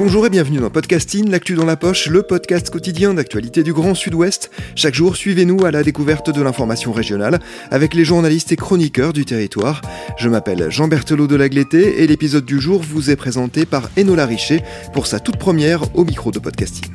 Bonjour 0.00 0.24
et 0.24 0.30
bienvenue 0.30 0.60
dans 0.60 0.70
Podcasting, 0.70 1.30
l'actu 1.30 1.54
dans 1.54 1.66
la 1.66 1.76
poche, 1.76 2.08
le 2.08 2.22
podcast 2.22 2.70
quotidien 2.70 3.12
d'actualité 3.12 3.62
du 3.62 3.74
Grand 3.74 3.94
Sud-Ouest. 3.94 4.50
Chaque 4.74 4.94
jour, 4.94 5.14
suivez-nous 5.14 5.66
à 5.66 5.70
la 5.70 5.82
découverte 5.82 6.30
de 6.30 6.40
l'information 6.40 6.90
régionale 6.90 7.38
avec 7.70 7.92
les 7.92 8.04
journalistes 8.04 8.50
et 8.50 8.56
chroniqueurs 8.56 9.12
du 9.12 9.26
territoire. 9.26 9.82
Je 10.16 10.30
m'appelle 10.30 10.70
Jean 10.70 10.88
Berthelot 10.88 11.26
de 11.26 11.36
Lagleté 11.36 12.02
et 12.02 12.06
l'épisode 12.06 12.46
du 12.46 12.60
jour 12.60 12.80
vous 12.82 13.10
est 13.10 13.16
présenté 13.16 13.66
par 13.66 13.90
Enola 13.98 14.24
Richer 14.24 14.62
pour 14.94 15.06
sa 15.06 15.20
toute 15.20 15.36
première 15.36 15.94
au 15.94 16.04
micro 16.06 16.30
de 16.30 16.38
Podcasting. 16.38 16.90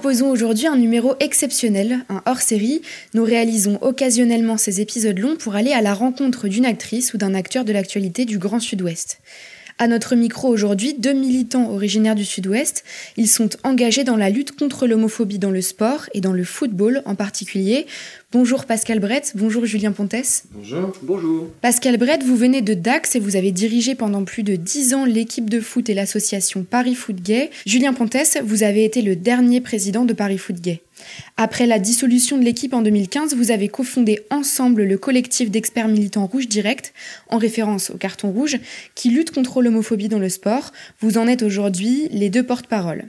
Proposons 0.00 0.30
aujourd'hui 0.30 0.66
un 0.66 0.78
numéro 0.78 1.14
exceptionnel, 1.20 2.06
un 2.08 2.22
hors-série. 2.24 2.80
Nous 3.12 3.22
réalisons 3.22 3.76
occasionnellement 3.82 4.56
ces 4.56 4.80
épisodes 4.80 5.18
longs 5.18 5.36
pour 5.36 5.56
aller 5.56 5.72
à 5.72 5.82
la 5.82 5.92
rencontre 5.92 6.48
d'une 6.48 6.64
actrice 6.64 7.12
ou 7.12 7.18
d'un 7.18 7.34
acteur 7.34 7.66
de 7.66 7.72
l'actualité 7.74 8.24
du 8.24 8.38
Grand 8.38 8.60
Sud-Ouest. 8.60 9.18
À 9.76 9.88
notre 9.88 10.14
micro 10.14 10.48
aujourd'hui, 10.48 10.94
deux 10.94 11.12
militants 11.12 11.70
originaires 11.70 12.14
du 12.14 12.24
Sud-Ouest. 12.24 12.82
Ils 13.18 13.28
sont 13.28 13.50
engagés 13.62 14.02
dans 14.02 14.16
la 14.16 14.30
lutte 14.30 14.52
contre 14.58 14.86
l'homophobie 14.86 15.38
dans 15.38 15.50
le 15.50 15.60
sport 15.60 16.06
et 16.14 16.22
dans 16.22 16.32
le 16.32 16.44
football 16.44 17.02
en 17.04 17.14
particulier. 17.14 17.86
Bonjour 18.32 18.64
Pascal 18.64 19.00
Brett, 19.00 19.32
bonjour 19.34 19.66
Julien 19.66 19.90
Pontes. 19.90 20.14
Bonjour. 20.52 20.92
Bonjour. 21.02 21.48
Pascal 21.60 21.96
Brett, 21.96 22.22
vous 22.22 22.36
venez 22.36 22.62
de 22.62 22.74
Dax 22.74 23.16
et 23.16 23.18
vous 23.18 23.34
avez 23.34 23.50
dirigé 23.50 23.96
pendant 23.96 24.22
plus 24.22 24.44
de 24.44 24.54
dix 24.54 24.94
ans 24.94 25.04
l'équipe 25.04 25.50
de 25.50 25.58
foot 25.58 25.90
et 25.90 25.94
l'association 25.94 26.62
Paris 26.62 26.94
Foot 26.94 27.16
Gay. 27.16 27.50
Julien 27.66 27.92
Pontes, 27.92 28.38
vous 28.44 28.62
avez 28.62 28.84
été 28.84 29.02
le 29.02 29.16
dernier 29.16 29.60
président 29.60 30.04
de 30.04 30.12
Paris 30.12 30.38
Foot 30.38 30.60
Gay. 30.60 30.80
Après 31.36 31.66
la 31.66 31.80
dissolution 31.80 32.38
de 32.38 32.44
l'équipe 32.44 32.72
en 32.72 32.82
2015, 32.82 33.34
vous 33.34 33.50
avez 33.50 33.66
cofondé 33.66 34.20
ensemble 34.30 34.84
le 34.84 34.96
collectif 34.96 35.50
d'experts 35.50 35.88
militants 35.88 36.26
Rouge 36.26 36.46
Direct, 36.46 36.94
en 37.30 37.38
référence 37.38 37.90
au 37.90 37.96
carton 37.96 38.30
rouge, 38.30 38.60
qui 38.94 39.10
lutte 39.10 39.32
contre 39.32 39.60
l'homophobie 39.60 40.08
dans 40.08 40.20
le 40.20 40.28
sport. 40.28 40.70
Vous 41.00 41.18
en 41.18 41.26
êtes 41.26 41.42
aujourd'hui 41.42 42.06
les 42.12 42.30
deux 42.30 42.44
porte-parole. 42.44 43.06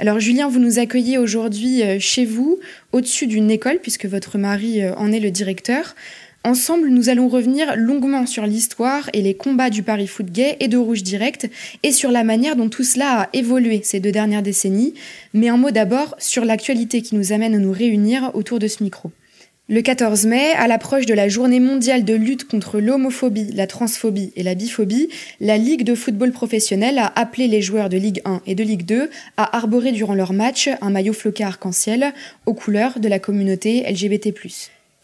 Alors 0.00 0.18
Julien, 0.18 0.48
vous 0.48 0.60
nous 0.60 0.78
accueillez 0.78 1.18
aujourd'hui 1.18 1.82
euh, 1.82 1.98
chez 1.98 2.24
vous, 2.24 2.58
au-dessus 2.92 3.26
d'une 3.26 3.50
école, 3.50 3.80
puisque 3.82 4.06
votre 4.06 4.38
mari 4.38 4.82
euh, 4.82 4.94
en 4.94 5.12
est 5.12 5.20
le 5.20 5.30
directeur. 5.30 5.94
Ensemble, 6.42 6.88
nous 6.88 7.10
allons 7.10 7.28
revenir 7.28 7.76
longuement 7.76 8.24
sur 8.24 8.46
l'histoire 8.46 9.10
et 9.12 9.20
les 9.20 9.34
combats 9.34 9.68
du 9.68 9.82
Paris 9.82 10.06
Foot 10.06 10.24
Gay 10.24 10.56
et 10.58 10.68
de 10.68 10.78
Rouge 10.78 11.02
Direct, 11.02 11.50
et 11.82 11.92
sur 11.92 12.10
la 12.10 12.24
manière 12.24 12.56
dont 12.56 12.70
tout 12.70 12.82
cela 12.82 13.24
a 13.24 13.28
évolué 13.34 13.82
ces 13.84 14.00
deux 14.00 14.10
dernières 14.10 14.40
décennies. 14.40 14.94
Mais 15.34 15.50
un 15.50 15.58
mot 15.58 15.70
d'abord 15.70 16.14
sur 16.18 16.46
l'actualité 16.46 17.02
qui 17.02 17.14
nous 17.14 17.34
amène 17.34 17.54
à 17.54 17.58
nous 17.58 17.72
réunir 17.72 18.30
autour 18.32 18.58
de 18.58 18.68
ce 18.68 18.82
micro. 18.82 19.12
Le 19.72 19.82
14 19.82 20.26
mai, 20.26 20.50
à 20.56 20.66
l'approche 20.66 21.06
de 21.06 21.14
la 21.14 21.28
journée 21.28 21.60
mondiale 21.60 22.04
de 22.04 22.14
lutte 22.14 22.48
contre 22.48 22.80
l'homophobie, 22.80 23.52
la 23.54 23.68
transphobie 23.68 24.32
et 24.34 24.42
la 24.42 24.56
biphobie, 24.56 25.08
la 25.38 25.58
Ligue 25.58 25.84
de 25.84 25.94
football 25.94 26.32
professionnel 26.32 26.98
a 26.98 27.12
appelé 27.14 27.46
les 27.46 27.62
joueurs 27.62 27.88
de 27.88 27.96
Ligue 27.96 28.20
1 28.24 28.42
et 28.48 28.56
de 28.56 28.64
Ligue 28.64 28.84
2 28.84 29.08
à 29.36 29.56
arborer 29.56 29.92
durant 29.92 30.14
leur 30.14 30.32
match 30.32 30.68
un 30.80 30.90
maillot 30.90 31.12
floqué 31.12 31.44
arc-en-ciel 31.44 32.12
aux 32.46 32.54
couleurs 32.54 32.98
de 32.98 33.06
la 33.06 33.20
communauté 33.20 33.88
LGBT+. 33.88 34.34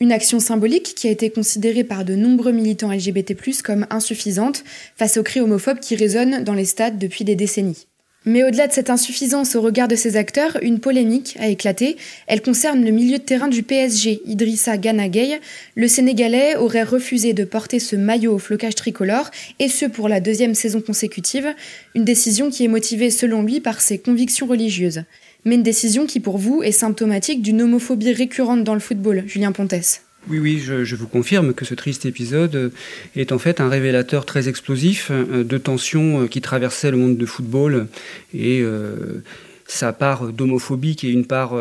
Une 0.01 0.11
action 0.11 0.41
symbolique 0.41 0.97
qui 0.97 1.07
a 1.07 1.13
été 1.13 1.31
considérée 1.31 1.85
par 1.85 2.05
de 2.05 2.17
nombreux 2.17 2.51
militants 2.51 2.91
LGBT+, 2.91 3.37
comme 3.63 3.87
insuffisante 3.91 4.65
face 4.97 5.17
aux 5.17 5.23
cris 5.23 5.41
homophobes 5.41 5.79
qui 5.79 5.95
résonnent 5.95 6.43
dans 6.43 6.55
les 6.55 6.65
stades 6.65 6.99
depuis 6.99 7.23
des 7.23 7.37
décennies. 7.37 7.87
Mais 8.29 8.43
au-delà 8.43 8.67
de 8.67 8.73
cette 8.73 8.91
insuffisance 8.91 9.55
au 9.55 9.63
regard 9.63 9.87
de 9.87 9.95
ces 9.95 10.17
acteurs, 10.17 10.59
une 10.61 10.81
polémique 10.81 11.37
a 11.39 11.47
éclaté. 11.47 11.97
Elle 12.27 12.43
concerne 12.43 12.85
le 12.85 12.91
milieu 12.91 13.19
de 13.19 13.23
terrain 13.23 13.47
du 13.47 13.63
PSG, 13.63 14.21
Idrissa 14.27 14.77
Gana 14.79 15.09
Gueye. 15.09 15.39
Le 15.77 15.87
Sénégalais 15.87 16.57
aurait 16.57 16.83
refusé 16.83 17.35
de 17.35 17.45
porter 17.45 17.79
ce 17.79 17.95
maillot 17.95 18.35
au 18.35 18.39
flocage 18.39 18.75
tricolore, 18.75 19.31
et 19.61 19.69
ce 19.69 19.87
pour 19.87 20.09
la 20.09 20.19
deuxième 20.19 20.57
saison 20.57 20.81
consécutive, 20.81 21.55
une 21.95 22.05
décision 22.05 22.51
qui 22.51 22.65
est 22.65 22.69
motivée 22.69 23.11
selon 23.11 23.43
lui 23.43 23.61
par 23.61 23.81
ses 23.81 23.99
convictions 23.99 24.47
religieuses. 24.47 25.05
Mais 25.45 25.55
une 25.55 25.63
décision 25.63 26.07
qui 26.07 26.19
pour 26.19 26.37
vous 26.37 26.65
est 26.65 26.73
symptomatique 26.73 27.43
d'une 27.43 27.63
homophobie 27.63 28.13
récurrente 28.13 28.65
dans 28.65 28.75
le 28.75 28.81
football, 28.81 29.23
Julien 29.29 29.53
Pontes. 29.53 30.06
Oui, 30.29 30.41
oui, 30.41 30.59
je, 30.59 30.97
vous 30.97 31.07
confirme 31.07 31.55
que 31.55 31.65
ce 31.65 31.75
triste 31.75 32.05
épisode 32.05 32.73
est 33.15 33.31
en 33.31 33.39
fait 33.39 33.61
un 33.61 33.69
révélateur 33.69 34.27
très 34.27 34.49
explosif 34.49 35.13
euh, 35.13 35.45
de 35.45 35.57
tensions 35.57 36.23
euh, 36.23 36.27
qui 36.27 36.41
traversaient 36.41 36.91
le 36.91 36.97
monde 36.97 37.17
de 37.17 37.27
football 37.27 37.87
et 38.35 38.61
euh, 38.61 39.23
sa 39.69 39.93
part 39.93 40.33
d'homophobie 40.33 40.97
qui 40.97 41.09
est 41.09 41.13
une 41.13 41.27
part 41.27 41.55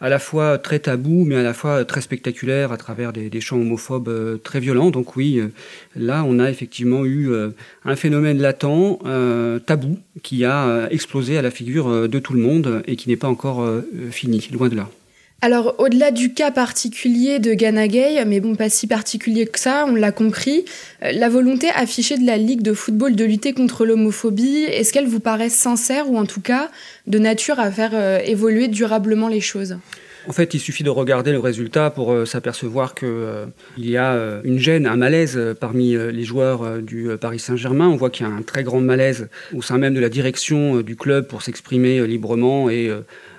à 0.00 0.08
la 0.08 0.18
fois 0.18 0.56
très 0.58 0.78
tabou 0.78 1.24
mais 1.24 1.36
à 1.36 1.42
la 1.42 1.52
fois 1.52 1.84
très 1.84 2.00
spectaculaire 2.00 2.72
à 2.72 2.78
travers 2.78 3.12
des, 3.12 3.28
des 3.28 3.40
chants 3.40 3.56
homophobes 3.56 4.40
très 4.42 4.60
violents. 4.60 4.90
Donc 4.90 5.16
oui, 5.16 5.40
là 5.94 6.22
on 6.26 6.38
a 6.38 6.50
effectivement 6.50 7.06
eu 7.06 7.30
un 7.86 7.96
phénomène 7.96 8.42
latent, 8.42 8.98
tabou, 9.64 9.98
qui 10.22 10.44
a 10.44 10.86
explosé 10.90 11.38
à 11.38 11.42
la 11.42 11.50
figure 11.50 12.06
de 12.06 12.18
tout 12.18 12.34
le 12.34 12.40
monde 12.40 12.82
et 12.86 12.94
qui 12.94 13.08
n'est 13.08 13.16
pas 13.16 13.28
encore 13.28 13.66
fini, 14.10 14.46
loin 14.52 14.68
de 14.68 14.76
là. 14.76 14.90
Alors, 15.42 15.74
au-delà 15.78 16.12
du 16.12 16.32
cas 16.32 16.50
particulier 16.50 17.38
de 17.38 17.52
Ghana 17.52 17.88
Gay, 17.88 18.24
mais 18.24 18.40
bon, 18.40 18.54
pas 18.54 18.70
si 18.70 18.86
particulier 18.86 19.46
que 19.46 19.60
ça, 19.60 19.84
on 19.86 19.94
l'a 19.94 20.10
compris, 20.10 20.64
euh, 21.04 21.12
la 21.12 21.28
volonté 21.28 21.68
affichée 21.74 22.16
de 22.16 22.24
la 22.24 22.38
Ligue 22.38 22.62
de 22.62 22.72
football 22.72 23.14
de 23.14 23.24
lutter 23.24 23.52
contre 23.52 23.84
l'homophobie, 23.84 24.64
est-ce 24.64 24.94
qu'elle 24.94 25.06
vous 25.06 25.20
paraît 25.20 25.50
sincère 25.50 26.10
ou 26.10 26.16
en 26.16 26.24
tout 26.24 26.40
cas 26.40 26.70
de 27.06 27.18
nature 27.18 27.60
à 27.60 27.70
faire 27.70 27.90
euh, 27.92 28.18
évoluer 28.24 28.68
durablement 28.68 29.28
les 29.28 29.42
choses? 29.42 29.76
En 30.26 30.32
fait, 30.32 30.54
il 30.54 30.58
suffit 30.58 30.82
de 30.82 30.90
regarder 30.90 31.32
le 31.32 31.38
résultat 31.38 31.90
pour 31.90 32.12
euh, 32.12 32.24
s'apercevoir 32.24 32.94
qu'il 32.94 33.46
il 33.76 33.90
y 33.90 33.98
a 33.98 34.40
une 34.42 34.58
gêne, 34.58 34.86
un 34.86 34.96
malaise 34.96 35.38
parmi 35.60 35.94
les 35.94 36.24
joueurs 36.24 36.80
du 36.80 37.10
Paris 37.20 37.38
Saint-Germain. 37.38 37.86
On 37.86 37.96
voit 37.96 38.10
qu'il 38.10 38.26
y 38.26 38.28
a 38.28 38.32
un 38.32 38.42
très 38.42 38.64
grand 38.64 38.80
malaise 38.80 39.28
au 39.54 39.60
sein 39.60 39.76
même 39.76 39.94
de 39.94 40.00
la 40.00 40.08
direction 40.08 40.80
du 40.80 40.96
club 40.96 41.28
pour 41.28 41.42
s'exprimer 41.42 42.04
librement 42.06 42.70
et 42.70 42.90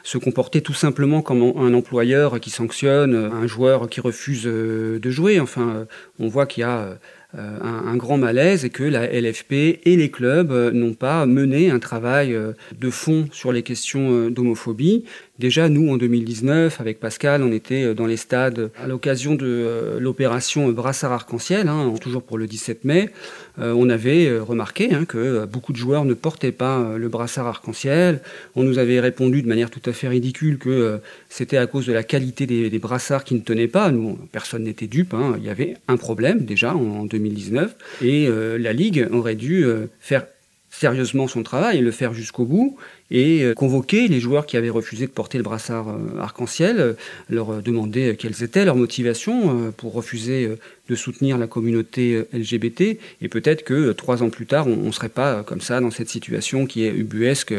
se 0.08 0.18
comporter 0.18 0.62
tout 0.62 0.74
simplement 0.74 1.22
comme 1.22 1.42
un 1.58 1.74
employeur 1.74 2.40
qui 2.40 2.50
sanctionne 2.50 3.14
un 3.14 3.46
joueur 3.46 3.90
qui 3.90 4.00
refuse 4.00 4.44
euh, 4.46 5.00
de 5.00 5.10
jouer. 5.10 5.42
Enfin, 5.42 5.70
euh, 5.70 5.86
on 6.18 6.30
voit 6.30 6.46
qu'il 6.46 6.62
y 6.62 6.64
a 6.64 6.98
euh, 7.38 7.60
un, 7.62 7.98
grand 7.98 8.18
malaise 8.18 8.64
et 8.64 8.70
que 8.70 8.84
la 8.84 9.06
LFP 9.06 9.52
et 9.84 9.98
les 9.98 10.10
clubs 10.10 10.50
n'ont 10.74 10.94
pas 10.94 11.26
mené 11.26 11.72
un 11.72 11.80
travail 11.80 12.38
de 12.80 12.90
fond 12.90 13.28
sur 13.34 13.52
les 13.52 13.64
questions 13.64 14.30
d'homophobie. 14.30 15.04
Déjà, 15.40 15.70
nous, 15.70 15.90
en 15.90 15.98
2019, 15.98 16.82
avec 16.82 17.00
Pascal, 17.00 17.44
on 17.44 17.52
était 17.52 17.94
dans 17.94 18.06
les 18.06 18.18
stades 18.18 18.72
à 18.82 18.88
l'occasion 18.88 19.36
de 19.36 19.98
l'opération 20.00 20.70
Brassard 20.70 21.12
Arc-en-Ciel, 21.12 21.68
hein, 21.68 21.94
toujours 22.02 22.24
pour 22.24 22.38
le 22.38 22.48
17 22.48 22.86
mai. 22.86 23.10
on 23.58 23.90
avait 23.90 24.40
remarqué 24.40 24.94
hein, 24.94 25.06
que 25.06 25.46
beaucoup 25.46 25.74
de 25.74 25.78
joueurs 25.78 26.06
ne 26.06 26.14
portaient 26.14 26.52
pas 26.52 26.98
le 26.98 27.08
brassard 27.08 27.48
arc-en-ciel. 27.48 28.22
On 28.56 28.64
nous 28.64 28.80
avait 28.80 29.00
répondu 29.00 29.42
de 29.42 29.48
manière 29.48 29.70
tout 29.70 29.82
à 29.86 29.94
fait 29.94 30.08
ridicule 30.08 30.58
que 30.58 31.00
c'était 31.30 31.58
à 31.58 31.68
cause 31.68 31.86
de 31.86 31.94
la 31.94 32.04
qualité 32.04 32.46
des, 32.46 32.80
brassards 32.80 33.24
qui 33.24 33.36
ne 33.36 33.40
tenaient 33.40 33.68
pas. 33.68 33.92
Nous, 33.92 34.18
personne 34.32 34.64
n'était 34.64 34.88
dupe. 34.88 35.14
Hein. 35.14 35.36
Il 35.38 35.44
y 35.44 35.50
avait 35.50 35.76
un 35.88 35.98
problème 35.98 36.46
déjà 36.46 36.76
en, 36.76 37.06
2019. 37.06 37.76
Et 38.02 38.28
euh, 38.28 38.58
la 38.58 38.74
Ligue 38.74 39.08
aurait 39.12 39.36
dû 39.36 39.64
euh, 39.64 39.88
faire 40.00 40.26
sérieusement 40.70 41.28
son 41.28 41.44
travail, 41.44 41.80
le 41.80 41.92
faire 41.92 42.14
jusqu'au 42.14 42.46
bout, 42.46 42.78
et 43.12 43.44
euh, 43.44 43.54
convoquer 43.54 44.08
les 44.08 44.20
joueurs 44.20 44.46
qui 44.46 44.58
avaient 44.58 44.70
refusé 44.70 45.06
de 45.06 45.12
porter 45.12 45.38
le 45.38 45.44
brassard 45.44 45.88
arc-en-ciel, 46.20 46.96
leur 47.30 47.62
demander 47.62 48.16
quelles 48.18 48.44
étaient 48.44 48.66
leurs 48.66 48.76
motivations 48.76 49.72
pour 49.76 49.94
refuser 49.94 50.50
de 50.90 50.96
soutenir 50.96 51.38
la 51.38 51.48
communauté 51.48 52.24
LGBT, 52.34 52.98
et 53.22 53.28
peut-être 53.30 53.64
que 53.64 53.92
trois 53.92 54.24
ans 54.24 54.30
plus 54.30 54.46
tard, 54.46 54.68
on 54.68 54.76
ne 54.76 54.92
serait 54.92 55.10
pas 55.10 55.44
comme 55.44 55.62
ça 55.62 55.80
dans 55.80 55.92
cette 55.92 56.10
situation 56.10 56.66
qui 56.66 56.86
est 56.86 56.92
ubuesque 56.92 57.54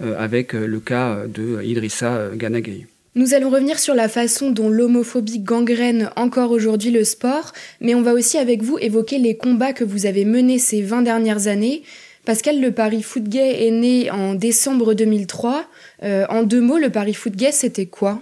avec 0.00 0.52
le 0.52 0.80
cas 0.80 1.26
de 1.26 1.62
Idrissa 1.62 2.30
Ganagay. 2.34 2.86
Nous 3.16 3.32
allons 3.32 3.50
revenir 3.50 3.78
sur 3.78 3.94
la 3.94 4.08
façon 4.08 4.50
dont 4.50 4.68
l'homophobie 4.68 5.38
gangrène 5.38 6.10
encore 6.16 6.50
aujourd'hui 6.50 6.90
le 6.90 7.04
sport, 7.04 7.52
mais 7.80 7.94
on 7.94 8.02
va 8.02 8.12
aussi 8.12 8.38
avec 8.38 8.60
vous 8.60 8.76
évoquer 8.78 9.18
les 9.18 9.36
combats 9.36 9.72
que 9.72 9.84
vous 9.84 10.06
avez 10.06 10.24
menés 10.24 10.58
ces 10.58 10.82
20 10.82 11.02
dernières 11.02 11.46
années. 11.46 11.84
Pascal, 12.24 12.60
le 12.60 12.72
Paris 12.72 13.02
Foot 13.02 13.24
Gay 13.24 13.66
est 13.66 13.70
né 13.70 14.10
en 14.10 14.34
décembre 14.34 14.94
2003. 14.94 15.66
en 16.02 16.42
deux 16.42 16.60
mots, 16.60 16.78
le 16.78 16.90
Paris 16.90 17.14
Foot 17.14 17.36
Gay, 17.36 17.52
c'était 17.52 17.86
quoi? 17.86 18.20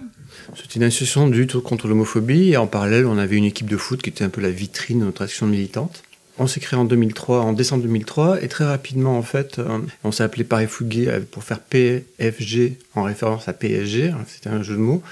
C'était 0.55 0.75
une 0.75 0.83
association 0.83 1.27
de 1.27 1.33
lutte 1.33 1.57
contre 1.59 1.87
l'homophobie 1.87 2.51
et 2.51 2.57
en 2.57 2.67
parallèle, 2.67 3.05
on 3.05 3.17
avait 3.17 3.37
une 3.37 3.45
équipe 3.45 3.69
de 3.69 3.77
foot 3.77 4.01
qui 4.01 4.09
était 4.09 4.23
un 4.23 4.29
peu 4.29 4.41
la 4.41 4.49
vitrine 4.49 4.99
de 4.99 5.05
notre 5.05 5.23
action 5.23 5.47
militante. 5.47 6.03
On 6.39 6.47
s'est 6.47 6.59
créé 6.59 6.79
en 6.79 6.85
2003, 6.85 7.41
en 7.41 7.53
décembre 7.53 7.83
2003, 7.83 8.43
et 8.43 8.47
très 8.47 8.65
rapidement, 8.65 9.17
en 9.17 9.21
fait, 9.21 9.59
euh, 9.59 9.79
on 10.03 10.11
s'est 10.11 10.23
appelé 10.23 10.43
Paris 10.43 10.65
Fougué 10.65 11.07
euh, 11.07 11.19
pour 11.19 11.43
faire 11.43 11.59
PFG 11.59 12.77
en 12.95 13.03
référence 13.03 13.47
à 13.47 13.53
PSG. 13.53 14.09
Hein, 14.09 14.25
c'était 14.27 14.49
un 14.49 14.63
jeu 14.63 14.73
de 14.73 14.79
mots. 14.79 15.03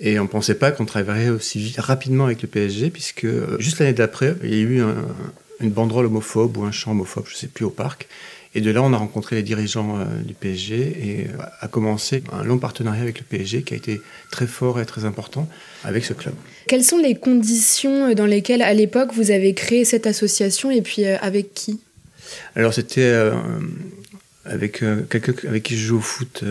Et 0.00 0.18
on 0.18 0.22
ne 0.22 0.28
pensait 0.28 0.54
pas 0.54 0.72
qu'on 0.72 0.86
travaillerait 0.86 1.28
aussi 1.28 1.74
rapidement 1.76 2.24
avec 2.24 2.40
le 2.40 2.48
PSG, 2.48 2.88
puisque 2.88 3.24
euh, 3.24 3.58
juste 3.58 3.80
l'année 3.80 3.92
d'après, 3.92 4.34
il 4.42 4.50
y 4.50 4.54
a 4.54 4.62
eu 4.62 4.82
une 5.60 5.70
banderole 5.70 6.06
homophobe 6.06 6.56
ou 6.56 6.64
un 6.64 6.72
chant 6.72 6.92
homophobe, 6.92 7.24
je 7.28 7.34
ne 7.34 7.38
sais 7.38 7.48
plus, 7.48 7.64
au 7.64 7.70
parc. 7.70 8.08
Et 8.54 8.60
de 8.60 8.70
là, 8.70 8.82
on 8.82 8.92
a 8.92 8.98
rencontré 8.98 9.36
les 9.36 9.42
dirigeants 9.42 9.98
euh, 9.98 10.04
du 10.22 10.34
PSG 10.34 10.76
et 10.76 11.26
euh, 11.26 11.42
a 11.60 11.68
commencé 11.68 12.22
un 12.32 12.44
long 12.44 12.58
partenariat 12.58 13.00
avec 13.00 13.18
le 13.18 13.24
PSG 13.24 13.62
qui 13.62 13.72
a 13.72 13.76
été 13.76 14.00
très 14.30 14.46
fort 14.46 14.78
et 14.78 14.84
très 14.84 15.06
important 15.06 15.48
avec 15.84 16.04
ce 16.04 16.12
club. 16.12 16.34
Quelles 16.68 16.84
sont 16.84 16.98
les 16.98 17.14
conditions 17.14 18.10
euh, 18.10 18.14
dans 18.14 18.26
lesquelles, 18.26 18.60
à 18.60 18.74
l'époque, 18.74 19.12
vous 19.14 19.30
avez 19.30 19.54
créé 19.54 19.86
cette 19.86 20.06
association 20.06 20.70
et 20.70 20.82
puis 20.82 21.06
avec 21.06 21.54
qui? 21.54 21.80
Alors, 22.54 22.74
c'était 22.74 23.30
avec 24.44 24.84
quelqu'un 25.08 25.32
avec 25.48 25.62
qui 25.62 25.76
je 25.76 25.86
joue 25.86 25.98
au 25.98 26.00
foot 26.00 26.44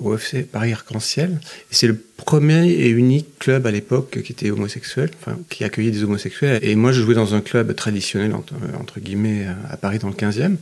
au 0.00 0.14
FC 0.14 0.42
Paris 0.42 0.72
Arc-en-Ciel. 0.72 1.40
C'est 1.70 1.88
le 1.88 1.96
premier 1.96 2.70
et 2.70 2.88
unique 2.88 3.38
club 3.38 3.66
à 3.66 3.70
l'époque 3.70 4.22
qui 4.22 4.32
était 4.32 4.50
homosexuel, 4.50 5.10
enfin, 5.20 5.38
qui 5.48 5.64
accueillait 5.64 5.90
des 5.90 6.04
homosexuels. 6.04 6.60
Et 6.62 6.76
moi, 6.76 6.92
je 6.92 7.02
jouais 7.02 7.14
dans 7.14 7.34
un 7.34 7.40
club 7.40 7.74
traditionnel, 7.74 8.34
entre, 8.34 8.54
entre 8.80 9.00
guillemets, 9.00 9.46
à 9.68 9.76
Paris 9.76 9.98
dans 9.98 10.08
le 10.08 10.14
15e. 10.14 10.56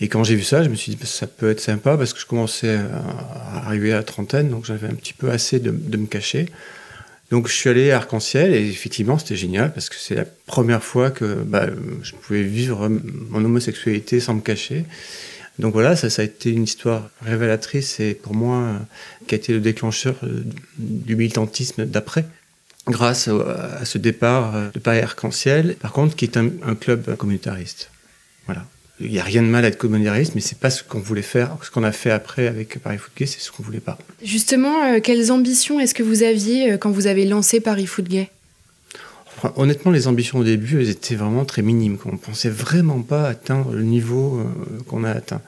Et 0.00 0.08
quand 0.08 0.24
j'ai 0.24 0.34
vu 0.34 0.42
ça, 0.42 0.62
je 0.62 0.68
me 0.68 0.74
suis 0.74 0.94
dit, 0.94 1.06
ça 1.06 1.26
peut 1.26 1.50
être 1.50 1.60
sympa 1.60 1.96
parce 1.96 2.12
que 2.12 2.20
je 2.20 2.26
commençais 2.26 2.76
à 2.76 3.66
arriver 3.66 3.92
à 3.92 4.02
trentaine, 4.02 4.50
donc 4.50 4.64
j'avais 4.64 4.88
un 4.88 4.94
petit 4.94 5.12
peu 5.12 5.30
assez 5.30 5.60
de, 5.60 5.70
me 5.70 6.06
cacher. 6.06 6.46
Donc 7.30 7.48
je 7.48 7.54
suis 7.54 7.70
allé 7.70 7.90
à 7.90 7.96
Arc-en-Ciel 7.96 8.54
et 8.54 8.68
effectivement 8.68 9.18
c'était 9.18 9.36
génial 9.36 9.72
parce 9.72 9.88
que 9.88 9.96
c'est 9.96 10.14
la 10.14 10.26
première 10.46 10.84
fois 10.84 11.10
que 11.10 11.24
bah, 11.42 11.66
je 12.02 12.12
pouvais 12.12 12.42
vivre 12.42 12.88
mon 12.88 13.44
homosexualité 13.44 14.20
sans 14.20 14.34
me 14.34 14.40
cacher. 14.40 14.84
Donc 15.58 15.72
voilà, 15.72 15.94
ça, 15.96 16.08
a 16.20 16.24
été 16.24 16.50
une 16.50 16.64
histoire 16.64 17.08
révélatrice 17.22 18.00
et 18.00 18.14
pour 18.14 18.34
moi 18.34 18.74
qui 19.26 19.34
a 19.34 19.38
été 19.38 19.52
le 19.52 19.60
déclencheur 19.60 20.16
euh, 20.24 20.42
du 20.78 21.16
militantisme 21.16 21.84
d'après 21.84 22.24
grâce 22.88 23.28
à 23.28 23.84
ce 23.86 23.96
départ 23.96 24.72
de 24.74 24.78
Paris 24.78 25.00
Arc-en-Ciel, 25.00 25.74
par 25.76 25.92
contre 25.92 26.16
qui 26.16 26.26
est 26.26 26.36
un, 26.36 26.50
club 26.78 27.16
communautariste. 27.16 27.90
Voilà. 28.44 28.66
Il 29.00 29.10
n'y 29.10 29.18
a 29.18 29.24
rien 29.24 29.42
de 29.42 29.48
mal 29.48 29.64
à 29.64 29.68
être 29.68 29.78
communariste, 29.78 30.34
mais 30.34 30.40
c'est 30.40 30.58
pas 30.58 30.70
ce 30.70 30.84
qu'on 30.84 31.00
voulait 31.00 31.22
faire. 31.22 31.56
Ce 31.62 31.70
qu'on 31.70 31.82
a 31.82 31.90
fait 31.90 32.10
après 32.10 32.46
avec 32.46 32.78
Paris 32.78 32.98
Foot 32.98 33.12
Gay, 33.16 33.26
c'est 33.26 33.40
ce 33.40 33.50
qu'on 33.50 33.62
voulait 33.62 33.80
pas. 33.80 33.98
Justement, 34.22 34.84
euh, 34.84 35.00
quelles 35.00 35.32
ambitions 35.32 35.80
est-ce 35.80 35.94
que 35.94 36.02
vous 36.02 36.22
aviez 36.22 36.72
euh, 36.72 36.76
quand 36.76 36.90
vous 36.90 37.08
avez 37.08 37.24
lancé 37.24 37.58
Paris 37.58 37.86
Foot 37.86 38.04
Gay? 38.04 38.30
Honnêtement, 39.56 39.90
les 39.90 40.08
ambitions 40.08 40.38
au 40.38 40.44
début, 40.44 40.80
elles 40.80 40.90
étaient 40.90 41.16
vraiment 41.16 41.44
très 41.44 41.62
minimes. 41.62 41.98
On 42.06 42.16
pensait 42.16 42.50
vraiment 42.50 43.00
pas 43.00 43.28
atteindre 43.28 43.72
le 43.72 43.82
niveau 43.82 44.38
euh, 44.38 44.82
qu'on 44.88 45.04
a 45.04 45.10
atteint. 45.10 45.40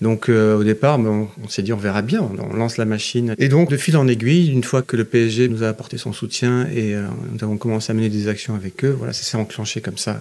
Donc 0.00 0.28
euh, 0.28 0.56
au 0.56 0.64
départ, 0.64 0.98
ben, 0.98 1.28
on, 1.42 1.48
s'est 1.48 1.62
dit 1.62 1.72
on 1.72 1.78
verra 1.78 2.02
bien, 2.02 2.20
on, 2.20 2.54
lance 2.54 2.76
la 2.76 2.84
machine. 2.84 3.34
Et 3.38 3.48
donc 3.48 3.70
de 3.70 3.76
fil 3.76 3.96
en 3.96 4.08
aiguille, 4.08 4.50
une 4.50 4.64
fois 4.64 4.82
que 4.82 4.96
le 4.96 5.04
PSG 5.04 5.48
nous 5.48 5.62
a 5.62 5.68
apporté 5.68 5.98
son 5.98 6.12
soutien 6.12 6.66
et 6.74 6.94
euh, 6.94 7.06
nous 7.32 7.42
avons 7.42 7.56
commencé 7.56 7.92
à 7.92 7.94
mener 7.94 8.08
des 8.08 8.28
actions 8.28 8.54
avec 8.54 8.84
eux, 8.84 8.94
voilà, 8.98 9.12
ça 9.12 9.22
s'est 9.22 9.36
enclenché 9.36 9.80
comme 9.80 9.96
ça. 9.96 10.20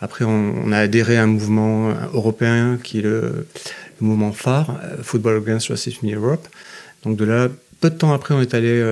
Après, 0.00 0.24
on, 0.26 0.70
a 0.70 0.78
adhéré 0.78 1.16
à 1.16 1.22
un 1.22 1.26
mouvement 1.26 1.94
européen 2.12 2.78
qui 2.82 2.98
est 2.98 3.02
le, 3.02 3.46
mouvement 4.00 4.32
phare, 4.32 4.78
Football 5.02 5.38
Against 5.38 5.68
Racism 5.68 6.06
in 6.06 6.14
Europe. 6.14 6.46
Donc 7.02 7.16
de 7.16 7.24
là, 7.24 7.48
peu 7.80 7.88
de 7.88 7.96
temps 7.96 8.12
après, 8.12 8.34
on 8.34 8.42
est 8.42 8.52
allé 8.52 8.82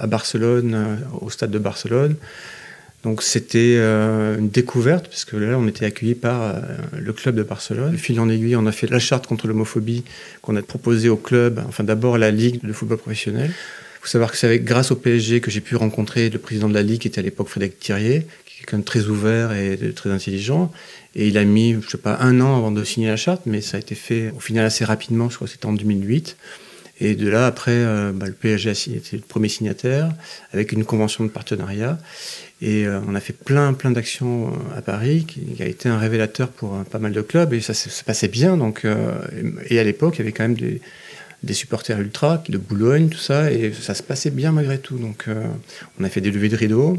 à 0.00 0.06
Barcelone, 0.08 0.98
au 1.20 1.30
stade 1.30 1.52
de 1.52 1.58
Barcelone. 1.60 2.16
Donc 3.04 3.22
c'était 3.22 3.76
euh, 3.76 4.38
une 4.38 4.48
découverte, 4.48 5.06
parce 5.08 5.24
que 5.24 5.36
là, 5.36 5.56
on 5.56 5.68
était 5.68 5.84
accueillis 5.84 6.16
par 6.16 6.42
euh, 6.42 6.60
le 6.98 7.12
club 7.12 7.36
de 7.36 7.44
Barcelone. 7.44 7.96
Fil 7.96 8.18
en 8.18 8.28
aiguille, 8.28 8.56
on 8.56 8.66
a 8.66 8.72
fait 8.72 8.88
la 8.88 8.98
charte 8.98 9.26
contre 9.26 9.46
l'homophobie 9.46 10.04
qu'on 10.42 10.56
a 10.56 10.62
proposée 10.62 11.08
au 11.08 11.16
club, 11.16 11.62
enfin 11.68 11.84
d'abord 11.84 12.16
à 12.16 12.18
la 12.18 12.32
Ligue 12.32 12.60
de 12.64 12.72
football 12.72 12.98
professionnel. 12.98 13.50
Il 13.50 14.00
faut 14.00 14.08
savoir 14.08 14.32
que 14.32 14.36
c'est 14.36 14.58
grâce 14.58 14.90
au 14.90 14.96
PSG 14.96 15.40
que 15.40 15.50
j'ai 15.50 15.60
pu 15.60 15.76
rencontrer 15.76 16.28
le 16.28 16.38
président 16.38 16.68
de 16.68 16.74
la 16.74 16.82
Ligue, 16.82 17.02
qui 17.02 17.08
était 17.08 17.20
à 17.20 17.22
l'époque 17.22 17.48
Frédéric 17.48 17.78
Thirier, 17.78 18.26
qui 18.44 18.54
est 18.54 18.58
quelqu'un 18.60 18.78
de 18.78 18.84
très 18.84 19.06
ouvert 19.06 19.52
et 19.52 19.78
très 19.94 20.10
intelligent. 20.10 20.72
Et 21.14 21.28
il 21.28 21.38
a 21.38 21.44
mis, 21.44 21.76
je 21.80 21.88
sais 21.88 21.98
pas, 21.98 22.18
un 22.20 22.40
an 22.40 22.56
avant 22.56 22.72
de 22.72 22.82
signer 22.82 23.08
la 23.08 23.16
charte, 23.16 23.42
mais 23.46 23.60
ça 23.60 23.76
a 23.76 23.80
été 23.80 23.94
fait 23.94 24.32
au 24.36 24.40
final 24.40 24.66
assez 24.66 24.84
rapidement, 24.84 25.30
je 25.30 25.36
crois 25.36 25.46
que 25.46 25.52
c'était 25.52 25.66
en 25.66 25.72
2008. 25.72 26.36
Et 27.00 27.14
de 27.14 27.28
là, 27.28 27.46
après, 27.46 27.72
euh, 27.74 28.12
bah, 28.12 28.26
le 28.26 28.32
PSG 28.32 28.70
a 28.70 28.72
été 28.72 29.16
le 29.16 29.22
premier 29.22 29.48
signataire, 29.48 30.10
avec 30.52 30.72
une 30.72 30.84
convention 30.84 31.24
de 31.24 31.30
partenariat. 31.30 31.98
Et 32.60 32.86
euh, 32.86 33.00
on 33.06 33.14
a 33.14 33.20
fait 33.20 33.32
plein, 33.32 33.72
plein 33.72 33.92
d'actions 33.92 34.48
euh, 34.48 34.78
à 34.78 34.82
Paris, 34.82 35.24
qui, 35.26 35.62
a 35.62 35.66
été 35.66 35.88
un 35.88 35.98
révélateur 35.98 36.48
pour 36.48 36.74
euh, 36.74 36.82
pas 36.82 36.98
mal 36.98 37.12
de 37.12 37.22
clubs, 37.22 37.52
et 37.54 37.60
ça 37.60 37.72
se 37.74 38.02
passait 38.02 38.28
bien. 38.28 38.56
Donc, 38.56 38.84
et 39.68 39.78
à 39.78 39.84
l'époque, 39.84 40.16
il 40.16 40.18
y 40.20 40.22
avait 40.22 40.32
quand 40.32 40.44
même 40.44 40.56
des, 40.56 40.80
des, 41.44 41.54
supporters 41.54 42.00
ultra 42.00 42.42
de 42.48 42.58
Boulogne, 42.58 43.08
tout 43.08 43.18
ça, 43.18 43.52
et 43.52 43.72
ça 43.72 43.94
se 43.94 44.02
passait 44.02 44.30
bien 44.30 44.50
malgré 44.50 44.78
tout. 44.78 44.98
Donc, 44.98 45.26
on 46.00 46.04
a 46.04 46.08
fait 46.08 46.20
des 46.20 46.30
levées 46.30 46.48
de 46.48 46.56
rideau. 46.56 46.98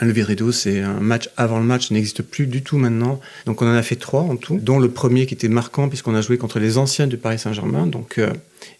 De 0.00 0.22
rideau, 0.22 0.52
c'est 0.52 0.80
un 0.80 1.00
match 1.00 1.28
avant 1.36 1.58
le 1.58 1.64
match, 1.64 1.90
n'existe 1.90 2.22
plus 2.22 2.46
du 2.46 2.62
tout 2.62 2.78
maintenant. 2.78 3.20
Donc 3.46 3.62
on 3.62 3.66
en 3.66 3.74
a 3.74 3.82
fait 3.82 3.96
trois 3.96 4.22
en 4.22 4.36
tout, 4.36 4.58
dont 4.58 4.78
le 4.78 4.90
premier 4.90 5.26
qui 5.26 5.34
était 5.34 5.48
marquant 5.48 5.88
puisqu'on 5.88 6.14
a 6.14 6.22
joué 6.22 6.38
contre 6.38 6.58
les 6.58 6.78
anciens 6.78 7.06
du 7.06 7.18
Paris 7.18 7.38
Saint-Germain. 7.38 7.86
Donc 7.86 8.18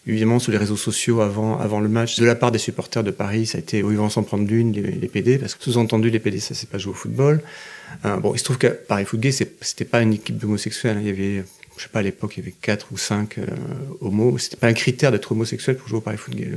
évidemment 0.07 0.39
sur 0.39 0.51
les 0.51 0.57
réseaux 0.57 0.77
sociaux 0.77 1.21
avant, 1.21 1.59
avant 1.59 1.79
le 1.79 1.89
match, 1.89 2.19
de 2.19 2.25
la 2.25 2.35
part 2.35 2.51
des 2.51 2.59
supporters 2.59 3.03
de 3.03 3.11
Paris, 3.11 3.45
ça 3.45 3.57
a 3.57 3.61
été 3.61 3.83
où 3.83 3.91
ils 3.91 3.97
vont 3.97 4.09
s'en 4.09 4.23
prendre 4.23 4.45
d'une, 4.45 4.71
les, 4.71 5.07
PD, 5.07 5.37
parce 5.37 5.55
que 5.55 5.63
sous-entendu 5.63 6.09
les 6.09 6.19
PD 6.19 6.39
ça 6.39 6.53
c'est 6.53 6.69
pas 6.69 6.77
jouer 6.77 6.91
au 6.91 6.95
football. 6.95 7.41
Euh, 8.05 8.17
bon, 8.17 8.33
il 8.33 8.39
se 8.39 8.43
trouve 8.43 8.57
que 8.57 8.67
Paris 8.67 9.05
Foot 9.05 9.19
Gay 9.19 9.31
c'était 9.31 9.85
pas 9.85 10.01
une 10.01 10.13
équipe 10.13 10.37
d'homosexuels, 10.37 10.97
hein. 10.97 11.01
il 11.01 11.07
y 11.07 11.09
avait 11.09 11.43
je 11.77 11.83
sais 11.83 11.89
pas 11.89 11.99
à 11.99 12.03
l'époque 12.03 12.37
il 12.37 12.41
y 12.41 12.43
avait 12.43 12.55
quatre 12.61 12.91
ou 12.91 12.97
cinq 12.97 13.37
euh, 13.37 13.45
homos, 14.01 14.37
c'était 14.37 14.57
pas 14.57 14.67
un 14.67 14.73
critère 14.73 15.11
d'être 15.11 15.31
homosexuel 15.31 15.77
pour 15.77 15.87
jouer 15.87 15.97
au 15.97 16.01
Paris 16.01 16.17
Foot 16.17 16.35
Gay. 16.35 16.49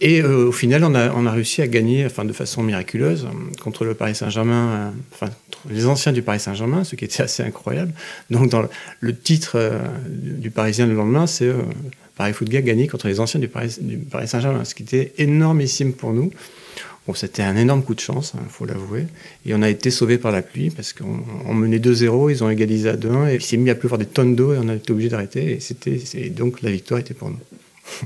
Et 0.00 0.22
euh, 0.22 0.48
au 0.48 0.52
final, 0.52 0.82
on 0.84 0.94
a, 0.94 1.30
réussi 1.30 1.60
à 1.60 1.66
gagner, 1.66 2.06
enfin 2.06 2.24
de 2.24 2.32
façon 2.32 2.62
miraculeuse, 2.62 3.28
contre 3.62 3.84
le 3.84 3.94
Paris 3.94 4.14
Saint-Germain, 4.14 4.92
euh, 5.22 5.26
les 5.68 5.86
anciens 5.86 6.12
du 6.12 6.22
Paris 6.22 6.40
Saint-Germain, 6.40 6.84
ce 6.84 6.96
qui 6.96 7.04
était 7.04 7.22
assez 7.22 7.42
incroyable. 7.42 7.92
Donc 8.30 8.48
dans 8.48 8.62
le, 9.00 9.16
titre 9.16 9.52
euh, 9.56 9.78
du 10.08 10.50
Parisien 10.50 10.86
le 10.86 10.94
lendemain, 10.94 11.26
c'est 11.26 11.52
Paris 12.16 12.32
Foot 12.32 12.54
a 12.54 12.62
gagné 12.62 12.86
contre 12.86 13.08
les 13.08 13.20
anciens 13.20 13.40
du 13.40 13.48
Paris, 13.48 13.76
Saint-Germain, 14.26 14.64
ce 14.64 14.74
qui 14.74 14.84
était 14.84 15.12
énormissime 15.18 15.92
pour 15.92 16.12
nous. 16.12 16.30
Bon, 17.06 17.14
c'était 17.14 17.42
un 17.42 17.56
énorme 17.56 17.82
coup 17.82 17.94
de 17.94 18.00
chance, 18.00 18.32
il 18.34 18.40
hein, 18.40 18.46
faut 18.48 18.66
l'avouer. 18.66 19.06
Et 19.44 19.54
on 19.54 19.62
a 19.62 19.68
été 19.68 19.90
sauvés 19.90 20.18
par 20.18 20.32
la 20.32 20.42
pluie 20.42 20.70
parce 20.70 20.92
qu'on 20.92 21.54
menait 21.54 21.78
2-0, 21.78 22.30
ils 22.30 22.44
ont 22.44 22.50
égalisé 22.50 22.90
à 22.90 22.96
2-1 22.96 23.30
et 23.30 23.34
il 23.36 23.42
s'est 23.42 23.56
mis 23.56 23.70
à 23.70 23.74
pleuvoir 23.74 23.98
des 23.98 24.06
tonnes 24.06 24.36
d'eau 24.36 24.54
et 24.54 24.58
on 24.58 24.68
a 24.68 24.74
été 24.74 24.92
obligé 24.92 25.08
d'arrêter. 25.08 25.58
Et 26.14 26.30
donc 26.30 26.62
la 26.62 26.70
victoire 26.70 27.00
était 27.00 27.14
pour 27.14 27.30
nous. 27.30 27.38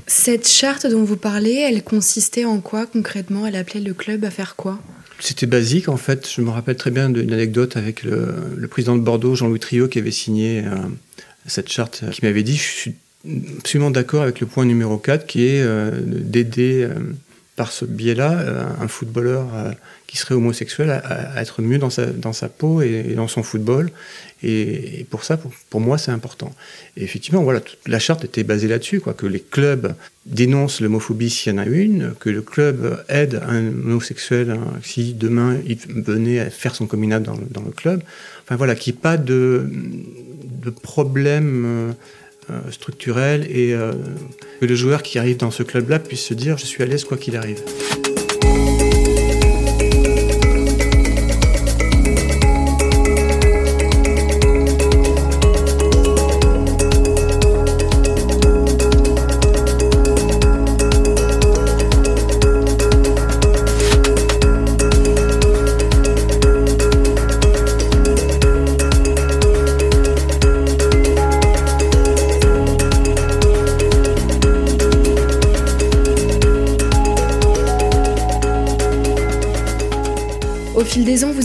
Cette 0.07 0.47
charte 0.47 0.87
dont 0.87 1.03
vous 1.03 1.17
parlez, 1.17 1.53
elle 1.53 1.83
consistait 1.83 2.45
en 2.45 2.59
quoi 2.59 2.85
concrètement? 2.85 3.45
Elle 3.45 3.55
appelait 3.55 3.81
le 3.81 3.93
club 3.93 4.23
à 4.25 4.31
faire 4.31 4.55
quoi? 4.55 4.79
C'était 5.19 5.45
basique 5.45 5.89
en 5.89 5.97
fait. 5.97 6.29
Je 6.29 6.41
me 6.41 6.49
rappelle 6.49 6.75
très 6.75 6.91
bien 6.91 7.09
d'une 7.09 7.31
anecdote 7.33 7.77
avec 7.77 8.03
le, 8.03 8.67
président 8.69 8.95
de 8.95 9.01
Bordeaux, 9.01 9.35
Jean-Louis 9.35 9.59
Trio, 9.59 9.87
qui 9.87 9.99
avait 9.99 10.11
signé 10.11 10.59
euh, 10.65 10.75
cette 11.47 11.71
charte, 11.71 12.03
qui 12.11 12.25
m'avait 12.25 12.43
dit 12.43 12.57
Je 12.57 12.61
suis 12.61 12.95
absolument 13.57 13.91
d'accord 13.91 14.23
avec 14.23 14.39
le 14.39 14.47
point 14.47 14.65
numéro 14.65 14.97
4 14.97 15.25
qui 15.25 15.45
est 15.45 15.61
euh, 15.61 15.91
d'aider 16.03 16.83
euh, 16.83 16.93
par 17.55 17.71
ce 17.71 17.85
biais-là 17.85 18.67
un 18.79 18.87
footballeur 18.87 19.45
qui 20.07 20.17
serait 20.17 20.35
homosexuel 20.35 20.91
à, 20.91 21.41
être 21.41 21.61
mieux 21.61 21.77
dans 21.77 21.89
sa, 21.89 22.05
dans 22.05 22.33
sa 22.33 22.47
peau 22.47 22.81
et, 22.81 23.13
dans 23.15 23.27
son 23.27 23.43
football. 23.43 23.91
Et, 24.43 25.05
pour 25.09 25.23
ça, 25.23 25.37
pour, 25.69 25.81
moi, 25.81 25.97
c'est 25.97 26.11
important. 26.11 26.53
Et 26.95 27.03
effectivement, 27.03 27.43
voilà, 27.43 27.59
toute 27.59 27.79
la 27.87 27.99
charte 27.99 28.23
était 28.23 28.43
basée 28.43 28.67
là-dessus, 28.67 28.99
quoi, 28.99 29.13
que 29.13 29.25
les 29.25 29.39
clubs 29.39 29.93
dénoncent 30.25 30.81
l'homophobie 30.81 31.29
s'il 31.29 31.53
y 31.53 31.55
en 31.55 31.57
a 31.59 31.65
une, 31.65 32.13
que 32.19 32.29
le 32.29 32.41
club 32.41 33.03
aide 33.09 33.41
un 33.47 33.67
homosexuel 33.67 34.51
hein, 34.51 34.79
si 34.83 35.13
demain 35.13 35.57
il 35.67 35.77
venait 35.77 36.39
à 36.39 36.49
faire 36.49 36.75
son 36.75 36.87
communal 36.87 37.23
dans, 37.23 37.37
dans 37.51 37.63
le 37.63 37.71
club. 37.71 38.01
Enfin 38.43 38.55
voilà, 38.55 38.75
qu'il 38.75 38.93
n'y 38.93 38.99
ait 38.99 39.01
pas 39.01 39.17
de, 39.17 39.69
de 40.63 40.69
problème. 40.69 41.63
Euh, 41.65 41.91
euh, 42.49 42.71
structurel 42.71 43.47
et 43.49 43.73
euh, 43.73 43.93
que 44.59 44.65
le 44.65 44.75
joueur 44.75 45.01
qui 45.03 45.17
arrive 45.19 45.37
dans 45.37 45.51
ce 45.51 45.63
club-là 45.63 45.99
puisse 45.99 46.23
se 46.23 46.33
dire 46.33 46.57
je 46.57 46.65
suis 46.65 46.83
à 46.83 46.85
l'aise 46.85 47.03
quoi 47.03 47.17
qu'il 47.17 47.35
arrive. 47.35 47.61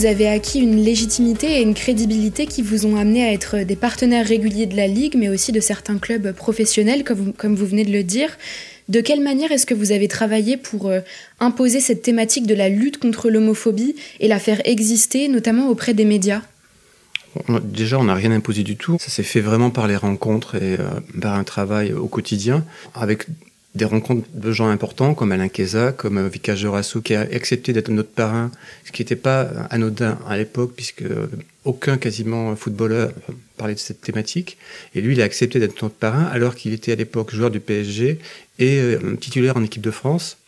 Vous 0.01 0.07
avez 0.07 0.29
acquis 0.29 0.61
une 0.61 0.83
légitimité 0.83 1.59
et 1.59 1.61
une 1.61 1.75
crédibilité 1.75 2.47
qui 2.47 2.63
vous 2.63 2.87
ont 2.87 2.97
amené 2.97 3.23
à 3.23 3.35
être 3.35 3.59
des 3.59 3.77
partenaires 3.77 4.27
réguliers 4.27 4.65
de 4.65 4.75
la 4.75 4.87
Ligue, 4.87 5.15
mais 5.15 5.29
aussi 5.29 5.53
de 5.53 5.61
certains 5.61 5.99
clubs 5.99 6.33
professionnels, 6.33 7.05
comme 7.05 7.55
vous, 7.55 7.67
venez 7.67 7.85
de 7.85 7.93
le 7.93 8.03
dire. 8.03 8.31
De 8.89 9.03
quelle 9.03 9.21
manière 9.21 9.53
est-ce 9.53 9.67
que 9.67 9.75
vous 9.75 9.93
avez 9.93 10.09
travaillé 10.09 10.57
pour 10.57 10.89
euh, 10.89 11.01
imposer 11.39 11.81
cette 11.81 12.01
thématique 12.01 12.47
de 12.47 12.55
la 12.55 12.71
lutte 12.71 12.99
contre 12.99 13.29
l'homophobie 13.29 13.95
et 14.21 14.29
la 14.29 14.39
faire 14.39 14.63
exister, 14.65 15.29
notamment 15.29 15.69
auprès 15.69 15.93
des 15.93 16.07
médias? 16.07 16.41
Déjà, 17.63 17.99
on 17.99 18.05
n'a 18.05 18.15
rien 18.15 18.33
imposé 18.33 18.63
du 18.63 18.77
tout. 18.77 18.97
Ça 18.99 19.11
s'est 19.11 19.23
fait 19.23 19.43
vraiment 19.43 19.69
par 19.69 19.87
les 19.87 19.97
rencontres 19.97 20.55
et 20.55 20.81
euh, 20.81 20.89
par 21.21 21.35
un 21.35 21.45
travail 21.45 21.93
au 21.93 22.07
quotidien, 22.07 22.65
avec 22.95 23.27
des 23.75 23.85
rencontres 23.85 24.27
de 24.35 24.53
gens 24.53 24.69
importants 24.69 25.15
comme 25.15 25.31
Alain 25.33 25.49
Keza, 25.49 25.93
comme 25.93 26.19
euh, 26.19 26.29
Vika 26.29 26.57
Jorasso, 26.57 27.01
qui 27.01 27.15
a 27.15 27.21
accepté 27.21 27.73
d'être 27.73 27.89
notre 27.89 28.11
parrain, 28.11 28.51
ce 28.85 28.93
qui 28.93 29.03
n'était 29.03 29.17
pas 29.17 29.43
anodin 29.71 30.19
à 30.29 30.37
l'époque, 30.37 30.73
puisque 30.75 31.05
aucun 31.65 31.97
quasiment 31.97 32.57
footballeur 32.57 33.13
parlait 33.57 33.75
de 33.75 33.79
cette 33.79 34.01
thématique. 34.01 34.59
Et 34.95 35.01
lui, 35.01 35.15
il 35.15 35.21
a 35.21 35.25
accepté 35.25 35.61
d'être 35.61 35.83
notre 35.83 35.95
parrain, 35.95 36.25
alors 36.25 36.57
qu'il 36.57 36.73
était 36.73 36.93
à 36.93 36.97
l'époque 36.97 37.33
joueur 37.33 37.51
du 37.51 37.61
PSG 37.61 38.19
et 38.59 38.79
euh, 38.79 39.17
titulaire 39.21 39.57
en 39.57 39.63
équipe 39.63 39.83
de 39.83 39.91
France. 39.91 40.40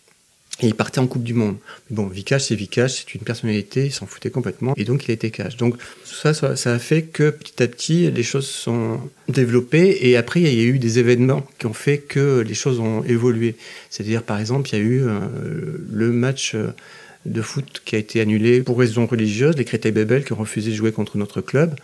Et 0.60 0.66
il 0.66 0.74
partait 0.74 1.00
en 1.00 1.06
Coupe 1.06 1.24
du 1.24 1.34
Monde. 1.34 1.56
Bon, 1.90 2.06
Vikash, 2.06 2.44
c'est 2.44 2.54
Vikash, 2.54 2.98
c'est 2.98 3.14
une 3.14 3.22
personnalité, 3.22 3.86
il 3.86 3.92
s'en 3.92 4.06
foutait 4.06 4.30
complètement, 4.30 4.74
et 4.76 4.84
donc 4.84 5.08
il 5.08 5.10
été 5.10 5.30
cash. 5.30 5.56
Donc 5.56 5.76
ça, 6.04 6.34
ça, 6.34 6.72
a 6.72 6.78
fait 6.78 7.02
que 7.02 7.30
petit 7.30 7.62
à 7.62 7.66
petit, 7.66 8.10
les 8.10 8.22
choses 8.22 8.46
sont 8.46 9.00
développées, 9.28 9.98
et 10.02 10.16
après, 10.16 10.40
il 10.40 10.54
y 10.54 10.60
a 10.60 10.64
eu 10.64 10.78
des 10.78 10.98
événements 10.98 11.44
qui 11.58 11.66
ont 11.66 11.72
fait 11.72 11.98
que 11.98 12.40
les 12.46 12.54
choses 12.54 12.80
ont 12.80 13.02
évolué. 13.04 13.56
C'est-à-dire, 13.90 14.22
par 14.22 14.38
exemple, 14.38 14.68
il 14.70 14.78
y 14.78 14.80
a 14.80 14.84
eu 14.84 15.02
euh, 15.02 15.20
le 15.90 16.12
match 16.12 16.54
euh, 16.54 16.68
de 17.26 17.40
foot 17.40 17.82
qui 17.84 17.96
a 17.96 17.98
été 17.98 18.20
annulé 18.20 18.62
pour 18.62 18.78
raisons 18.78 19.06
religieuses, 19.06 19.56
les 19.56 19.64
Créteil 19.64 19.92
Bebel 19.92 20.24
qui 20.24 20.32
ont 20.32 20.36
refusé 20.36 20.70
de 20.70 20.76
jouer 20.76 20.92
contre 20.92 21.16
notre 21.16 21.40
club. 21.40 21.74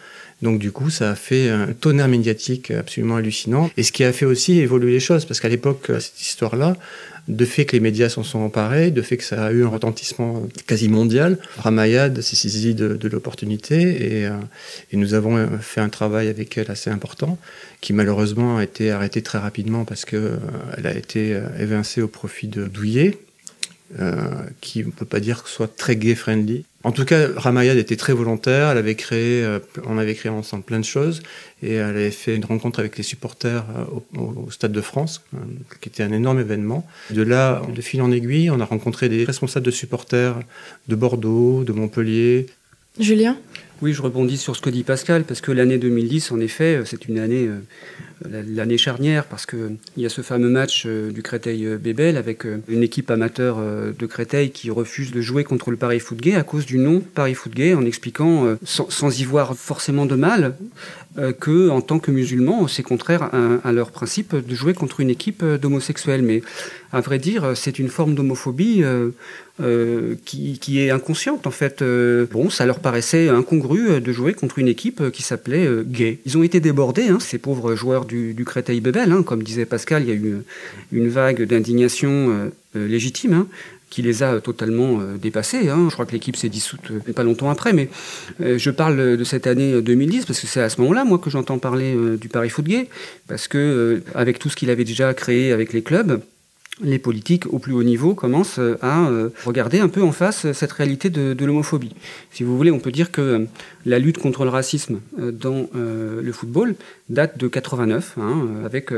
Donc 0.43 0.59
du 0.59 0.71
coup, 0.71 0.91
ça 0.91 1.11
a 1.11 1.15
fait 1.15 1.49
un 1.49 1.73
tonnerre 1.73 2.09
médiatique 2.09 2.71
absolument 2.71 3.17
hallucinant. 3.17 3.71
Et 3.77 3.83
ce 3.83 3.93
qui 3.93 4.05
a 4.05 4.13
fait 4.13 4.27
aussi 4.27 4.61
évoluer 4.61 4.93
les 4.93 5.01
choses, 5.01 5.25
parce 5.25 5.41
qu'à 5.41 5.49
l'époque, 5.49 5.87
cette 5.99 6.21
histoire-là, 6.21 6.77
de 7.29 7.45
fait 7.45 7.67
que 7.67 7.73
les 7.73 7.81
médias 7.81 8.09
s'en 8.09 8.23
sont 8.23 8.39
emparés, 8.41 8.91
de 8.91 9.03
fait 9.03 9.19
que 9.19 9.25
ça 9.25 9.47
a 9.47 9.53
eu 9.53 9.63
un 9.65 9.69
retentissement 9.69 10.43
quasi 10.67 10.89
mondial. 10.89 11.39
Ramayad 11.59 12.21
s'est 12.23 12.37
saisi 12.37 12.75
de, 12.75 13.09
l'opportunité 13.09 14.25
euh, 14.27 14.31
et, 14.91 14.97
nous 14.97 15.15
avons 15.15 15.47
fait 15.61 15.81
un 15.81 15.91
travail 15.91 16.29
avec 16.29 16.57
elle 16.57 16.71
assez 16.71 16.91
important, 16.91 17.39
qui 17.81 17.93
malheureusement 17.93 18.57
a 18.57 18.65
été 18.65 18.91
arrêté 18.91 19.23
très 19.23 19.39
rapidement 19.39 19.85
parce 19.85 20.05
qu'elle 20.05 20.21
euh, 20.21 20.85
a 20.91 20.95
été 20.95 21.35
euh, 21.35 21.43
évincée 21.61 22.01
au 22.01 22.09
profit 22.09 22.49
de 22.49 22.65
Douillet, 22.65 23.19
qui 24.61 24.85
on 24.87 24.91
peut 24.91 25.07
pas 25.07 25.21
dire 25.21 25.43
que 25.43 25.49
soit 25.49 25.75
très 25.77 25.97
gay-friendly. 25.97 26.65
En 26.85 26.93
tout 26.93 27.05
cas, 27.05 27.27
Ramayad 27.37 27.77
était 27.77 27.97
très 27.97 28.13
volontaire. 28.13 28.71
Elle 28.71 28.79
avait 28.79 28.95
créé, 28.95 29.43
euh, 29.45 29.59
on 29.85 29.99
avait 29.99 30.15
créé 30.15 30.31
ensemble 30.31 30.63
plein 30.63 30.79
de 30.79 30.85
choses, 30.85 31.23
et 31.63 31.75
elle 31.75 31.97
avait 31.97 32.11
fait 32.13 32.37
une 32.37 32.45
rencontre 32.45 32.79
avec 32.79 32.97
les 32.97 33.03
supporters 33.03 33.65
euh, 33.77 34.19
au, 34.21 34.51
Stade 34.51 34.73
de 34.73 34.81
France, 34.81 35.23
euh, 35.35 35.39
qui 35.81 35.89
était 35.89 36.05
un 36.05 36.13
énorme 36.13 36.39
événement. 36.39 36.87
De 37.11 37.23
là, 37.23 37.63
de 37.75 37.81
fil 37.81 38.01
en 38.01 38.13
aiguille, 38.13 38.51
on 38.51 38.61
a 38.61 38.65
rencontré 38.65 39.09
des 39.09 39.25
responsables 39.25 39.67
de 39.67 39.73
supporters 39.73 40.39
de 40.87 40.95
Bordeaux, 40.95 41.65
de 41.65 41.73
Montpellier. 41.73 42.47
Julien? 43.01 43.37
Oui, 43.81 43.93
je 43.93 44.03
rebondis 44.03 44.39
sur 44.39 44.57
ce 44.57 44.61
que 44.61 44.71
dit 44.71 44.83
Pascal, 44.83 45.25
parce 45.25 45.41
que 45.41 45.53
l'année 45.53 45.79
2010, 45.79 46.33
en 46.33 46.41
effet, 46.41 46.83
c'est 46.85 47.07
une 47.07 47.19
année 47.19 47.49
l'année 48.25 48.79
charnière 48.79 49.25
parce 49.27 49.47
qu'il 49.47 49.79
y 49.97 50.07
a 50.07 50.09
ce 50.09 50.23
fameux 50.23 50.49
match 50.49 50.85
euh, 50.87 51.11
du 51.11 51.23
Créteil-Bébel 51.23 52.17
avec 52.17 52.47
euh, 52.47 52.61
une 52.69 52.83
équipe 52.83 53.11
amateur 53.11 53.57
euh, 53.59 53.93
de 53.97 54.07
Créteil 54.07 54.51
qui 54.51 54.71
refuse 54.71 55.13
de 55.13 55.21
jouer 55.21 55.45
contre 55.45 55.71
le 55.71 55.77
Paris 55.77 56.01
Foot 56.01 56.19
Gay 56.19 56.35
à 56.35 56.43
cause 56.43 56.67
du 56.67 56.79
nom 56.79 57.01
Paris 57.01 57.35
Foot 57.35 57.55
Gay 57.55 57.75
en 57.75 57.85
expliquant, 57.85 58.57
sans, 58.65 59.21
y 59.21 59.25
voir 59.25 59.57
forcément 59.57 60.07
de 60.07 60.15
mal, 60.15 60.55
que 61.41 61.69
en 61.69 61.81
tant 61.81 61.99
que 61.99 62.11
musulmans, 62.11 62.69
c'est 62.69 62.83
contraire 62.83 63.31
à, 63.65 63.73
leur 63.73 63.91
principe 63.91 64.35
de 64.35 64.55
jouer 64.55 64.75
contre 64.75 65.01
une 65.01 65.11
équipe 65.11 65.45
d'homosexuels. 65.45 66.23
Mais 66.23 66.43
à 66.93 67.01
vrai 67.01 67.19
dire, 67.19 67.53
c'est 67.55 67.79
une 67.79 67.89
forme 67.89 68.15
d'homophobie 68.15 68.85
euh, 69.61 70.15
qui, 70.25 70.81
est 70.81 70.91
inconsciente 70.91 71.49
en 71.49 71.51
fait. 71.51 71.83
Euh, 71.83 72.27
bon, 72.31 72.49
ça 72.49 72.65
leur 72.65 72.79
paraissait 72.79 73.29
incongru 73.29 73.68
euh, 73.77 74.01
de 74.01 74.13
jouer 74.13 74.35
contre 74.35 74.59
une 74.59 74.69
équipe 74.69 75.11
qui 75.11 75.23
s'appelait 75.23 75.69
Gay. 75.85 76.19
Ils 76.25 76.39
ont 76.39 76.43
été 76.43 76.61
débordés, 76.61 77.09
hein, 77.09 77.19
ces 77.21 77.39
pauvres 77.39 77.75
joueurs 77.75 78.05
du, 78.05 78.35
du 78.35 78.45
Créteil-Bebel. 78.45 79.13
Hein. 79.13 79.23
comme 79.23 79.43
disait 79.43 79.67
Pascal, 79.67 80.03
il 80.03 80.09
y 80.09 80.13
a 80.13 80.15
eu 80.15 80.37
une 80.93 81.09
vague 81.09 81.43
d'indignation 81.43 82.51
légitime. 82.75 83.33
Hein, 83.33 83.49
qui 83.91 84.03
les 84.03 84.23
a 84.23 84.39
totalement 84.43 85.01
dépassés. 85.19 85.63
Je 85.63 85.93
crois 85.93 86.05
que 86.05 86.13
l'équipe 86.13 86.37
s'est 86.37 86.51
dissoute 86.51 86.93
pas 87.15 87.23
longtemps 87.23 87.49
après, 87.49 87.73
mais 87.73 87.89
je 88.39 88.69
parle 88.69 89.17
de 89.17 89.25
cette 89.25 89.47
année 89.47 89.81
2010 89.81 90.27
parce 90.27 90.41
que 90.41 90.47
c'est 90.47 90.61
à 90.61 90.69
ce 90.69 90.79
moment-là, 90.83 91.07
moi, 91.07 91.19
que 91.19 91.31
j'entends 91.31 91.59
parler 91.59 91.97
du 92.21 92.29
Paris 92.29 92.51
Foot 92.51 92.67
Gay, 92.67 92.91
parce 93.29 93.49
que 93.49 94.03
avec 94.15 94.39
tout 94.39 94.51
ce 94.51 94.57
qu'il 94.57 94.69
avait 94.69 94.85
déjà 94.85 95.15
créé 95.15 95.53
avec 95.53 95.73
les 95.73 95.81
clubs, 95.81 96.21
les 96.81 96.99
politiques 96.99 97.53
au 97.53 97.59
plus 97.59 97.73
haut 97.73 97.83
niveau 97.83 98.15
commencent 98.15 98.59
euh, 98.59 98.79
à 98.83 99.09
euh, 99.09 99.31
regarder 99.45 99.81
un 99.81 99.89
peu 99.89 100.03
en 100.03 100.13
face 100.13 100.47
euh, 100.47 100.53
cette 100.53 100.73
réalité 100.73 101.11
de, 101.11 101.45
l'homophobie. 101.45 101.95
Si 102.31 102.43
vous 102.43 102.57
voulez, 102.57 102.71
on 102.71 102.79
peut 102.79 102.93
dire 102.93 103.11
que 103.11 103.47
la 103.87 103.99
lutte 103.99 104.19
contre 104.19 104.45
le 104.45 104.51
racisme 104.51 105.01
dans 105.17 105.69
le 105.73 106.33
football 106.33 106.75
date 107.09 107.39
de 107.39 107.49
89, 107.49 108.17
hein, 108.21 108.49
avec 108.65 108.93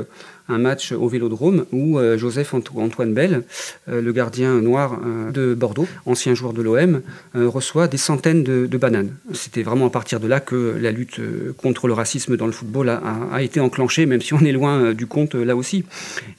un 0.49 0.59
match 0.59 0.93
au 0.93 1.09
Vélodrome 1.09 1.65
où 1.73 1.99
Joseph 2.17 2.55
Antoine 2.55 3.15
Bell, 3.15 3.43
le 3.87 4.13
gardien 4.13 4.61
noir 4.61 4.99
de 5.33 5.55
Bordeaux, 5.55 5.87
ancien 6.07 6.35
joueur 6.35 6.53
de 6.53 6.63
l'OM, 6.63 7.03
reçoit 7.35 7.89
des 7.89 7.97
centaines 7.97 8.43
de, 8.43 8.79
bananes. 8.79 9.15
C'était 9.33 9.63
vraiment 9.63 9.87
à 9.87 9.91
partir 9.91 10.21
de 10.21 10.27
là 10.27 10.41
que 10.41 10.77
la 10.81 10.91
lutte 10.91 11.21
contre 11.57 11.87
le 11.87 11.93
racisme 11.93 12.37
dans 12.37 12.47
le 12.47 12.53
football 12.53 12.89
a, 12.89 13.03
a 13.33 13.43
été 13.43 13.61
enclenchée, 13.61 14.07
même 14.07 14.21
si 14.21 14.35
on 14.35 14.41
est 14.41 14.53
loin 14.53 14.93
du 14.93 15.07
compte 15.07 15.35
là 15.35 15.55
aussi. 15.55 15.85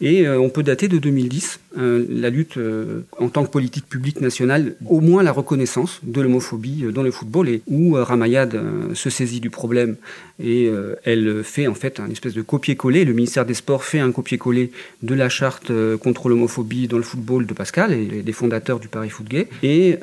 Et 0.01 0.27
on 0.27 0.49
peut 0.49 0.63
dater 0.63 0.87
de 0.87 0.97
2000 0.97 1.21
euh, 1.77 2.05
la 2.09 2.29
lutte 2.29 2.57
euh, 2.57 3.05
en 3.17 3.29
tant 3.29 3.45
que 3.45 3.49
politique 3.49 3.87
publique 3.87 4.19
nationale, 4.19 4.75
au 4.85 4.99
moins 4.99 5.23
la 5.23 5.31
reconnaissance 5.31 6.01
de 6.03 6.19
l'homophobie 6.19 6.83
euh, 6.83 6.91
dans 6.91 7.01
le 7.01 7.11
football, 7.11 7.47
et 7.47 7.61
où 7.67 7.93
Ramayad 7.93 8.59
se 8.93 9.09
saisit 9.09 9.39
du 9.39 9.49
problème 9.49 9.95
et 10.43 10.71
elle 11.03 11.43
fait 11.43 11.67
en 11.67 11.73
fait 11.73 11.99
un 11.99 12.09
espèce 12.09 12.33
de 12.33 12.41
copier-coller. 12.41 13.05
Le 13.05 13.13
ministère 13.13 13.45
des 13.45 13.53
Sports 13.53 13.83
fait 13.83 13.99
un 14.01 14.11
copier-coller 14.11 14.71
de 15.01 15.15
la 15.15 15.29
charte 15.29 15.71
contre 16.01 16.29
l'homophobie 16.29 16.87
dans 16.87 16.97
le 16.97 17.03
football 17.03 17.45
de 17.45 17.53
Pascal 17.53 17.93
et 17.93 18.21
des 18.23 18.33
fondateurs 18.33 18.79
du 18.79 18.87
Paris 18.87 19.09
Foot 19.09 19.27
Gay, 19.27 19.47
et 19.63 19.97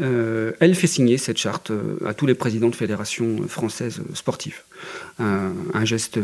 elle 0.60 0.74
fait 0.74 0.86
signer 0.86 1.18
cette 1.18 1.38
charte 1.38 1.72
à 2.06 2.14
tous 2.14 2.26
les 2.26 2.34
présidents 2.34 2.68
de 2.68 2.76
fédérations 2.76 3.46
françaises 3.48 4.00
sportives. 4.14 4.62
un 5.18 5.84
geste 5.84 6.18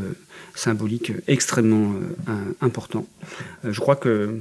symbolique 0.54 1.12
extrêmement 1.26 1.95
important. 2.61 3.07
je 3.64 3.81
crois 3.81 3.97
que 3.97 4.40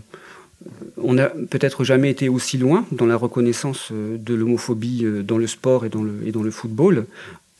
on 0.98 1.14
n'a 1.14 1.30
peut-être 1.30 1.84
jamais 1.84 2.10
été 2.10 2.30
aussi 2.30 2.58
loin 2.58 2.86
dans 2.92 3.06
la 3.06 3.16
reconnaissance 3.16 3.90
euh, 3.92 4.18
de 4.18 4.34
l'homophobie 4.34 5.02
euh, 5.04 5.24
dans 5.24 5.38
le 5.38 5.48
sport 5.48 5.86
et 5.86 5.90
dans 5.90 6.04
le 6.44 6.52
football 6.52 7.06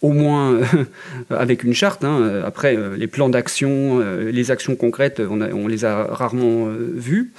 au 0.04 0.12
moins 0.12 0.54
euh, 0.54 0.62
avec 1.32 1.64
une 1.64 1.74
charte. 1.74 2.04
Hein. 2.04 2.44
Après, 2.46 2.78
les 2.96 3.08
plans 3.08 3.30
d'action, 3.30 4.00
les 4.00 4.52
actions 4.52 4.76
concrètes, 4.76 5.20
on, 5.20 5.68
les 5.68 5.86
a 5.86 6.04
rarement 6.04 6.68
vues. 6.68 7.32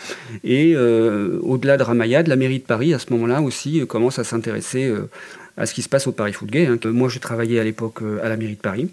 Et 0.43 0.77
au-delà 0.77 1.77
de 1.77 1.83
Ramayad, 1.83 2.27
la 2.27 2.37
mairie 2.37 2.59
de 2.59 2.65
Paris, 2.65 2.93
à 2.95 2.99
ce 2.99 3.13
moment-là 3.13 3.43
aussi, 3.43 3.87
commence 3.87 4.19
à 4.19 4.25
s'intéresser 4.25 4.93
à 5.57 5.67
ce 5.67 5.75
qui 5.75 5.83
se 5.83 5.89
passe 5.89 6.07
au 6.07 6.13
Paris 6.13 6.33
Foot 6.33 6.51
Gay. 6.51 6.67
Hein. 6.67 6.79
Moi, 6.87 7.09
je 7.09 7.19
travaillais 7.19 7.61
à 7.61 7.65
l'époque 7.65 8.01
à 8.23 8.29
la 8.29 8.37
mairie 8.37 8.57
de 8.57 8.61
Paris. 8.61 8.89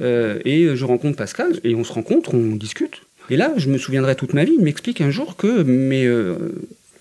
et 0.00 0.68
je 0.74 0.84
rencontre 0.84 1.16
Pascal, 1.16 1.58
et 1.64 1.74
on 1.74 1.84
se 1.84 1.92
rencontre, 1.92 2.34
on 2.34 2.56
discute. 2.56 3.02
Et 3.30 3.36
là, 3.36 3.52
je 3.56 3.68
me 3.68 3.78
souviendrai 3.78 4.14
toute 4.14 4.32
ma 4.32 4.44
vie, 4.44 4.54
il 4.58 4.64
m'explique 4.64 5.00
un 5.00 5.10
jour 5.10 5.36
que, 5.36 5.62
mais 5.62 6.06
euh, 6.06 6.34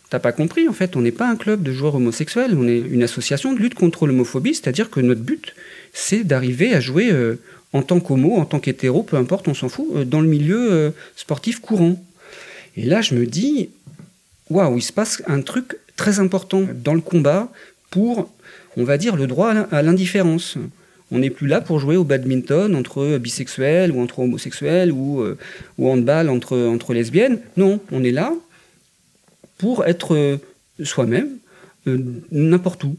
t'as 0.09 0.19
pas 0.19 0.33
compris, 0.33 0.67
en 0.67 0.73
fait, 0.73 0.95
on 0.95 1.01
n'est 1.01 1.11
pas 1.11 1.29
un 1.29 1.37
club 1.37 1.63
de 1.63 1.71
joueurs 1.71 1.95
homosexuels, 1.95 2.55
on 2.57 2.67
est 2.67 2.79
une 2.79 3.03
association 3.03 3.53
de 3.53 3.59
lutte 3.59 3.75
contre 3.75 4.07
l'homophobie, 4.07 4.53
c'est-à-dire 4.53 4.89
que 4.89 4.99
notre 4.99 5.21
but, 5.21 5.55
c'est 5.93 6.23
d'arriver 6.23 6.73
à 6.73 6.79
jouer 6.79 7.11
euh, 7.11 7.39
en 7.73 7.81
tant 7.81 7.99
qu'homo, 7.99 8.37
en 8.37 8.45
tant 8.45 8.59
qu'hétéro, 8.59 9.03
peu 9.03 9.17
importe, 9.17 9.47
on 9.47 9.53
s'en 9.53 9.69
fout, 9.69 9.87
euh, 9.95 10.05
dans 10.05 10.21
le 10.21 10.27
milieu 10.27 10.93
sportif 11.15 11.59
courant. 11.59 12.01
Et 12.75 12.85
là, 12.85 13.01
je 13.01 13.15
me 13.15 13.25
dis, 13.25 13.69
waouh, 14.49 14.77
il 14.77 14.81
se 14.81 14.93
passe 14.93 15.21
un 15.27 15.41
truc 15.41 15.77
très 15.95 16.19
important 16.19 16.63
dans 16.83 16.93
le 16.93 17.01
combat 17.01 17.51
pour, 17.89 18.29
on 18.75 18.83
va 18.83 18.97
dire, 18.97 19.15
le 19.15 19.27
droit 19.27 19.51
à 19.51 19.81
l'indifférence. 19.81 20.57
On 21.11 21.19
n'est 21.19 21.29
plus 21.29 21.47
là 21.47 21.61
pour 21.61 21.79
jouer 21.79 21.95
au 21.95 22.03
badminton 22.03 22.75
entre 22.75 23.17
bisexuels 23.17 23.91
ou 23.91 24.01
entre 24.01 24.19
homosexuels 24.19 24.91
ou, 24.91 25.21
euh, 25.21 25.37
ou 25.77 25.89
handball 25.89 26.29
entre, 26.29 26.57
entre 26.57 26.93
lesbiennes. 26.93 27.39
Non, 27.55 27.79
on 27.91 28.03
est 28.03 28.11
là 28.11 28.33
pour 29.57 29.85
être 29.85 30.15
euh, 30.15 30.37
soi-même 30.83 31.29
euh, 31.87 31.97
n'importe 32.31 32.83
où. 32.83 32.95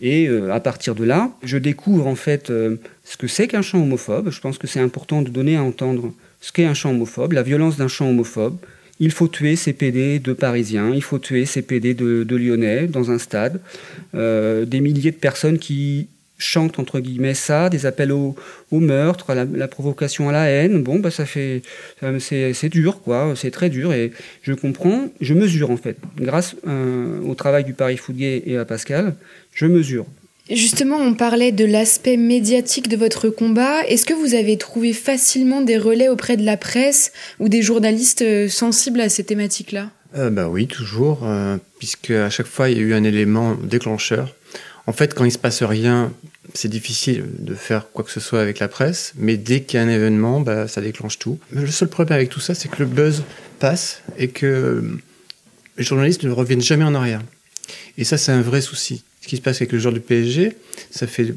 Et 0.00 0.28
à 0.28 0.60
partir 0.60 0.94
de 0.94 1.02
là, 1.04 1.30
je 1.42 1.58
découvre 1.58 2.06
en 2.06 2.14
fait 2.14 2.48
ce 2.48 3.16
que 3.16 3.26
c'est 3.26 3.48
qu'un 3.48 3.62
chant 3.62 3.82
homophobe. 3.82 4.30
Je 4.30 4.40
pense 4.40 4.56
que 4.56 4.68
c'est 4.68 4.80
important 4.80 5.22
de 5.22 5.28
donner 5.28 5.56
à 5.56 5.62
entendre 5.62 6.12
ce 6.40 6.52
qu'est 6.52 6.64
un 6.64 6.74
chant 6.74 6.90
homophobe, 6.90 7.32
la 7.32 7.42
violence 7.42 7.76
d'un 7.76 7.88
chant 7.88 8.08
homophobe, 8.08 8.58
il 9.00 9.10
faut 9.12 9.28
tuer 9.28 9.56
ces 9.56 9.72
PD 9.72 10.18
de 10.18 10.32
Parisiens, 10.32 10.90
il 10.92 11.02
faut 11.02 11.18
tuer 11.18 11.46
ces 11.46 11.62
PD 11.62 11.94
de, 11.94 12.36
Lyonnais 12.36 12.86
dans 12.86 13.10
un 13.10 13.18
stade. 13.18 13.60
Euh, 14.14 14.64
des 14.64 14.80
milliers 14.80 15.12
de 15.12 15.16
personnes 15.16 15.58
qui 15.58 16.08
chantent 16.38 16.78
entre 16.78 17.00
guillemets 17.00 17.34
ça, 17.34 17.68
des 17.68 17.84
appels 17.84 18.12
au, 18.12 18.34
meurtre, 18.72 19.30
à 19.30 19.34
la, 19.44 19.68
provocation 19.68 20.28
à 20.28 20.32
la 20.32 20.46
haine. 20.46 20.82
Bon, 20.82 20.98
bah 20.98 21.10
ça 21.10 21.26
fait, 21.26 21.62
c'est 22.20 22.68
dur 22.68 23.00
quoi, 23.02 23.34
c'est 23.36 23.50
très 23.50 23.68
dur 23.68 23.92
et 23.92 24.12
je 24.42 24.52
comprends, 24.54 25.08
je 25.20 25.34
mesure 25.34 25.70
en 25.70 25.76
fait, 25.76 25.98
grâce 26.16 26.56
euh, 26.66 27.20
au 27.22 27.34
travail 27.34 27.64
du 27.64 27.74
Paris 27.74 27.96
Fouguet 27.96 28.42
et 28.46 28.56
à 28.56 28.64
Pascal, 28.64 29.14
je 29.52 29.66
mesure. 29.66 30.06
Justement, 30.50 30.96
on 30.96 31.12
parlait 31.12 31.52
de 31.52 31.66
l'aspect 31.66 32.16
médiatique 32.16 32.88
de 32.88 32.96
votre 32.96 33.28
combat. 33.28 33.84
Est-ce 33.86 34.06
que 34.06 34.14
vous 34.14 34.34
avez 34.34 34.56
trouvé 34.56 34.94
facilement 34.94 35.60
des 35.60 35.76
relais 35.76 36.08
auprès 36.08 36.38
de 36.38 36.44
la 36.44 36.56
presse 36.56 37.12
ou 37.38 37.50
des 37.50 37.60
journalistes 37.60 38.22
euh, 38.22 38.48
sensibles 38.48 39.00
à 39.02 39.10
ces 39.10 39.24
thématiques-là? 39.24 39.90
Euh, 40.16 40.30
bah 40.30 40.48
oui, 40.48 40.66
toujours, 40.66 41.20
euh, 41.24 41.58
puisque 41.78 42.12
à 42.12 42.30
chaque 42.30 42.46
fois 42.46 42.70
il 42.70 42.78
y 42.78 42.80
a 42.80 42.82
eu 42.82 42.94
un 42.94 43.04
élément 43.04 43.56
déclencheur. 43.62 44.34
En 44.88 44.94
fait, 44.94 45.12
quand 45.12 45.26
il 45.26 45.30
se 45.30 45.36
passe 45.36 45.62
rien, 45.62 46.10
c'est 46.54 46.68
difficile 46.68 47.26
de 47.40 47.54
faire 47.54 47.90
quoi 47.92 48.04
que 48.04 48.10
ce 48.10 48.20
soit 48.20 48.40
avec 48.40 48.58
la 48.58 48.68
presse, 48.68 49.12
mais 49.16 49.36
dès 49.36 49.60
qu'il 49.60 49.78
y 49.78 49.82
a 49.82 49.84
un 49.84 49.88
événement, 49.90 50.40
bah, 50.40 50.66
ça 50.66 50.80
déclenche 50.80 51.18
tout. 51.18 51.38
le 51.52 51.66
seul 51.66 51.88
problème 51.88 52.16
avec 52.16 52.30
tout 52.30 52.40
ça, 52.40 52.54
c'est 52.54 52.70
que 52.70 52.78
le 52.78 52.86
buzz 52.86 53.22
passe 53.58 54.00
et 54.16 54.28
que 54.28 54.82
les 55.76 55.84
journalistes 55.84 56.24
ne 56.24 56.30
reviennent 56.30 56.62
jamais 56.62 56.84
en 56.84 56.94
arrière. 56.94 57.20
Et 57.98 58.04
ça, 58.04 58.16
c'est 58.16 58.32
un 58.32 58.40
vrai 58.40 58.62
souci 58.62 59.04
ce 59.20 59.28
qui 59.28 59.36
se 59.36 59.42
passe 59.42 59.56
avec 59.56 59.72
le 59.72 59.78
joueur 59.78 59.92
du 59.92 60.00
PSG. 60.00 60.56
Ça 60.90 61.06
fait 61.06 61.34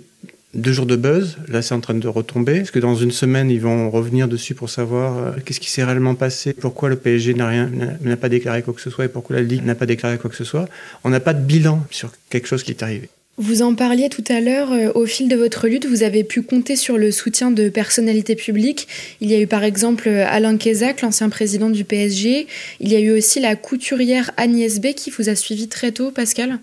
deux 0.54 0.72
jours 0.72 0.86
de 0.86 0.96
buzz. 0.96 1.36
Là, 1.50 1.62
c'est 1.62 1.74
en 1.74 1.82
train 1.82 1.94
de 1.94 2.08
retomber. 2.08 2.60
Parce 2.60 2.72
que 2.72 2.80
dans 2.80 2.96
une 2.96 3.12
semaine, 3.12 3.52
ils 3.52 3.60
vont 3.60 3.90
revenir 3.90 4.30
dessus 4.30 4.56
pour 4.56 4.70
savoir 4.70 5.18
euh, 5.18 5.32
qu'est-ce 5.44 5.60
qui 5.60 5.70
s'est 5.70 5.84
réellement 5.84 6.16
passé, 6.16 6.54
pourquoi 6.54 6.88
le 6.88 6.96
PSG 6.96 7.34
n'a 7.34 7.50
rien, 7.50 7.70
n'a 8.00 8.16
pas 8.16 8.30
déclaré 8.30 8.62
quoi 8.62 8.74
que 8.74 8.80
ce 8.80 8.90
soit 8.90 9.04
et 9.04 9.10
pourquoi 9.10 9.36
la 9.36 9.42
Ligue 9.42 9.66
n'a 9.66 9.76
pas 9.76 9.86
déclaré 9.86 10.18
quoi 10.18 10.30
que 10.30 10.38
ce 10.38 10.46
soit? 10.46 10.70
On 11.04 11.10
n'a 11.10 11.20
pas 11.20 11.34
de 11.34 11.44
bilan 11.44 11.86
sur 11.90 12.14
quelque 12.30 12.48
chose 12.48 12.64
qui 12.64 12.72
est 12.72 12.82
arrivé. 12.82 13.10
Vous 13.38 13.62
en 13.62 13.74
parliez 13.74 14.10
tout 14.10 14.24
à 14.28 14.40
l'heure, 14.40 14.72
euh, 14.72 14.92
au 14.94 15.06
fil 15.06 15.28
de 15.28 15.36
votre 15.36 15.68
lutte, 15.68 15.86
vous 15.86 16.04
avez 16.04 16.24
pu 16.24 16.42
compter 16.42 16.76
sur 16.76 16.98
le 16.98 17.12
soutien 17.12 17.50
de 17.50 17.70
personnalités 17.70 18.36
publiques. 18.36 18.88
Il 19.20 19.32
y 19.32 19.36
a 19.36 19.40
eu 19.40 19.48
par 19.48 19.64
exemple 19.64 20.10
Alain 20.10 20.58
Kézac, 20.58 21.02
l'ancien 21.02 21.30
président 21.30 21.70
du 21.70 21.84
PSG. 21.84 22.48
Il 22.80 22.92
y 22.92 22.96
a 22.96 23.00
eu 23.00 23.12
aussi 23.12 23.40
la 23.40 23.56
couturière 23.56 24.32
Agnès 24.38 24.80
B 24.80 24.94
qui 24.94 25.10
vous 25.10 25.30
a 25.30 25.36
suivi 25.36 25.68
très 25.68 25.92
tôt, 25.92 26.12
Pascal 26.12 26.60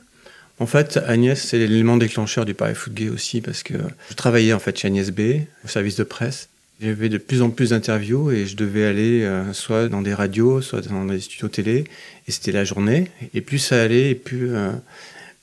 en 0.60 0.66
fait, 0.66 0.98
Agnès, 1.06 1.40
c'est 1.40 1.58
l'élément 1.58 1.96
déclencheur 1.96 2.44
du 2.44 2.52
Paris 2.52 2.74
Foot 2.74 2.92
aussi, 3.12 3.40
parce 3.40 3.62
que 3.62 3.74
je 4.10 4.14
travaillais 4.14 4.52
en 4.52 4.58
fait 4.58 4.76
chez 4.76 4.88
Agnès 4.88 5.10
B, 5.10 5.20
au 5.64 5.68
service 5.68 5.96
de 5.96 6.02
presse. 6.02 6.48
J'avais 6.80 7.08
de 7.08 7.18
plus 7.18 7.42
en 7.42 7.50
plus 7.50 7.70
d'interviews 7.70 8.30
et 8.30 8.46
je 8.46 8.56
devais 8.56 8.84
aller 8.84 9.22
euh, 9.22 9.52
soit 9.52 9.88
dans 9.88 10.02
des 10.02 10.14
radios, 10.14 10.60
soit 10.60 10.80
dans 10.88 11.04
des 11.04 11.20
studios 11.20 11.48
télé, 11.48 11.84
et 12.26 12.32
c'était 12.32 12.52
la 12.52 12.64
journée. 12.64 13.08
Et 13.34 13.40
plus 13.40 13.58
ça 13.58 13.82
allait, 13.82 14.10
et 14.10 14.14
plus, 14.14 14.54
euh, 14.54 14.70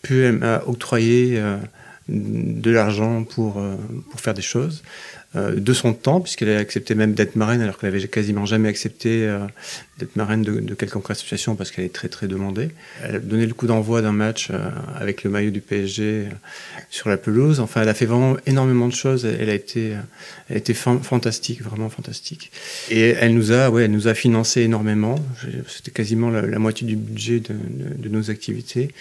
plus 0.05 0.23
elle 0.23 0.37
m'a 0.37 0.61
octroyé 0.65 1.37
euh, 1.37 1.57
de 2.07 2.71
l'argent 2.71 3.23
pour, 3.23 3.61
pour 4.11 4.19
faire 4.21 4.33
des 4.33 4.43
choses. 4.43 4.83
Euh, 5.35 5.55
de 5.55 5.73
son 5.73 5.93
temps, 5.93 6.21
puisqu'elle 6.21 6.49
a 6.49 6.59
accepté 6.59 6.95
même 6.95 7.13
d'être 7.13 7.35
marraine, 7.35 7.59
alors 7.59 7.77
qu'elle 7.77 7.89
avait 7.89 8.07
quasiment 8.07 8.45
jamais 8.45 8.69
accepté 8.69 9.25
euh, 9.25 9.39
d'être 9.97 10.15
marraine 10.15 10.43
de, 10.43 10.61
de, 10.61 10.73
quelconque 10.75 11.09
association, 11.11 11.55
parce 11.55 11.71
qu'elle 11.71 11.83
est 11.83 11.93
très 11.93 12.07
très 12.07 12.27
demandée. 12.27 12.69
Elle 13.03 13.15
a 13.15 13.19
donné 13.19 13.45
le 13.45 13.53
coup 13.53 13.67
d'envoi 13.67 14.01
d'un 14.01 14.13
match 14.13 14.49
euh, 14.49 14.69
avec 14.95 15.23
le 15.23 15.29
maillot 15.29 15.51
du 15.51 15.59
PSG 15.59 16.27
sur 16.89 17.09
la 17.09 17.17
pelouse. 17.17 17.59
Enfin, 17.59 17.81
elle 17.81 17.89
a 17.89 17.93
fait 17.93 18.05
vraiment 18.05 18.37
énormément 18.45 18.87
de 18.87 18.93
choses. 18.93 19.25
Elle 19.25 19.49
a 19.49 19.53
été, 19.53 19.95
elle 20.49 20.61
a 20.65 20.73
fantastique, 21.01 21.61
vraiment 21.61 21.89
fantastique. 21.89 22.51
Et 22.89 23.09
elle 23.09 23.33
nous 23.33 23.51
a, 23.51 23.69
ouais, 23.69 23.85
elle 23.85 23.91
nous 23.91 24.07
a 24.07 24.13
financé 24.13 24.61
énormément. 24.61 25.15
C'était 25.67 25.91
quasiment 25.91 26.29
la, 26.29 26.59
moitié 26.59 26.87
du 26.87 26.95
budget 26.95 27.41
de, 27.41 27.55
de, 27.97 28.09
nos 28.09 28.29
activités. 28.29 28.91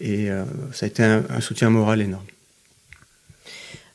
Et 0.00 0.28
ça 0.72 0.86
a 0.86 0.88
été 0.88 1.02
un 1.02 1.40
soutien 1.40 1.68
moral 1.68 2.00
énorme. 2.00 2.24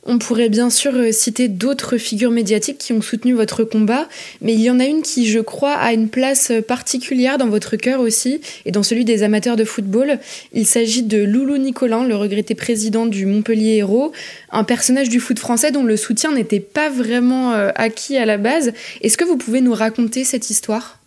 On 0.08 0.18
pourrait 0.18 0.48
bien 0.48 0.70
sûr 0.70 0.94
euh, 0.94 1.10
citer 1.10 1.48
d'autres 1.48 1.96
figures 1.96 2.30
médiatiques 2.30 2.78
qui 2.78 2.92
ont 2.92 3.02
soutenu 3.02 3.32
votre 3.32 3.64
combat, 3.64 4.08
mais 4.40 4.54
il 4.54 4.60
y 4.60 4.70
en 4.70 4.78
a 4.78 4.84
une 4.84 5.02
qui, 5.02 5.26
je 5.26 5.40
crois, 5.40 5.74
a 5.74 5.92
une 5.92 6.08
place 6.08 6.52
particulière 6.66 7.38
dans 7.38 7.48
votre 7.48 7.74
cœur 7.74 8.00
aussi, 8.00 8.40
et 8.64 8.70
dans 8.70 8.84
celui 8.84 9.04
des 9.04 9.24
amateurs 9.24 9.56
de 9.56 9.64
football. 9.64 10.20
Il 10.52 10.64
s'agit 10.64 11.02
de 11.02 11.24
Loulou 11.24 11.56
Nicolin, 11.56 12.06
le 12.06 12.14
regretté 12.14 12.54
président 12.54 13.06
du 13.06 13.26
Montpellier 13.26 13.78
Hérault, 13.78 14.12
un 14.52 14.62
personnage 14.62 15.08
du 15.08 15.18
foot 15.18 15.40
français 15.40 15.72
dont 15.72 15.82
le 15.82 15.96
soutien 15.96 16.32
n'était 16.32 16.60
pas 16.60 16.88
vraiment 16.88 17.52
euh, 17.52 17.70
acquis 17.74 18.16
à 18.16 18.26
la 18.26 18.38
base. 18.38 18.72
Est-ce 19.02 19.16
que 19.16 19.24
vous 19.24 19.36
pouvez 19.36 19.60
nous 19.60 19.74
raconter 19.74 20.22
cette 20.22 20.50
histoire? 20.50 21.00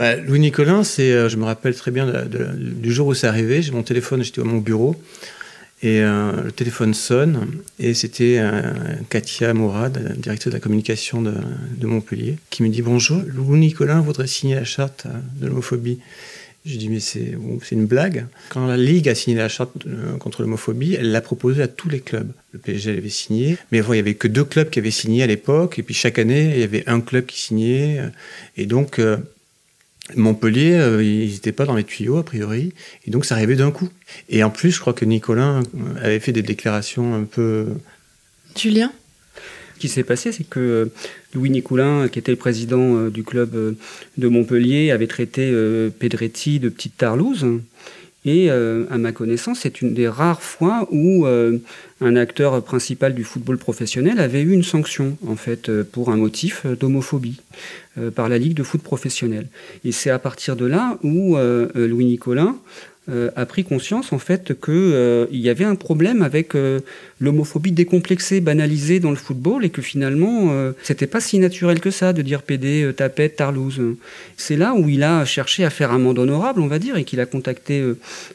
Bah, 0.00 0.16
Louis 0.16 0.40
Nicolin, 0.40 0.82
c'est, 0.82 1.12
euh, 1.12 1.28
je 1.28 1.36
me 1.36 1.44
rappelle 1.44 1.74
très 1.74 1.90
bien 1.90 2.10
du 2.56 2.90
jour 2.90 3.06
où 3.08 3.12
c'est 3.12 3.26
arrivé. 3.26 3.60
J'ai 3.60 3.70
mon 3.70 3.82
téléphone, 3.82 4.24
j'étais 4.24 4.40
à 4.40 4.44
mon 4.44 4.56
bureau. 4.56 4.96
Et 5.82 6.00
euh, 6.00 6.42
le 6.42 6.52
téléphone 6.52 6.94
sonne 6.94 7.48
et 7.78 7.92
c'était 7.92 8.36
euh, 8.38 8.62
Katia 9.10 9.52
Mourad, 9.52 10.18
directrice 10.18 10.48
de 10.48 10.56
la 10.56 10.60
communication 10.60 11.20
de, 11.20 11.86
Montpellier, 11.86 12.38
qui 12.48 12.62
me 12.62 12.70
dit 12.70 12.80
Bonjour, 12.80 13.20
Louis 13.26 13.58
Nicolin 13.58 14.00
voudrait 14.00 14.26
signer 14.26 14.54
la 14.54 14.64
charte 14.64 15.06
de 15.38 15.46
l'homophobie. 15.46 15.98
Je 16.64 16.78
dis 16.78 16.88
Mais 16.88 17.00
c'est 17.00 17.36
une 17.70 17.84
blague. 17.84 18.24
Quand 18.48 18.66
la 18.66 18.78
Ligue 18.78 19.06
a 19.06 19.14
signé 19.14 19.36
la 19.36 19.50
charte 19.50 19.72
contre 20.18 20.40
l'homophobie, 20.40 20.94
elle 20.94 21.12
l'a 21.12 21.20
proposée 21.20 21.62
à 21.62 21.68
tous 21.68 21.90
les 21.90 22.00
clubs. 22.00 22.30
Le 22.52 22.58
PSG 22.58 22.94
l'avait 22.94 23.10
signé, 23.10 23.58
mais 23.70 23.80
il 23.80 23.92
n'y 23.92 23.98
avait 23.98 24.14
que 24.14 24.28
deux 24.28 24.44
clubs 24.44 24.70
qui 24.70 24.78
avaient 24.78 24.90
signé 24.90 25.22
à 25.22 25.26
l'époque, 25.26 25.78
et 25.78 25.82
puis 25.82 25.94
chaque 25.94 26.18
année, 26.18 26.52
il 26.54 26.60
y 26.60 26.64
avait 26.64 26.84
un 26.86 27.02
club 27.02 27.26
qui 27.26 27.38
signait. 27.38 28.00
Et 28.56 28.64
donc, 28.64 28.98
Montpellier, 30.16 30.74
euh, 30.74 31.02
ils 31.02 31.32
n'étaient 31.32 31.52
pas 31.52 31.64
dans 31.64 31.74
les 31.74 31.84
tuyaux, 31.84 32.18
a 32.18 32.24
priori, 32.24 32.72
et 33.06 33.10
donc 33.10 33.24
ça 33.24 33.34
arrivait 33.34 33.56
d'un 33.56 33.70
coup. 33.70 33.88
Et 34.28 34.42
en 34.42 34.50
plus, 34.50 34.70
je 34.70 34.80
crois 34.80 34.92
que 34.92 35.04
Nicolas 35.04 35.60
avait 36.00 36.20
fait 36.20 36.32
des 36.32 36.42
déclarations 36.42 37.14
un 37.14 37.24
peu... 37.24 37.68
Julien? 38.56 38.92
Ce 39.74 39.80
qui 39.80 39.88
s'est 39.88 40.04
passé, 40.04 40.32
c'est 40.32 40.48
que 40.48 40.90
Louis 41.34 41.50
Nicoulin, 41.50 42.08
qui 42.08 42.18
était 42.18 42.32
le 42.32 42.36
président 42.36 42.96
euh, 42.96 43.10
du 43.10 43.22
club 43.24 43.54
euh, 43.54 43.72
de 44.18 44.28
Montpellier, 44.28 44.90
avait 44.90 45.06
traité 45.06 45.50
Pedretti 45.98 46.58
de 46.60 46.68
petite 46.68 46.96
tarlouse. 46.96 47.46
Et 48.26 48.50
à 48.50 48.98
ma 48.98 49.12
connaissance, 49.12 49.60
c'est 49.60 49.80
une 49.80 49.94
des 49.94 50.06
rares 50.06 50.42
fois 50.42 50.86
où 50.90 51.26
un 51.26 52.16
acteur 52.16 52.62
principal 52.62 53.14
du 53.14 53.24
football 53.24 53.56
professionnel 53.56 54.20
avait 54.20 54.42
eu 54.42 54.52
une 54.52 54.62
sanction, 54.62 55.16
en 55.26 55.36
fait, 55.36 55.70
pour 55.84 56.10
un 56.10 56.16
motif 56.16 56.66
d'homophobie. 56.66 57.40
Euh, 57.98 58.12
par 58.12 58.28
la 58.28 58.38
Ligue 58.38 58.54
de 58.54 58.62
foot 58.62 58.80
professionnel. 58.80 59.48
Et 59.84 59.90
c'est 59.90 60.10
à 60.10 60.20
partir 60.20 60.54
de 60.54 60.64
là 60.64 60.96
où 61.02 61.36
euh, 61.36 61.66
euh, 61.74 61.88
Louis 61.88 62.04
Nicolin 62.04 62.56
a 63.08 63.46
pris 63.46 63.64
conscience 63.64 64.12
en 64.12 64.18
fait 64.18 64.52
qu'il 64.60 65.26
y 65.32 65.48
avait 65.48 65.64
un 65.64 65.74
problème 65.74 66.22
avec 66.22 66.52
l'homophobie 67.20 67.72
décomplexée, 67.72 68.40
banalisée 68.40 69.00
dans 69.00 69.10
le 69.10 69.16
football 69.16 69.64
et 69.64 69.70
que 69.70 69.82
finalement 69.82 70.52
c'était 70.82 71.08
pas 71.08 71.20
si 71.20 71.38
naturel 71.38 71.80
que 71.80 71.90
ça 71.90 72.12
de 72.12 72.22
dire 72.22 72.42
PD, 72.42 72.92
tapette, 72.96 73.36
tarlouse. 73.36 73.80
C'est 74.36 74.56
là 74.56 74.74
où 74.74 74.88
il 74.88 75.02
a 75.02 75.24
cherché 75.24 75.64
à 75.64 75.70
faire 75.70 75.90
un 75.90 75.98
monde 75.98 76.18
honorable, 76.20 76.60
on 76.60 76.68
va 76.68 76.78
dire, 76.78 76.96
et 76.96 77.04
qu'il 77.04 77.18
a 77.20 77.26
contacté 77.26 77.82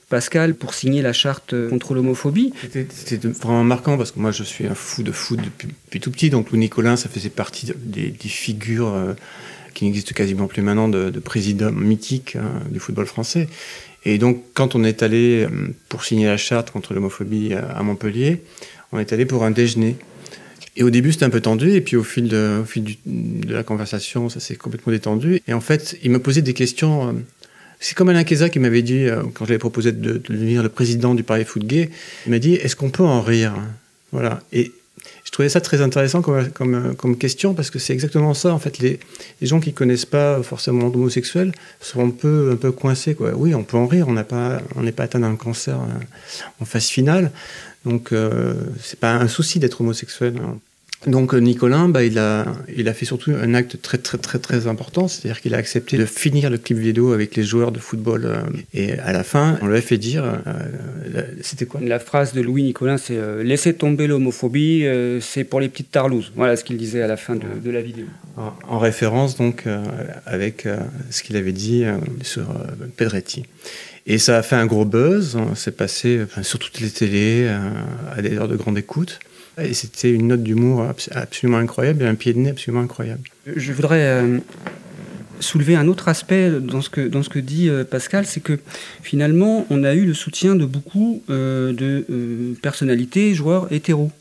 Pascal 0.09 0.55
pour 0.55 0.73
signer 0.73 1.01
la 1.01 1.13
charte 1.13 1.55
contre 1.69 1.93
l'homophobie. 1.93 2.51
C'était 2.89 3.27
vraiment 3.27 3.63
marquant 3.63 3.97
parce 3.97 4.11
que 4.11 4.19
moi 4.19 4.31
je 4.31 4.43
suis 4.43 4.65
un 4.67 4.75
fou 4.75 5.03
de 5.03 5.11
foot 5.11 5.39
depuis, 5.41 5.99
tout 6.01 6.11
petit, 6.11 6.29
donc 6.29 6.51
Louis 6.51 6.59
Nicolin 6.59 6.95
ça 6.97 7.07
faisait 7.07 7.29
partie 7.29 7.71
des, 7.77 8.13
figures 8.25 8.93
qui 9.73 9.85
n'existe 9.85 10.13
quasiment 10.13 10.47
plus 10.47 10.61
maintenant, 10.61 10.89
de, 10.89 11.19
président 11.19 11.71
mythique 11.71 12.35
hein, 12.35 12.61
du 12.71 12.79
football 12.79 13.05
français. 13.05 13.47
Et 14.05 14.17
donc, 14.17 14.43
quand 14.53 14.75
on 14.75 14.83
est 14.83 15.03
allé 15.03 15.45
euh, 15.45 15.73
pour 15.89 16.03
signer 16.03 16.27
la 16.27 16.37
charte 16.37 16.71
contre 16.71 16.93
l'homophobie 16.93 17.53
à 17.53 17.81
Montpellier, 17.81 18.41
on 18.91 18.99
est 18.99 19.11
allé 19.13 19.25
pour 19.25 19.43
un 19.43 19.51
déjeuner. 19.51 19.97
Et 20.77 20.83
au 20.83 20.89
début, 20.89 21.13
c'était 21.13 21.25
un 21.25 21.29
peu 21.29 21.41
tendu, 21.41 21.71
et 21.71 21.81
puis 21.81 21.95
au 21.95 22.03
fil 22.03 22.27
de, 22.27 22.61
fil 22.65 22.97
de 23.05 23.53
la 23.53 23.63
conversation, 23.63 24.29
ça 24.29 24.39
s'est 24.39 24.55
complètement 24.55 24.91
détendu. 24.91 25.41
Et 25.47 25.53
en 25.53 25.61
fait, 25.61 25.97
il 26.03 26.11
me 26.11 26.19
posait 26.19 26.41
des 26.41 26.53
questions. 26.53 27.09
Euh, 27.09 27.11
c'est 27.79 27.95
comme 27.95 28.09
Alain 28.09 28.23
Keza 28.23 28.49
qui 28.49 28.59
m'avait 28.59 28.81
dit, 28.81 29.05
euh, 29.05 29.23
quand 29.33 29.45
j'avais 29.45 29.57
proposé 29.57 29.91
de, 29.93 30.17
devenir 30.17 30.63
le 30.63 30.69
président 30.69 31.15
du 31.15 31.23
Paris 31.23 31.45
Foot 31.45 31.65
Gay, 31.65 31.89
il 32.25 32.31
m'a 32.31 32.39
dit 32.39 32.55
Est-ce 32.55 32.75
qu'on 32.75 32.89
peut 32.89 33.03
en 33.03 33.21
rire 33.21 33.53
Voilà. 34.11 34.41
Et 34.51 34.71
je 35.25 35.31
trouvais 35.31 35.49
ça 35.49 35.59
très 35.59 35.81
intéressant 35.81 36.21
comme, 36.21 36.49
comme, 36.51 36.95
comme 36.95 37.17
question 37.17 37.55
parce 37.55 37.71
que 37.71 37.79
c'est 37.79 37.93
exactement 37.93 38.33
ça. 38.33 38.53
En 38.53 38.59
fait, 38.59 38.77
les, 38.77 38.99
les 39.41 39.47
gens 39.47 39.59
qui 39.59 39.73
connaissent 39.73 40.05
pas 40.05 40.41
forcément 40.43 40.89
d'homosexuels 40.89 41.51
sont 41.81 42.05
un 42.05 42.11
peu, 42.11 42.51
un 42.53 42.55
peu 42.55 42.71
coincés. 42.71 43.15
Quoi. 43.15 43.33
Oui, 43.35 43.55
on 43.55 43.63
peut 43.63 43.75
en 43.75 43.87
rire, 43.87 44.07
on 44.07 44.13
n'est 44.13 44.23
pas, 44.23 44.61
on 44.75 44.89
pas 44.91 45.03
atteint 45.03 45.19
d'un 45.19 45.35
cancer 45.35 45.75
euh, 45.75 46.61
en 46.61 46.65
phase 46.65 46.85
finale. 46.85 47.31
Donc, 47.85 48.11
euh, 48.11 48.53
c'est 48.81 48.99
pas 48.99 49.13
un 49.13 49.27
souci 49.27 49.59
d'être 49.59 49.81
homosexuel. 49.81 50.35
Hein. 50.37 50.59
Donc 51.07 51.33
Nicolin, 51.33 51.87
bah, 51.87 52.03
il, 52.03 52.17
a, 52.17 52.45
il 52.75 52.87
a 52.87 52.93
fait 52.93 53.05
surtout 53.05 53.31
un 53.31 53.53
acte 53.53 53.81
très 53.81 53.97
très 53.97 54.17
très 54.17 54.39
très 54.39 54.67
important, 54.67 55.07
c'est-à-dire 55.07 55.39
qu'il 55.39 55.53
a 55.53 55.57
accepté 55.57 55.97
de 55.97 56.05
finir 56.05 56.49
le 56.49 56.57
clip 56.57 56.77
vidéo 56.77 57.13
avec 57.13 57.35
les 57.35 57.43
joueurs 57.43 57.71
de 57.71 57.79
football. 57.79 58.37
et 58.73 58.93
à 58.93 59.11
la 59.13 59.23
fin, 59.23 59.59
on 59.61 59.67
lui 59.67 59.77
a 59.77 59.81
fait 59.81 59.97
dire, 59.97 60.41
c'était 61.41 61.65
quoi? 61.65 61.79
La 61.81 61.99
phrase 61.99 62.33
de 62.33 62.41
Louis 62.41 62.63
Nicolin, 62.63 62.97
c'est 62.97 63.19
Laissez 63.43 63.73
tomber 63.73 64.07
l'homophobie, 64.07 64.85
c'est 65.21 65.43
pour 65.43 65.59
les 65.59 65.69
petites 65.69 65.91
tarlouses. 65.91 66.31
Voilà 66.35 66.55
ce 66.55 66.63
qu'il 66.63 66.77
disait 66.77 67.01
à 67.01 67.07
la 67.07 67.17
fin 67.17 67.35
de, 67.35 67.69
la 67.69 67.81
vidéo. 67.81 68.05
En, 68.67 68.79
référence 68.79 69.37
donc 69.37 69.65
avec 70.25 70.67
ce 71.11 71.23
qu'il 71.23 71.35
avait 71.37 71.51
dit 71.51 71.85
sur 72.23 72.45
Pedretti. 72.97 73.43
Et 74.07 74.17
ça 74.17 74.37
a 74.37 74.43
fait 74.43 74.55
un 74.55 74.65
gros 74.65 74.85
buzz, 74.85 75.37
c'est 75.55 75.75
passé 75.75 76.21
sur 76.41 76.59
toutes 76.59 76.79
les 76.79 76.89
télés, 76.89 77.47
à 78.15 78.21
des 78.21 78.37
heures 78.37 78.47
de 78.47 78.55
grande 78.55 78.77
écoute. 78.77 79.19
C'était 79.73 80.11
une 80.11 80.27
note 80.27 80.43
d'humour 80.43 80.85
absolument 81.11 81.57
incroyable 81.57 82.03
et 82.03 82.07
un 82.07 82.15
pied 82.15 82.33
de 82.33 82.39
nez 82.39 82.49
absolument 82.49 82.83
incroyable. 82.83 83.23
Je 83.55 83.71
voudrais 83.71 84.01
euh, 84.01 84.39
soulever 85.39 85.75
un 85.75 85.87
autre 85.87 86.09
aspect 86.09 86.51
dans 86.59 86.81
ce 86.81 86.89
que, 86.89 87.07
dans 87.07 87.23
ce 87.23 87.29
que 87.29 87.39
dit 87.39 87.69
euh, 87.69 87.83
Pascal, 87.85 88.25
c'est 88.25 88.41
que 88.41 88.59
finalement, 89.01 89.65
on 89.69 89.83
a 89.83 89.93
eu 89.93 90.05
le 90.05 90.13
soutien 90.13 90.55
de 90.55 90.65
beaucoup 90.65 91.23
euh, 91.29 91.71
de 91.71 92.53
personnalités, 92.61 93.33
joueurs 93.33 93.71
hétéros. 93.71 94.11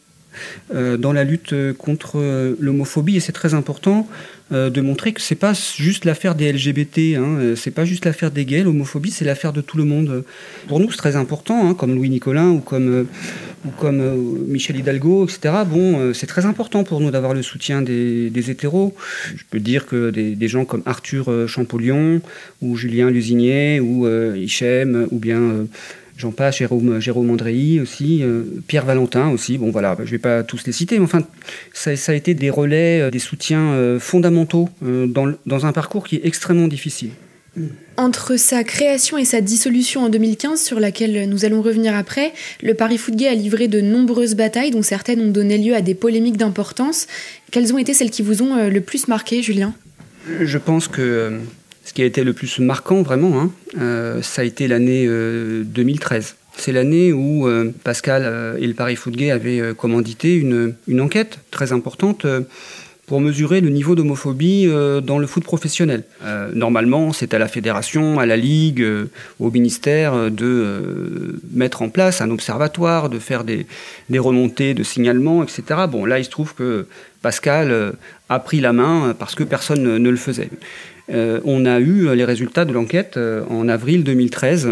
dans 0.73 1.13
la 1.13 1.23
lutte 1.23 1.55
contre 1.79 2.19
l'homophobie 2.59 3.17
et 3.17 3.21
c'est 3.21 3.31
très 3.31 3.55
important 3.55 4.09
de 4.51 4.81
montrer 4.81 5.13
que 5.13 5.21
c'est 5.21 5.35
pas 5.35 5.53
juste 5.55 6.05
l'affaire 6.05 6.35
des 6.35 6.53
LGBT, 6.53 7.17
hein, 7.17 7.55
c'est 7.57 7.71
pas 7.71 7.85
juste 7.85 8.05
l'affaire 8.05 8.31
des 8.31 8.45
gays, 8.45 8.63
l'homophobie 8.63 9.11
c'est 9.11 9.25
l'affaire 9.25 9.53
de 9.53 9.61
tout 9.61 9.77
le 9.77 9.85
monde. 9.85 10.25
Pour 10.69 10.81
nous 10.81 10.91
c'est 10.91 10.99
très 10.99 11.17
important, 11.17 11.69
hein, 11.69 11.75
comme 11.75 11.95
Louis 11.95 12.11
Nicolin 12.11 12.51
ou 12.51 12.61
comme 12.61 13.07
ou 13.65 13.71
comme 13.71 14.01
euh, 14.01 14.15
Michel 14.47 14.77
Hidalgo, 14.77 15.25
etc. 15.25 15.55
Bon, 15.67 15.99
euh, 15.99 16.13
c'est 16.13 16.27
très 16.27 16.47
important 16.47 16.85
pour 16.85 17.01
nous 17.01 17.11
d'avoir 17.11 17.35
le 17.35 17.43
soutien 17.43 17.83
des, 17.83 18.51
hétéros. 18.51 18.95
Je 19.35 19.43
peux 19.51 19.61
dire 19.61 19.87
que 19.87 20.11
des, 20.11 20.49
gens 20.49 20.65
comme 20.65 20.83
Arthur 20.85 21.31
euh, 21.31 21.47
Champollion 21.47 22.21
ou 22.61 22.77
Julien 22.77 23.11
Lusinier 23.11 23.81
ou 23.81 24.07
Hichem 24.37 25.09
ou 25.11 25.19
bien 25.19 25.67
Jean 26.17 26.31
pache 26.31 26.59
Jérôme, 26.59 27.01
Jérôme 27.01 27.31
Andréi 27.31 27.81
aussi, 27.81 28.23
Pierre 28.69 28.85
Valentin 28.85 29.31
aussi. 29.31 29.59
Bon, 29.59 29.71
voilà, 29.71 29.97
je 29.99 30.03
ne 30.03 30.11
vais 30.11 30.19
pas 30.19 30.43
tous 30.43 30.65
les 30.65 30.73
citer, 30.73 30.99
mais 30.99 31.05
enfin, 31.05 31.23
ça, 31.73 31.91
a 31.91 32.15
été 32.15 32.35
des 32.35 32.51
relais, 32.51 33.11
des 33.11 33.19
soutiens 33.19 33.99
fondamentaux 33.99 34.69
dans, 34.81 35.33
dans, 35.45 35.67
un 35.67 35.73
parcours 35.73 36.05
qui 36.05 36.17
est 36.17 36.25
extrêmement 36.25 36.69
difficile. 36.69 37.11
Entre 37.97 38.37
sa 38.37 38.65
création 38.65 39.17
et 39.17 39.25
sa 39.25 39.41
dissolution 39.41 40.03
en 40.03 40.09
2015, 40.09 40.61
sur 40.61 40.81
laquelle 40.81 41.29
nous 41.29 41.45
allons 41.45 41.63
revenir 41.63 41.95
après, 41.95 42.33
le 42.61 42.75
Paris 42.75 42.99
Foot 42.99 43.15
a 43.23 43.35
livré 43.35 43.69
de 43.69 43.81
nombreuses 43.81 44.35
batailles, 44.35 44.73
dont 44.73 44.83
certaines 44.83 45.21
ont 45.21 45.31
donné 45.31 45.59
lieu 45.59 45.77
à 45.77 45.81
des 45.81 45.95
polémiques 45.95 46.37
d'importance. 46.37 47.07
Quelles 47.53 47.73
ont 47.73 47.79
été 47.79 47.95
celles 47.95 48.11
qui 48.11 48.23
vous 48.23 48.43
ont 48.43 48.57
euh, 48.57 48.69
le 48.69 48.81
plus 48.81 49.07
marqué, 49.07 49.43
Julien? 49.43 49.73
Je 50.41 50.59
pense 50.59 50.89
que 50.89 51.01
euh, 51.01 51.39
ce 51.85 51.93
qui 51.93 52.03
a 52.03 52.05
été 52.05 52.25
le 52.25 52.33
plus 52.33 52.59
marquant, 52.59 53.03
vraiment, 53.03 53.41
hein, 53.41 53.51
euh, 53.79 54.23
ça 54.23 54.43
a 54.43 54.45
été 54.45 54.69
l'année 54.69 55.07
2013. 55.07 56.37
C'est 56.57 56.73
l'année 56.73 57.13
où 57.13 57.49
Pascal 57.83 58.57
et 58.61 58.67
le 58.67 58.75
Paris 58.75 58.95
Foot 58.95 59.21
avaient 59.23 59.75
commandité 59.77 60.35
une, 60.37 61.01
enquête 61.01 61.39
très 61.51 61.73
importante 61.73 62.27
pour 63.07 63.21
mesurer 63.21 63.61
le 63.61 63.69
niveau 63.69 63.95
d'homophobie 63.95 64.67
euh, 64.67 65.01
dans 65.01 65.19
le 65.19 65.27
foot 65.27 65.45
professionnel. 65.45 66.05
Euh, 66.25 66.51
normalement, 66.55 67.13
c'est 67.13 67.35
à 67.35 67.39
la 67.39 67.49
fédération, 67.49 68.19
à 68.19 68.27
la 68.27 68.37
ligue, 68.37 68.81
euh, 68.81 69.11
au 69.41 69.51
ministère 69.51 70.31
de 70.31 71.41
mettre 71.53 71.83
en 71.83 71.91
place 71.91 72.21
un 72.21 72.31
observatoire, 72.31 73.11
de 73.11 73.19
faire 73.19 73.45
des, 73.45 73.67
des, 74.09 74.19
remontées 74.19 74.75
de 74.75 74.83
signalement, 74.83 75.43
etc. 75.43 75.63
Bon, 75.89 76.05
là, 76.05 76.19
il 76.19 76.25
se 76.25 76.31
trouve 76.31 76.55
que 76.55 76.87
Pascal 77.21 77.95
a 78.29 78.39
pris 78.39 78.61
la 78.61 78.73
main 78.73 79.15
parce 79.19 79.35
que 79.35 79.45
personne 79.45 79.83
ne, 79.83 80.11
le 80.11 80.17
faisait. 80.17 80.51
On 81.09 81.67
a 81.67 81.81
eu 81.81 82.15
les 82.15 82.25
résultats 82.25 82.65
de 82.65 82.73
l'enquête 82.73 83.19
en 83.51 83.69
avril 83.69 84.05
2013 84.05 84.71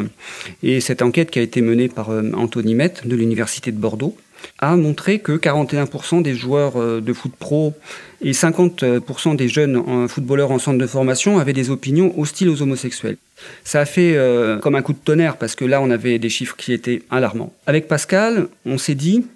et 0.62 0.80
cette 0.80 1.02
enquête 1.02 1.30
qui 1.30 1.38
a 1.38 1.42
été 1.42 1.60
menée 1.60 1.88
par 1.88 2.10
Anthony 2.34 2.74
Met 2.74 2.94
de 3.04 3.14
l'Université 3.14 3.70
de 3.70 3.76
Bordeaux 3.76 4.16
a 4.58 4.76
montré 4.76 5.18
que 5.18 5.32
41% 5.32 6.22
des 6.22 6.34
joueurs 6.34 6.76
euh, 6.76 7.00
de 7.00 7.12
foot 7.12 7.32
pro 7.38 7.74
et 8.20 8.32
50% 8.32 9.36
des 9.36 9.48
jeunes 9.48 10.08
footballeurs 10.08 10.52
en 10.52 10.58
centre 10.58 10.78
de 10.78 10.86
formation 10.86 11.38
avaient 11.38 11.52
des 11.52 11.70
opinions 11.70 12.16
hostiles 12.18 12.48
aux 12.48 12.62
homosexuels. 12.62 13.16
Ça 13.64 13.80
a 13.80 13.84
fait 13.84 14.14
euh, 14.16 14.58
comme 14.58 14.76
un 14.76 14.82
coup 14.82 14.92
de 14.92 14.98
tonnerre 14.98 15.36
parce 15.36 15.56
que 15.56 15.64
là, 15.64 15.82
on 15.82 15.90
avait 15.90 16.18
des 16.18 16.28
chiffres 16.28 16.54
qui 16.56 16.72
étaient 16.72 17.02
alarmants. 17.10 17.52
Avec 17.66 17.88
Pascal, 17.88 18.46
on 18.64 18.78
s'est 18.78 18.94
dit, 18.94 19.26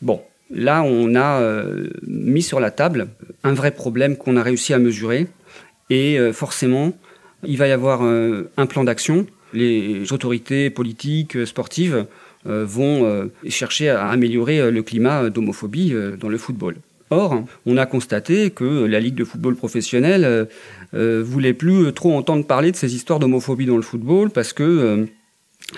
bon, 0.00 0.22
là, 0.50 0.82
on 0.82 1.14
a 1.14 1.40
euh, 1.40 1.90
mis 2.06 2.42
sur 2.42 2.60
la 2.60 2.70
table 2.70 3.08
un 3.42 3.52
vrai 3.52 3.72
problème 3.72 4.16
qu'on 4.16 4.36
a 4.36 4.42
réussi 4.42 4.72
à 4.72 4.78
mesurer 4.78 5.26
et 5.90 6.18
forcément, 6.32 6.92
il 7.44 7.58
va 7.58 7.68
y 7.68 7.72
avoir 7.72 8.02
un 8.02 8.66
plan 8.66 8.84
d'action. 8.84 9.26
Les 9.52 10.12
autorités 10.12 10.70
politiques, 10.70 11.46
sportives, 11.46 12.06
euh, 12.46 12.66
vont 12.66 13.06
euh, 13.06 13.32
chercher 13.48 13.88
à 13.88 14.08
améliorer 14.08 14.60
euh, 14.60 14.70
le 14.70 14.82
climat 14.82 15.30
d'homophobie 15.30 15.94
dans 16.20 16.28
le 16.28 16.36
football. 16.36 16.76
Or, 17.08 17.42
on 17.64 17.78
a 17.78 17.86
constaté 17.86 18.50
que 18.50 18.84
la 18.84 19.00
Ligue 19.00 19.14
de 19.14 19.24
football 19.24 19.56
professionnel 19.56 20.48
euh, 20.94 21.22
voulait 21.24 21.54
plus 21.54 21.90
trop 21.94 22.14
entendre 22.14 22.46
parler 22.46 22.70
de 22.70 22.76
ces 22.76 22.94
histoires 22.94 23.18
d'homophobie 23.18 23.64
dans 23.64 23.76
le 23.76 23.82
football 23.82 24.28
parce 24.28 24.52
que 24.52 25.06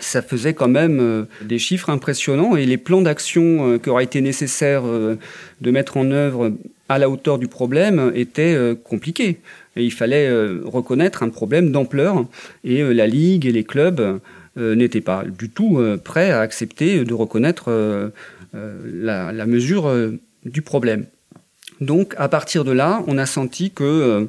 ça 0.00 0.22
faisait 0.22 0.54
quand 0.54 0.68
même 0.68 1.26
des 1.42 1.58
chiffres 1.58 1.90
impressionnants 1.90 2.56
et 2.56 2.66
les 2.66 2.78
plans 2.78 3.02
d'action 3.02 3.78
qui 3.78 3.88
auraient 3.88 4.04
été 4.04 4.20
nécessaires 4.20 4.82
de 4.82 5.70
mettre 5.70 5.96
en 5.96 6.10
œuvre 6.10 6.52
à 6.88 6.98
la 6.98 7.08
hauteur 7.08 7.38
du 7.38 7.48
problème 7.48 8.12
étaient 8.14 8.76
compliqués. 8.84 9.38
Il 9.76 9.92
fallait 9.92 10.30
reconnaître 10.64 11.22
un 11.22 11.28
problème 11.28 11.70
d'ampleur 11.70 12.24
et 12.64 12.82
la 12.82 13.06
Ligue 13.06 13.46
et 13.46 13.52
les 13.52 13.64
clubs 13.64 14.20
euh, 14.58 14.74
n'était 14.74 15.02
pas 15.02 15.24
du 15.24 15.50
tout 15.50 15.78
euh, 15.78 15.98
prêt 15.98 16.30
à 16.30 16.40
accepter 16.40 17.04
de 17.04 17.12
reconnaître 17.12 17.64
euh, 17.68 18.08
la, 18.54 19.46
mesure 19.46 19.92
du 20.46 20.62
problème. 20.62 21.04
Donc 21.82 22.14
à 22.16 22.28
partir 22.28 22.64
de 22.64 22.72
là, 22.72 23.04
on 23.06 23.18
a 23.18 23.26
senti 23.26 23.70
que 23.70 24.26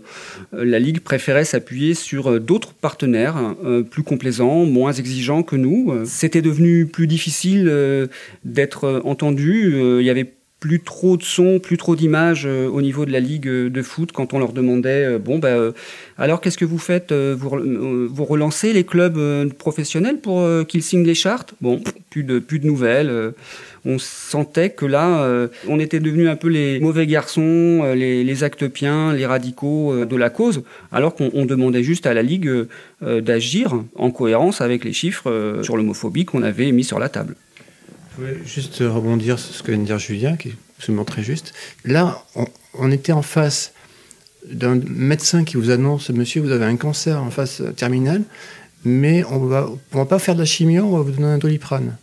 la 0.52 0.80
Ligue 0.80 1.00
préférait 1.00 1.46
s'appuyer 1.46 1.94
sur 1.94 2.42
d'autres 2.42 2.74
partenaires 2.74 3.56
plus 3.90 4.04
complaisants, 4.04 4.66
moins 4.66 4.92
exigeants 4.92 5.44
que 5.44 5.56
nous. 5.56 5.94
C'était 6.04 6.42
devenu 6.42 6.88
plus 6.88 7.08
difficile 7.08 7.72
d'être 8.44 9.02
entendu. 9.06 9.78
Il 10.00 10.06
y 10.06 10.10
avait 10.10 10.34
plus 10.60 10.80
trop 10.80 11.18
de 11.18 11.24
sons, 11.24 11.60
plus 11.60 11.78
trop 11.78 11.96
d'images 11.96 12.46
euh, 12.48 12.68
au 12.68 12.82
niveau 12.82 13.06
de 13.06 13.12
la 13.12 13.20
ligue 13.20 13.48
euh, 13.48 13.70
de 13.70 13.82
foot 13.84 14.12
quand 14.12 14.34
on 14.34 14.40
leur 14.40 14.54
demandait 14.54 15.06
euh, 15.06 15.20
bon 15.20 15.38
ben 15.38 15.72
alors 16.18 16.42
qu'est-ce 16.42 16.58
que 16.58 16.66
vous 16.66 16.80
faites 16.80 17.14
vous, 17.14 18.08
vous 18.08 18.26
relancez 18.26 18.74
les 18.74 18.84
clubs 18.84 19.20
professionnels 19.54 20.20
pour 20.20 20.48
qu'ils 20.68 20.82
signent 20.82 21.06
les 21.06 21.16
chartes? 21.16 21.54
Bon, 21.62 21.82
plus 22.10 22.24
de 22.24 22.40
plus 22.40 22.60
de 22.60 22.66
nouvelles. 22.66 23.34
on 23.86 24.00
sentait 24.00 24.72
que 24.72 24.86
là, 24.86 25.48
on 25.68 25.80
était 25.80 26.00
devenus 26.00 26.28
un 26.28 26.36
peu 26.36 26.48
les 26.48 26.80
mauvais 26.80 27.06
garçons, 27.06 27.84
les, 27.96 28.24
les 28.24 28.44
actepiens, 28.44 29.14
les 29.14 29.26
radicaux 29.26 30.06
de 30.06 30.16
la 30.16 30.30
cause, 30.30 30.64
alors 30.92 31.14
qu'on 31.16 31.46
demandait 31.46 31.84
juste 31.84 32.08
à 32.08 32.14
la 32.14 32.24
Ligue 32.24 32.66
d'agir 33.02 33.84
en 33.96 34.10
cohérence 34.10 34.62
avec 34.62 34.84
les 34.84 34.94
chiffres 34.94 35.60
sur 35.62 35.78
l'homophobie 35.78 36.26
qu'on 36.26 36.42
avait 36.42 36.72
mis 36.72 36.84
sur 36.84 37.00
la 37.00 37.10
table. 37.10 37.36
Voulais 38.18 38.38
juste 38.44 38.80
rebondir 38.80 39.38
sur 39.38 39.54
ce 39.54 39.62
que 39.62 39.72
vient 39.72 39.80
de 39.80 39.86
dire 39.86 40.00
Julien, 40.00 40.38
qui 40.38 40.50
est 40.50 40.56
absolument 40.80 41.06
très 41.06 41.22
juste. 41.22 41.54
Là, 41.86 42.26
on, 42.74 42.92
était 42.92 43.12
en 43.12 43.22
face 43.22 43.74
d'un 44.50 44.76
médecin 44.76 45.44
qui 45.44 45.56
vous 45.56 45.70
annonce, 45.70 46.10
monsieur, 46.10 46.42
vous 46.42 46.50
avez 46.50 46.66
un 46.66 46.78
cancer 46.78 47.22
en 47.22 47.30
phase 47.30 47.64
terminale, 47.76 48.24
mais 48.84 49.24
on 49.26 49.46
va, 49.46 49.70
on 49.92 49.98
va 49.98 50.06
pas 50.06 50.18
faire 50.18 50.34
de 50.34 50.40
la 50.40 50.46
chimio, 50.46 50.84
on 50.84 50.98
va 50.98 51.04
vous 51.04 51.12
donner 51.12 51.28
un 51.28 51.38
doliprane. 51.38 51.96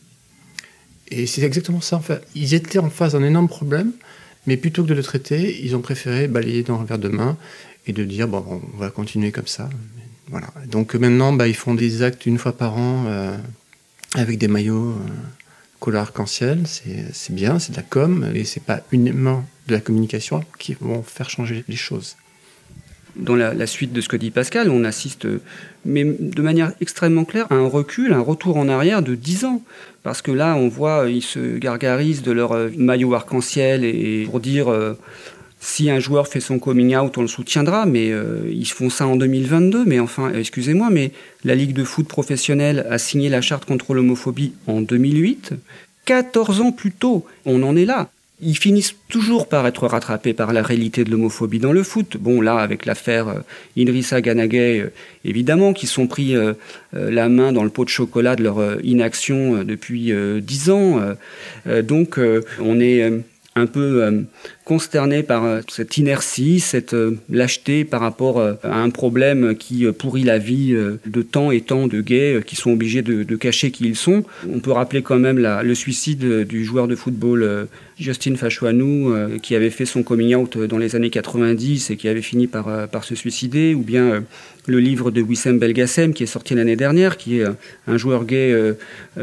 Et 1.11 1.27
c'est 1.27 1.43
exactement 1.43 1.81
ça. 1.81 2.01
Ils 2.37 2.55
étaient 2.55 2.79
en 2.79 2.91
face 2.91 3.13
d'un 3.13 3.25
énorme 3.25 3.49
problème, 3.49 3.91
mais 4.47 4.57
plutôt 4.57 4.85
que 4.85 4.89
de 4.89 4.95
le 4.95 5.03
traiter, 5.03 5.65
ils 5.65 5.75
ont 5.75 5.81
préféré 5.81 6.29
balayer 6.29 6.63
dans 6.63 6.81
un 6.81 6.85
verre 6.85 6.99
de 7.01 7.09
main 7.09 7.37
et 7.89 7.93
de 7.93 8.05
dire, 8.05 8.29
bon, 8.29 8.63
on 8.73 8.79
va 8.79 8.91
continuer 8.91 9.33
comme 9.33 9.49
ça. 9.49 9.69
Voilà. 10.29 10.47
Donc 10.69 10.95
maintenant, 10.95 11.33
bah, 11.33 11.49
ils 11.49 11.57
font 11.57 11.75
des 11.75 12.03
actes 12.03 12.25
une 12.25 12.39
fois 12.39 12.57
par 12.57 12.77
an 12.77 13.05
euh, 13.09 13.37
avec 14.15 14.39
des 14.39 14.49
maillots. 14.49 14.91
Euh, 14.91 15.44
couleur 15.85 16.01
arc-en-ciel, 16.01 16.63
c'est 16.67 17.35
bien, 17.35 17.59
c'est 17.59 17.73
de 17.73 17.77
la 17.77 17.83
com, 17.83 18.27
et 18.35 18.45
c'est 18.45 18.63
pas 18.65 18.81
uniquement 18.91 19.45
de 19.69 19.75
la 19.75 19.81
communication 19.83 20.43
qui 20.59 20.75
vont 20.81 21.03
faire 21.03 21.29
changer 21.29 21.63
les 21.69 21.77
choses. 21.77 22.17
Dans 23.17 23.37
la, 23.37 23.67
suite 23.67 23.93
de 23.93 24.01
ce 24.01 24.09
que 24.09 24.17
dit 24.17 24.31
Pascal, 24.31 24.71
on 24.71 24.83
assiste, 24.83 25.29
mais 25.85 26.05
de 26.05 26.41
manière 26.41 26.73
extrêmement 26.81 27.27
claire, 27.27 27.47
à 27.51 27.57
un 27.57 27.69
recul, 27.69 28.15
un 28.15 28.21
retour 28.21 28.57
en 28.57 28.71
arrière 28.71 29.03
de 29.03 29.15
10 29.15 29.45
ans. 29.45 29.63
Parce 30.03 30.23
que 30.23 30.33
là, 30.33 30.57
on 30.57 30.69
voit, 30.69 31.11
ils 31.11 31.23
se 31.23 31.59
gargarisent 31.59 32.23
de 32.23 32.33
leur 32.33 32.53
euh, 32.53 32.71
maillot 32.79 33.13
arc-en-ciel 33.13 33.85
et 33.85 34.25
pour 34.25 34.41
dire 34.41 34.73
euh, 34.73 34.95
si 35.65 35.89
un 35.89 35.99
joueur 35.99 36.29
fait 36.29 36.41
son 36.41 36.59
coming 36.59 36.95
out, 36.95 37.17
on 37.17 37.23
le 37.23 37.27
soutiendra, 37.27 37.87
mais 37.87 38.11
euh, 38.13 38.51
ils 38.53 38.69
font 38.69 38.91
ça 38.91 39.07
en 39.07 39.17
2022. 39.17 39.85
Mais 39.87 39.99
enfin, 39.99 40.31
excusez-moi, 40.35 40.91
mais 40.91 41.11
la 41.43 41.55
Ligue 41.55 41.73
de 41.73 41.85
foot 41.85 42.07
professionnelle 42.07 42.87
a 42.91 42.99
signé 42.99 43.31
la 43.31 43.41
charte 43.41 43.65
contre 43.65 43.95
l'homophobie 43.95 44.53
en 44.67 44.83
2008. 44.83 45.55
14 46.05 46.61
ans 46.61 46.71
plus 46.71 46.93
tôt, 46.93 47.25
on 47.47 47.63
en 47.63 47.77
est 47.77 47.87
là. 47.87 48.11
ils 48.43 48.59
finissent 48.59 48.95
toujours 49.09 49.49
par 49.49 49.67
être 49.67 49.87
rattrapés 49.87 50.35
par 50.35 50.53
la 50.53 50.61
réalité 50.61 51.03
de 51.03 51.11
l'homophobie 51.11 51.61
dans 51.61 51.73
le 51.73 51.83
foot. 51.83 52.19
Bon, 52.19 52.43
là, 52.43 52.59
avec 52.59 52.85
l'affaire 52.85 53.29
euh, 53.29 54.21
Ganagay, 54.21 54.81
euh, 54.81 54.93
évidemment, 55.25 55.73
qui 55.73 55.87
sont 55.87 56.07
pris 56.07 56.37
euh, 56.37 56.53
la 56.93 57.31
main 57.31 57.53
dans 57.53 57.65
le 57.65 57.71
pot 57.71 57.87
de 57.87 57.91
chocolat 57.91 58.37
de 58.37 58.43
leur 58.43 58.85
inaction 58.85 59.65
depuis 59.65 60.13
dix 60.43 60.69
ans. 60.69 61.01
donc, 61.67 62.19
on 62.61 62.81
est 62.81 63.11
un 63.57 63.67
peu 63.67 64.25
consterné 64.65 65.23
par 65.23 65.45
euh, 65.45 65.61
cette 65.69 65.99
inertie, 65.99 66.59
cette 66.59 66.95
euh, 66.95 67.19
lâcheté 67.29 67.85
par 67.85 68.01
rapport 68.01 68.39
euh, 68.39 68.55
à 68.63 68.79
un 68.79 68.91
problème 68.91 69.55
qui 69.57 69.85
pourrit 69.93 70.25
la 70.25 70.39
vie 70.39 70.75
de 70.75 71.23
tant 71.23 71.51
et 71.51 71.61
tant 71.61 71.87
de 71.87 72.01
gays 72.01 72.41
qui 72.47 72.57
sont 72.57 72.71
obligés 72.71 73.03
de, 73.03 73.37
cacher 73.37 73.71
qui 73.71 73.85
ils 73.85 73.97
sont. 73.97 74.25
On 74.51 74.61
peut 74.61 74.73
rappeler 74.73 75.03
quand 75.03 75.19
même 75.19 75.39
le 75.39 75.75
suicide 75.75 76.47
du 76.47 76.65
joueur 76.65 76.89
de 76.89 76.95
football 76.95 77.69
Justin 77.99 78.37
Fachouanou 78.37 79.15
qui 79.43 79.55
avait 79.55 79.71
fait 79.71 79.85
son 79.85 80.03
coming 80.03 80.35
out 80.35 80.59
dans 80.59 80.79
les 80.79 80.97
années 80.97 81.11
90 81.11 81.91
et 81.91 81.97
qui 81.97 82.09
avait 82.09 82.23
fini 82.23 82.47
par, 82.47 82.89
par 82.89 83.05
se 83.05 83.15
suicider, 83.15 83.75
ou 83.75 83.83
bien 83.83 84.25
le 84.67 84.81
livre 84.81 85.11
de 85.11 85.21
Wissem 85.21 85.59
Belgassem 85.59 86.15
qui 86.15 86.23
est 86.23 86.27
sorti 86.27 86.55
l'année 86.55 86.77
dernière, 86.77 87.17
qui 87.17 87.41
est 87.41 87.45
un 87.87 87.97
joueur 87.97 88.25
gay 88.25 88.55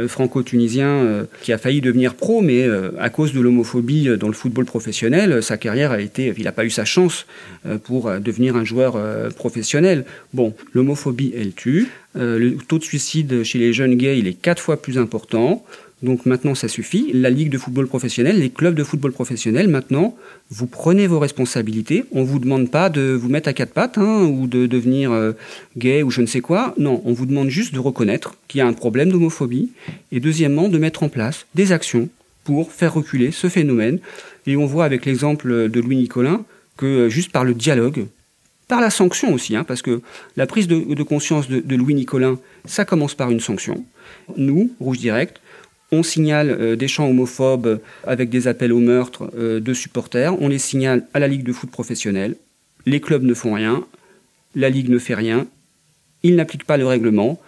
franco-tunisien 0.07 1.25
qui 1.41 1.53
a 1.53 1.57
failli 1.57 1.81
devenir 1.81 2.15
pro, 2.15 2.41
mais 2.41 2.67
à 2.99 3.09
cause 3.09 3.33
de 3.33 3.39
l'homophobie 3.39 4.09
dans 4.17 4.27
le 4.27 4.33
football 4.33 4.65
professionnel, 4.65 5.30
sa 5.39 5.57
carrière 5.57 5.91
a 5.91 6.01
été, 6.01 6.33
il 6.37 6.43
n'a 6.43 6.51
pas 6.51 6.65
eu 6.65 6.69
sa 6.69 6.83
chance 6.83 7.25
euh, 7.65 7.77
pour 7.77 8.07
euh, 8.07 8.19
devenir 8.19 8.55
un 8.55 8.65
joueur 8.65 8.95
euh, 8.95 9.29
professionnel. 9.29 10.05
Bon, 10.33 10.53
l'homophobie, 10.73 11.33
elle 11.37 11.53
tue. 11.53 11.89
Le 12.15 12.55
taux 12.67 12.77
de 12.77 12.83
suicide 12.83 13.43
chez 13.43 13.57
les 13.57 13.71
jeunes 13.71 13.95
gays, 13.95 14.19
il 14.19 14.27
est 14.27 14.33
quatre 14.33 14.61
fois 14.61 14.81
plus 14.81 14.97
important. 14.97 15.63
Donc 16.03 16.25
maintenant, 16.25 16.55
ça 16.55 16.67
suffit. 16.67 17.11
La 17.13 17.29
Ligue 17.29 17.49
de 17.49 17.57
football 17.57 17.87
professionnel, 17.87 18.39
les 18.39 18.49
clubs 18.49 18.75
de 18.75 18.83
football 18.83 19.13
professionnel, 19.13 19.69
maintenant, 19.69 20.17
vous 20.49 20.67
prenez 20.67 21.07
vos 21.07 21.19
responsabilités. 21.19 22.03
On 22.11 22.21
ne 22.21 22.25
vous 22.25 22.39
demande 22.39 22.69
pas 22.69 22.89
de 22.89 23.13
vous 23.13 23.29
mettre 23.29 23.47
à 23.47 23.53
quatre 23.53 23.71
pattes 23.71 23.97
hein, 23.97 24.23
ou 24.23 24.47
de 24.47 24.65
devenir 24.65 25.33
gay 25.77 26.03
ou 26.03 26.09
je 26.09 26.19
ne 26.19 26.25
sais 26.25 26.41
quoi. 26.41 26.73
Non, 26.77 27.01
on 27.05 27.13
vous 27.13 27.27
demande 27.27 27.49
juste 27.49 27.73
de 27.73 27.79
reconnaître 27.79 28.35
qu'il 28.49 28.59
y 28.59 28.61
a 28.61 28.67
un 28.67 28.73
problème 28.73 29.09
d'homophobie. 29.09 29.71
Et 30.11 30.19
deuxièmement, 30.19 30.67
de 30.67 30.79
mettre 30.79 31.03
en 31.03 31.09
place 31.09 31.45
des 31.55 31.71
actions 31.71 32.09
pour 32.43 32.71
faire 32.71 32.93
reculer 32.93 33.31
ce 33.31 33.49
phénomène. 33.49 33.99
Et 34.47 34.55
on 34.55 34.65
voit 34.65 34.85
avec 34.85 35.05
l'exemple 35.05 35.69
de 35.69 35.79
Louis 35.79 35.95
Nicolin 35.95 36.43
que 36.77 36.85
euh, 36.85 37.09
juste 37.09 37.31
par 37.31 37.43
le 37.43 37.53
dialogue, 37.53 38.07
par 38.67 38.81
la 38.81 38.89
sanction 38.89 39.33
aussi, 39.33 39.55
hein, 39.55 39.63
parce 39.65 39.81
que 39.81 40.01
la 40.37 40.47
prise 40.47 40.67
de, 40.67 41.03
conscience 41.03 41.49
de, 41.49 41.75
Louis 41.75 41.93
Nicolin, 41.93 42.39
ça 42.65 42.85
commence 42.85 43.15
par 43.15 43.29
une 43.29 43.41
sanction. 43.41 43.83
Nous, 44.37 44.71
Rouge 44.79 44.97
Direct, 44.97 45.41
on 45.91 46.03
signale 46.03 46.49
euh, 46.49 46.75
des 46.77 46.87
chants 46.87 47.09
homophobes 47.09 47.81
avec 48.05 48.29
des 48.29 48.47
appels 48.47 48.71
au 48.71 48.79
meurtre 48.79 49.29
euh, 49.37 49.59
de 49.59 49.73
supporters, 49.73 50.41
on 50.41 50.47
les 50.47 50.57
signale 50.57 51.05
à 51.13 51.19
la 51.19 51.27
Ligue 51.27 51.43
de 51.43 51.51
foot 51.51 51.69
professionnelle, 51.69 52.37
les 52.85 53.01
clubs 53.01 53.23
ne 53.23 53.33
font 53.33 53.53
rien, 53.53 53.83
la 54.55 54.69
Ligue 54.69 54.89
ne 54.89 54.99
fait 54.99 55.15
rien, 55.15 55.47
ils 56.23 56.35
n'appliquent 56.35 56.65
pas 56.65 56.77
le 56.77 56.85
règlement. 56.85 57.41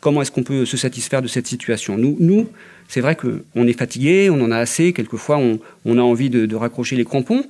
Comment 0.00 0.22
est-ce 0.22 0.30
qu'on 0.30 0.44
peut 0.44 0.64
se 0.64 0.76
satisfaire 0.76 1.22
de 1.22 1.28
cette 1.28 1.46
situation? 1.46 1.96
Nous, 1.98 2.46
c'est 2.88 3.00
vrai 3.00 3.16
qu'on 3.16 3.66
est 3.66 3.78
fatigué, 3.78 4.30
on 4.30 4.40
en 4.40 4.50
a 4.50 4.56
assez, 4.56 4.92
quelquefois 4.92 5.38
on, 5.38 5.98
a 5.98 6.02
envie 6.02 6.30
de, 6.30 6.56
raccrocher 6.56 6.96
les 6.96 7.04
crampons, 7.04 7.44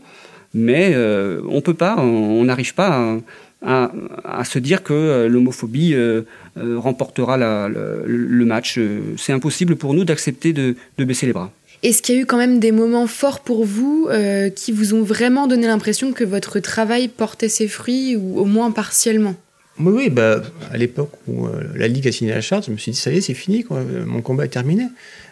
mais 0.55 0.93
euh, 0.95 1.41
on 1.49 1.61
peut 1.61 1.75
pas, 1.75 1.97
on 1.99 2.45
n'arrive 2.45 2.75
pas 2.75 3.19
à, 3.63 4.45
se 4.45 4.59
dire 4.59 4.83
que 4.83 4.93
euh, 4.93 5.29
l'homophobie 5.29 5.95
euh, 5.95 6.23
remportera 6.57 7.37
le, 7.37 8.45
match. 8.45 8.81
C'est 9.17 9.33
impossible 9.33 9.77
pour 9.77 9.95
nous 9.95 10.05
d'accepter 10.05 10.53
de, 10.53 10.75
baisser 10.99 11.27
les 11.27 11.33
bras. 11.33 11.53
Est-ce 11.85 12.03
qu'il 12.03 12.17
y 12.17 12.19
a 12.19 12.23
eu 12.23 12.27
quand 12.27 12.39
même 12.39 12.59
des 12.59 12.73
moments 12.73 13.07
forts 13.07 13.41
pour 13.41 13.65
vous 13.65 14.09
qui 14.57 14.73
vous 14.73 14.95
ont 14.95 15.03
vraiment 15.03 15.47
donné 15.47 15.69
l'impression 15.69 16.13
que 16.13 16.25
votre 16.25 16.59
travail 16.59 17.07
portait 17.07 17.49
ses 17.49 17.69
fruits, 17.69 18.17
ou 18.17 18.41
au 18.41 18.47
moins 18.47 18.73
partiellement? 18.73 19.37
Oui, 19.81 20.11
bah, 20.11 20.43
à 20.71 20.77
l'époque 20.77 21.13
où 21.27 21.47
la 21.75 21.89
Ligue 21.89 22.09
a 22.09 22.13
signé 22.13 22.33
la 22.33 22.41
charte, 22.41 22.67
je 22.67 22.73
me 22.73 22.77
suis 22.77 22.93
dit, 22.93 22.99
ça 22.99 23.11
y 23.13 23.19
est, 23.19 23.21
c'est 23.21 23.35
fini, 23.35 23.65
mon 24.07 24.23
combat 24.23 24.45
est 24.45 24.49
terminé. 24.49 24.85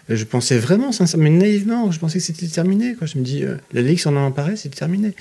Je 0.09 0.25
pensais 0.25 0.59
vraiment, 0.59 0.93
sincèrement, 0.93 1.25
mais 1.25 1.31
naïvement, 1.31 1.91
je 1.91 1.99
pensais 1.99 2.19
que 2.19 2.25
c'était 2.25 2.47
terminé. 2.47 2.95
Quoi. 2.95 3.09
Je 3.09 3.19
me 3.19 3.25
dis, 3.25 3.43
euh, 3.43 3.57
la 3.73 3.83
Ligue 3.83 3.99
s'en 3.99 4.15
emparait, 4.15 4.57
c'est 4.57 4.69
terminé. 4.69 5.15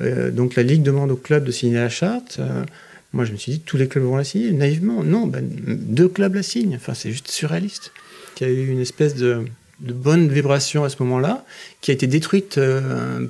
Euh, 0.00 0.30
donc 0.30 0.54
la 0.54 0.62
Ligue 0.62 0.82
demande 0.82 1.10
au 1.10 1.16
club 1.16 1.44
de 1.44 1.52
signer 1.52 1.74
la 1.74 1.90
charte. 1.90 2.38
Euh, 2.40 2.64
moi, 3.12 3.26
je 3.26 3.32
me 3.32 3.36
suis 3.36 3.52
dit, 3.52 3.60
tous 3.60 3.76
les 3.76 3.86
clubs 3.86 4.04
vont 4.04 4.16
la 4.16 4.24
signer. 4.24 4.52
Naïvement, 4.52 5.02
non, 5.02 5.26
ben, 5.26 5.46
deux 5.46 6.08
clubs 6.08 6.34
la 6.34 6.42
signent. 6.42 6.76
Enfin, 6.76 6.94
c'est 6.94 7.10
juste 7.10 7.28
surréaliste. 7.28 7.92
Il 8.40 8.46
y 8.46 8.50
a 8.50 8.52
eu 8.52 8.68
une 8.68 8.80
espèce 8.80 9.14
de, 9.14 9.44
de 9.80 9.92
bonne 9.92 10.28
vibration 10.28 10.84
à 10.84 10.88
ce 10.88 10.96
moment-là, 11.00 11.44
qui 11.80 11.90
a 11.90 11.94
été 11.94 12.06
détruite 12.06 12.60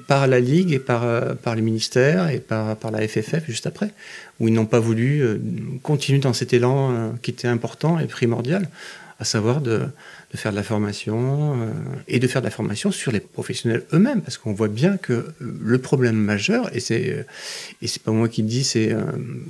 par 0.09 0.27
la 0.27 0.41
Ligue 0.41 0.73
et 0.73 0.79
par, 0.79 1.37
par 1.37 1.55
les 1.55 1.63
ministères 1.63 2.29
et 2.31 2.41
par, 2.41 2.77
par 2.77 2.91
la 2.91 3.07
FFF 3.07 3.47
juste 3.47 3.67
après, 3.67 3.93
où 4.41 4.49
ils 4.49 4.55
n'ont 4.55 4.67
pas 4.67 4.81
voulu 4.81 5.23
continuer 5.83 6.19
dans 6.19 6.33
cet 6.33 6.53
élan 6.53 7.15
qui 7.23 7.31
était 7.31 7.49
important 7.49 7.99
et 7.99 8.07
primordial, 8.07 8.69
à 9.21 9.25
savoir 9.25 9.61
de 9.61 9.83
de 10.33 10.37
faire 10.37 10.53
de 10.53 10.57
la 10.57 10.63
formation 10.63 11.61
euh, 11.61 11.67
et 12.07 12.21
de 12.21 12.27
faire 12.29 12.41
de 12.41 12.47
la 12.47 12.53
formation 12.53 12.93
sur 12.93 13.11
les 13.11 13.21
professionnels 13.21 13.85
eux-mêmes, 13.93 14.23
parce 14.23 14.39
qu'on 14.39 14.53
voit 14.53 14.69
bien 14.69 14.97
que 14.97 15.13
euh, 15.13 15.35
le 15.41 15.79
problème 15.79 16.15
majeur, 16.15 16.75
et 16.75 16.81
c'est 16.81 17.11
euh, 17.11 17.23
et 17.83 17.89
pas 18.05 18.13
moi 18.13 18.29
qui 18.29 18.43
le 18.43 18.49
dis, 18.49 18.65
c'est 18.65 18.95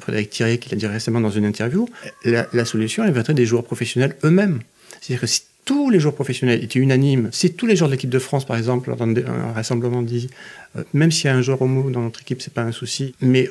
Frédéric 0.00 0.30
Thierry 0.30 0.58
qui 0.58 0.70
l'a 0.70 0.76
dit 0.76 0.86
récemment 0.86 1.20
dans 1.20 1.30
une 1.30 1.44
interview, 1.44 1.88
la, 2.24 2.64
solution 2.64 3.04
elle 3.04 3.12
viendrait 3.12 3.34
des 3.34 3.46
joueurs 3.46 3.64
professionnels 3.64 4.16
eux-mêmes. 4.24 4.60
C'est-à-dire 5.00 5.20
que 5.20 5.26
si 5.26 5.42
tous 5.64 5.90
les 5.90 6.00
joueurs 6.00 6.14
professionnels 6.14 6.62
étaient 6.64 6.78
unanimes, 6.78 7.28
si 7.32 7.52
tous 7.52 7.66
les 7.66 7.76
joueurs 7.76 7.88
de 7.88 7.94
l'équipe 7.94 8.10
de 8.10 8.18
France, 8.18 8.44
par 8.44 8.56
exemple, 8.56 8.94
dans 8.96 9.04
un 9.04 9.52
rassemblement 9.52 10.02
dit, 10.02 10.28
même 10.92 11.10
s'il 11.10 11.26
y 11.26 11.28
a 11.28 11.36
un 11.36 11.42
joueur 11.42 11.62
homo 11.62 11.90
dans 11.90 12.02
notre 12.02 12.22
équipe, 12.22 12.42
c'est 12.42 12.52
pas 12.52 12.62
un 12.62 12.72
souci, 12.72 13.14
mais 13.20 13.50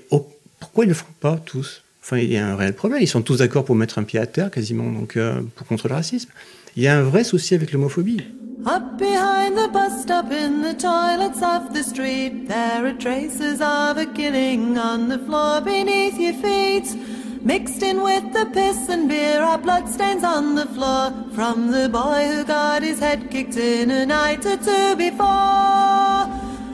pourquoi 0.59 0.85
ils 0.85 0.87
ne 0.87 0.93
le 0.93 0.97
font 0.97 1.05
pas 1.19 1.37
tous? 1.37 1.83
Enfin, 2.01 2.17
il 2.17 2.31
y 2.31 2.37
a 2.37 2.47
un 2.47 2.55
réel 2.55 2.73
problème. 2.73 3.01
Ils 3.01 3.07
sont 3.07 3.21
tous 3.21 3.37
d'accord 3.37 3.63
pour 3.65 3.75
mettre 3.75 3.99
un 3.99 4.03
pied 4.03 4.19
à 4.19 4.25
terre, 4.25 4.49
quasiment, 4.49 4.91
donc 4.91 5.17
pour 5.55 5.67
contre 5.67 5.87
le 5.87 5.93
racisme. 5.93 6.29
Il 6.75 6.83
y 6.83 6.87
a 6.87 6.97
un 6.97 7.03
vrai 7.03 7.23
souci 7.23 7.55
avec 7.55 7.71
l'homophobie. 7.71 8.21
Up 8.65 8.97
behind 8.97 9.55
the 9.55 9.71
bus 9.71 10.01
stop 10.01 10.25
in 10.31 10.61
the 10.61 10.77
toilets 10.77 11.41
of 11.41 11.73
the 11.73 11.81
street, 11.81 12.47
there 12.49 12.85
are 12.85 12.97
traces 12.97 13.61
of 13.61 13.97
a 13.97 14.05
killing 14.13 14.77
on 14.77 15.07
the 15.07 15.17
floor 15.25 15.61
beneath 15.61 16.19
your 16.19 16.33
feet. 16.33 16.93
Mixed 17.41 17.81
in 17.83 18.03
with 18.03 18.33
the 18.33 18.45
piss 18.53 18.89
and 18.89 19.07
beer 19.07 19.41
are 19.41 19.57
bloodstains 19.57 20.25
on 20.25 20.55
the 20.55 20.65
floor 20.65 21.13
from 21.33 21.71
the 21.71 21.87
boy 21.87 22.27
who 22.27 22.43
got 22.43 22.83
his 22.83 22.99
head 22.99 23.31
kicked 23.31 23.55
in 23.55 23.89
a 23.91 24.05
night 24.05 24.45
or 24.45 24.57
two 24.57 24.95
before. 24.97 26.27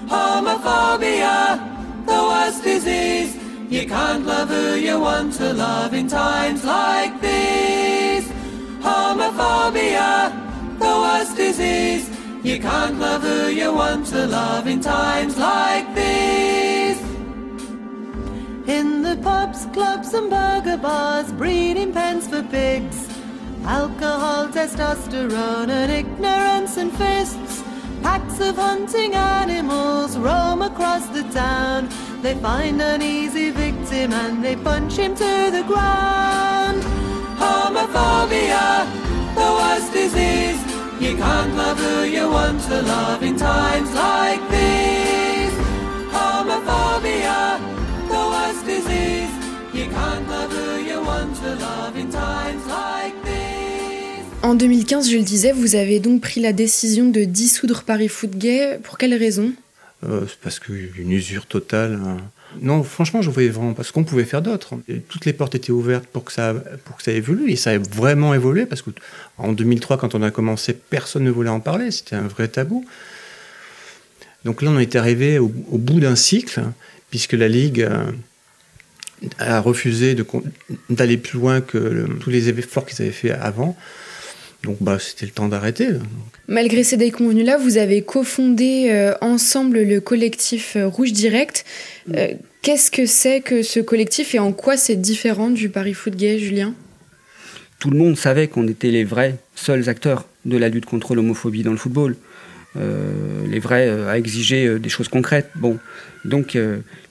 Homophobia, 0.10 1.60
the 2.08 2.13
worst 2.13 2.63
disease. 2.63 3.38
You 3.69 3.86
can't 3.88 4.25
love 4.25 4.49
who 4.49 4.73
you 4.75 4.99
want 4.99 5.34
to 5.34 5.54
love 5.54 5.93
in 5.93 6.08
times 6.08 6.63
like 6.65 7.21
these. 7.21 8.28
Homophobia, 8.82 10.32
the 10.80 10.86
worst 10.86 11.38
disease. 11.38 12.10
You 12.43 12.60
can't 12.60 12.99
love 12.99 13.21
who 13.21 13.49
you 13.49 13.71
want 13.71 14.08
to 14.08 14.25
love 14.25 14.65
in 14.65 14.82
times 14.82 15.38
like 15.38 15.93
these. 15.93 17.14
In 18.67 19.04
the 19.04 19.15
pubs, 19.17 19.67
clubs, 19.73 20.15
and 20.15 20.28
burger 20.28 20.78
bars, 20.78 21.32
breeding 21.32 21.93
pens 21.93 22.28
for 22.28 22.41
pigs. 22.41 23.08
Alcohol, 23.63 24.47
testosterone, 24.47 25.69
and 25.69 25.91
ignorance 25.91 26.78
and 26.78 26.91
fists. 26.91 27.63
Packs 28.01 28.39
of 28.39 28.56
hunting 28.56 29.13
animals 29.13 30.17
roam 30.17 30.63
across 30.63 31.06
the 31.10 31.21
town. 31.30 31.89
They 32.23 32.34
find 32.36 32.82
an 32.82 33.04
easy 33.04 33.51
victim 33.51 34.13
and 34.13 34.43
they 34.43 34.56
punch 34.56 34.95
him 34.95 35.13
to 35.13 35.51
the 35.51 35.63
ground. 35.67 36.82
Homophobia, 37.38 38.86
the 39.36 39.49
worst 39.60 39.93
disease. 39.93 40.62
You 40.99 41.15
can't 41.17 41.56
love 41.56 41.78
who 41.78 42.04
you 42.06 42.32
want 42.32 42.62
to 42.63 42.82
love 42.82 43.21
in 43.21 43.38
times 43.38 43.93
like 43.93 44.41
these. 44.49 45.25
Disease. 48.65 49.32
You 49.73 49.86
can't 49.86 50.28
love 50.28 50.51
who 50.51 50.80
you 50.82 50.99
want 51.06 51.34
to 51.41 51.56
love 51.60 51.95
in 51.95 52.10
times 52.10 52.65
like 52.67 53.15
these. 53.23 54.25
En 54.43 54.56
2015, 54.56 55.10
je 55.10 55.17
le 55.17 55.23
disais, 55.23 55.51
vous 55.51 55.75
avez 55.75 55.99
donc 55.99 56.21
pris 56.21 56.41
la 56.41 56.54
décision 56.54 57.10
de 57.10 57.23
dissoudre 57.23 57.84
Paris 57.84 58.10
Foot 58.10 58.32
Gay. 58.32 58.80
Pour 58.84 58.97
quelle 58.97 59.13
raison? 59.13 59.54
Euh, 60.04 60.21
C'est 60.28 60.39
parce 60.39 60.60
qu'une 60.60 61.12
usure 61.12 61.45
totale. 61.45 61.99
Hein 62.06 62.17
non, 62.62 62.84
franchement, 62.84 63.21
je 63.21 63.30
voyais 63.30 63.49
vraiment 63.49 63.73
pas 63.73 63.84
ce 63.84 63.91
qu'on 63.91 64.04
pouvait 64.04 64.23
faire 64.23 64.41
d'autre. 64.41 64.75
Toutes 65.10 65.25
les 65.25 65.34
portes 65.34 65.56
étaient 65.56 65.71
ouvertes 65.71 66.06
pour 66.08 66.23
que 66.23 66.32
ça, 66.32 66.54
pour 66.86 66.97
que 66.97 67.04
ça 67.04 67.12
évolue, 67.12 67.51
et 67.51 67.56
ça 67.56 67.71
a 67.71 67.78
vraiment 67.78 68.34
évolué 68.34 68.65
parce 68.65 68.82
que 68.82 68.91
en 69.38 69.51
2003, 69.51 69.97
quand 69.97 70.15
on 70.15 70.21
a 70.21 70.32
commencé, 70.32 70.73
personne 70.73 71.23
ne 71.23 71.32
voulait 71.32 71.49
en 71.49 71.60
parler. 71.60 71.91
C'était 71.91 72.15
un 72.15 72.28
vrai 72.28 72.47
tabou. 72.47 72.86
Donc 74.45 74.62
là, 74.62 74.69
on 74.69 74.80
est 74.80 74.95
arrivé 74.95 75.39
au, 75.39 75.47
bout 75.47 75.99
d'un 75.99 76.15
cycle, 76.15 76.62
puisque 77.10 77.34
la 77.34 77.47
Ligue 77.47 77.82
euh, 77.82 78.12
a 79.39 79.60
refusé 79.60 80.15
d'aller 80.89 81.17
plus 81.17 81.39
loin 81.39 81.62
que 81.62 82.08
tous 82.19 82.30
les 82.30 82.49
efforts 82.49 82.86
qu'ils 82.86 83.01
avaient 83.01 83.12
fait 83.12 83.32
avant. 83.32 83.75
Donc 84.65 84.78
bah, 84.82 84.97
c'était 84.99 85.28
le 85.28 85.32
temps 85.32 85.47
d'arrêter. 85.47 85.89
Malgré 86.47 86.84
ces 86.84 86.97
déconvenus-là, 86.97 87.58
vous 87.58 87.78
avez 87.78 88.01
cofondé 88.01 88.88
euh, 88.89 89.13
ensemble 89.21 89.84
le 89.84 90.01
collectif 90.01 90.75
euh, 90.75 90.88
Rouge 90.88 91.13
Direct. 91.13 91.65
Euh, 92.15 92.34
qu'est-ce 92.63 92.89
que 92.89 93.06
c'est 93.06 93.41
que 93.41 93.62
ce 93.62 93.80
collectif 93.80 94.34
et 94.34 94.39
en 94.39 94.51
quoi 94.51 94.75
c'est 94.75 94.95
différent 94.95 95.51
du 95.51 95.69
Paris 95.69 95.93
Foot 95.93 96.15
Gay, 96.15 96.39
Julien? 96.39 96.73
Tout 97.80 97.91
le 97.91 97.97
monde 97.97 98.17
savait 98.17 98.47
qu'on 98.47 98.67
était 98.67 98.89
les 98.89 99.04
vrais 99.04 99.38
seuls 99.56 99.88
acteurs 99.88 100.28
de 100.45 100.58
la 100.58 100.69
lutte 100.69 100.86
contre 100.86 101.13
l'homophobie 101.13 101.63
dans 101.63 101.71
le 101.71 101.78
football. 101.78 102.15
les 102.75 103.60
vrais 103.60 103.89
à 103.89 104.17
exiger 104.17 104.80
des 104.80 104.89
choses 104.89 105.08
concrètes. 105.08 105.49
Bon, 105.56 105.78
donc 106.23 106.58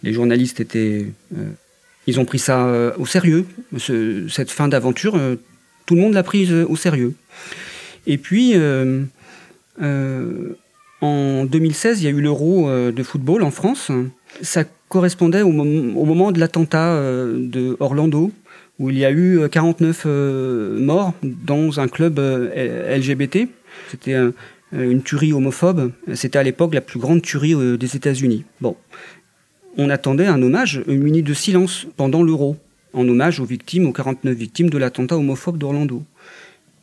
les 0.02 0.12
journalistes 0.12 0.60
étaient, 0.60 1.06
ils 2.06 2.20
ont 2.20 2.24
pris 2.24 2.38
ça 2.38 2.94
au 2.98 3.06
sérieux. 3.06 3.46
cette 3.78 4.50
fin 4.50 4.68
d'aventure, 4.68 5.18
tout 5.86 5.94
le 5.94 6.00
monde 6.00 6.14
l'a 6.14 6.22
prise 6.22 6.52
au 6.52 6.76
sérieux. 6.76 7.14
Et 8.06 8.18
puis, 8.18 8.52
euh, 8.54 9.02
euh, 9.82 10.56
en 11.00 11.44
2016, 11.44 12.02
il 12.02 12.04
y 12.04 12.08
a 12.08 12.10
eu 12.10 12.20
l'Euro 12.20 12.68
euh, 12.68 12.92
de 12.92 13.02
football 13.02 13.42
en 13.42 13.50
France. 13.50 13.90
Ça 14.42 14.64
correspondait 14.88 15.42
au, 15.42 15.50
moment 15.50 16.32
de 16.32 16.38
l'attentat 16.38 16.96
de 17.00 17.76
Orlando, 17.80 18.30
où 18.78 18.90
il 18.90 18.98
y 18.98 19.04
a 19.04 19.10
eu 19.10 19.40
49 19.50 20.06
morts 20.78 21.14
dans 21.22 21.80
un 21.80 21.88
club 21.88 22.20
LGBT. 22.20 23.48
C'était 23.90 24.14
une 24.72 25.02
tuerie 25.02 25.32
homophobe. 25.32 25.90
C'était 26.14 26.38
à 26.38 26.44
l'époque 26.44 26.74
la 26.74 26.80
plus 26.80 27.00
grande 27.00 27.22
tuerie 27.22 27.76
des 27.76 27.96
États-Unis. 27.96 28.44
Bon, 28.60 28.76
on 29.76 29.90
attendait 29.90 30.26
un 30.26 30.40
hommage, 30.42 30.82
minute 30.86 31.26
de 31.26 31.34
silence 31.34 31.86
pendant 31.96 32.22
l'Euro, 32.22 32.56
en 32.92 33.08
hommage 33.08 33.40
aux 33.40 33.44
victimes, 33.44 33.86
aux 33.86 33.92
49 33.92 34.34
victimes 34.34 34.70
de 34.70 34.78
l'attentat 34.78 35.16
homophobe 35.16 35.58
d'Orlando. 35.58 36.02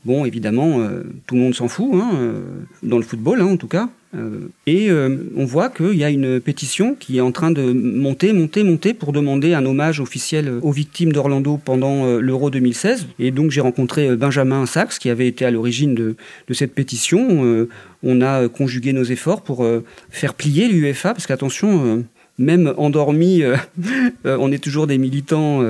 Bon, 0.03 0.25
évidemment, 0.25 0.79
euh, 0.79 1.03
tout 1.27 1.35
le 1.35 1.41
monde 1.41 1.53
s'en 1.53 1.67
fout, 1.67 1.91
hein, 1.93 2.11
euh, 2.15 2.41
dans 2.81 2.97
le 2.97 3.03
football 3.03 3.41
hein, 3.41 3.45
en 3.45 3.57
tout 3.57 3.67
cas. 3.67 3.89
Euh, 4.13 4.49
et 4.67 4.89
on 5.37 5.45
voit 5.45 5.69
qu'il 5.69 5.93
y 5.93 6.03
a 6.03 6.09
une 6.09 6.41
pétition 6.41 6.95
qui 6.99 7.19
est 7.19 7.21
en 7.21 7.31
train 7.31 7.49
de 7.49 7.71
monter, 7.71 8.33
monter, 8.33 8.61
monter 8.63 8.93
pour 8.93 9.13
demander 9.13 9.53
un 9.53 9.65
hommage 9.65 10.01
officiel 10.01 10.59
aux 10.61 10.71
victimes 10.73 11.13
d'Orlando 11.13 11.57
pendant 11.63 12.17
l'Euro 12.17 12.49
2016. 12.49 13.07
Et 13.19 13.31
donc 13.31 13.51
j'ai 13.51 13.61
rencontré 13.61 14.13
Benjamin 14.17 14.65
Sachs 14.65 14.99
qui 14.99 15.09
avait 15.09 15.27
été 15.27 15.45
à 15.45 15.51
l'origine 15.51 15.95
de, 15.95 16.17
de, 16.49 16.53
cette 16.53 16.73
pétition. 16.73 17.67
on 18.03 18.21
a 18.21 18.49
conjugué 18.49 18.91
nos 18.91 19.05
efforts 19.05 19.43
pour 19.43 19.65
faire 20.09 20.33
plier 20.33 20.67
l'UEFA, 20.67 21.13
parce 21.13 21.25
qu'attention, 21.25 22.03
même 22.37 22.73
endormi, 22.77 23.43
on 24.25 24.51
est 24.51 24.63
toujours 24.63 24.87
des 24.87 24.97
militants 24.97 25.63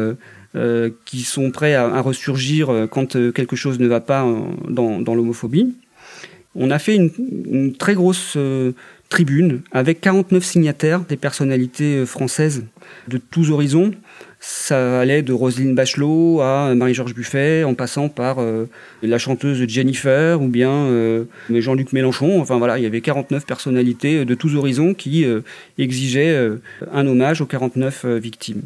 euh, 0.54 0.90
qui 1.06 1.22
sont 1.22 1.50
prêts 1.50 1.76
à, 1.76 2.02
ressurgir 2.02 2.70
euh, 2.70 2.86
quand 2.86 3.16
euh, 3.16 3.32
quelque 3.32 3.56
chose 3.56 3.80
ne 3.80 3.88
va 3.88 4.02
pas 4.02 4.28
dans, 4.68 5.16
l'homophobie. 5.16 5.74
On 6.56 6.72
a 6.72 6.78
fait 6.78 6.98
une, 6.98 7.74
très 7.74 7.94
grosse 7.94 8.38
tribune 9.08 9.62
avec 9.72 10.02
49 10.02 10.44
signataires, 10.44 11.06
des 11.08 11.16
personnalités 11.16 12.06
françaises 12.06 12.66
de 13.08 13.18
tous 13.18 13.50
horizons. 13.50 13.92
Ça 14.44 15.00
allait 15.00 15.22
de 15.22 15.34
Roselyne 15.34 15.76
Bachelot 15.76 16.42
à 16.42 16.74
Marie-Georges 16.74 17.14
Buffet, 17.14 17.64
en 17.64 17.76
passant 17.76 18.10
par 18.10 18.40
la 19.04 19.18
chanteuse 19.20 19.68
Jennifer 19.68 20.42
ou 20.42 20.48
bien 20.48 20.88
Jean-Luc 21.52 21.94
Mélenchon. 21.94 22.42
Enfin 22.42 22.58
voilà, 22.58 22.80
il 22.80 22.84
y 22.84 22.88
avait 22.88 23.02
49 23.02 23.46
personnalités 23.46 24.26
de 24.26 24.34
tous 24.34 24.56
horizons 24.56 24.96
qui 24.96 25.28
exigeaient 25.78 26.50
un 26.92 27.06
hommage 27.06 27.42
aux 27.42 27.46
49 27.46 28.06
victimes 28.06 28.64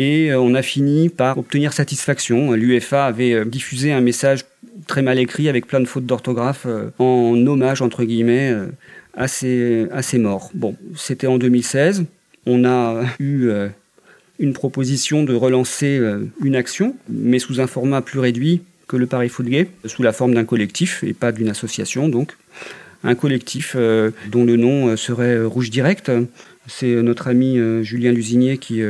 et 0.00 0.32
euh, 0.32 0.40
on 0.40 0.54
a 0.54 0.62
fini 0.62 1.10
par 1.10 1.36
obtenir 1.36 1.72
satisfaction. 1.74 2.52
L'UEFA 2.52 3.04
avait 3.04 3.34
euh, 3.34 3.44
diffusé 3.44 3.92
un 3.92 4.00
message 4.00 4.46
très 4.86 5.02
mal 5.02 5.18
écrit 5.18 5.48
avec 5.48 5.66
plein 5.66 5.80
de 5.80 5.84
fautes 5.84 6.06
d'orthographe 6.06 6.64
euh, 6.66 6.90
en 6.98 7.34
hommage 7.46 7.82
entre 7.82 8.04
guillemets 8.04 8.54
à 9.14 9.28
ces, 9.28 9.86
à 9.92 10.00
ces 10.00 10.18
morts. 10.18 10.50
Bon, 10.54 10.74
c'était 10.96 11.26
en 11.26 11.36
2016. 11.36 12.06
On 12.46 12.64
a 12.64 13.02
eu 13.18 13.50
une 14.40 14.52
proposition 14.52 15.22
de 15.22 15.34
relancer 15.34 16.00
une 16.42 16.56
action, 16.56 16.96
mais 17.08 17.38
sous 17.38 17.60
un 17.60 17.68
format 17.68 18.02
plus 18.02 18.18
réduit 18.18 18.62
que 18.88 18.96
le 18.96 19.06
Paris 19.06 19.28
Foot 19.28 19.46
sous 19.84 20.02
la 20.02 20.12
forme 20.12 20.34
d'un 20.34 20.44
collectif 20.44 21.04
et 21.04 21.12
pas 21.12 21.30
d'une 21.30 21.48
association 21.48 22.08
donc. 22.08 22.36
Un 23.04 23.14
collectif 23.14 23.76
dont 23.76 24.44
le 24.44 24.56
nom 24.56 24.96
serait 24.96 25.42
Rouge 25.44 25.70
Direct. 25.70 26.10
C'est 26.66 26.94
notre 27.02 27.28
ami 27.28 27.58
Julien 27.82 28.12
Lusinier 28.12 28.58
qui 28.58 28.82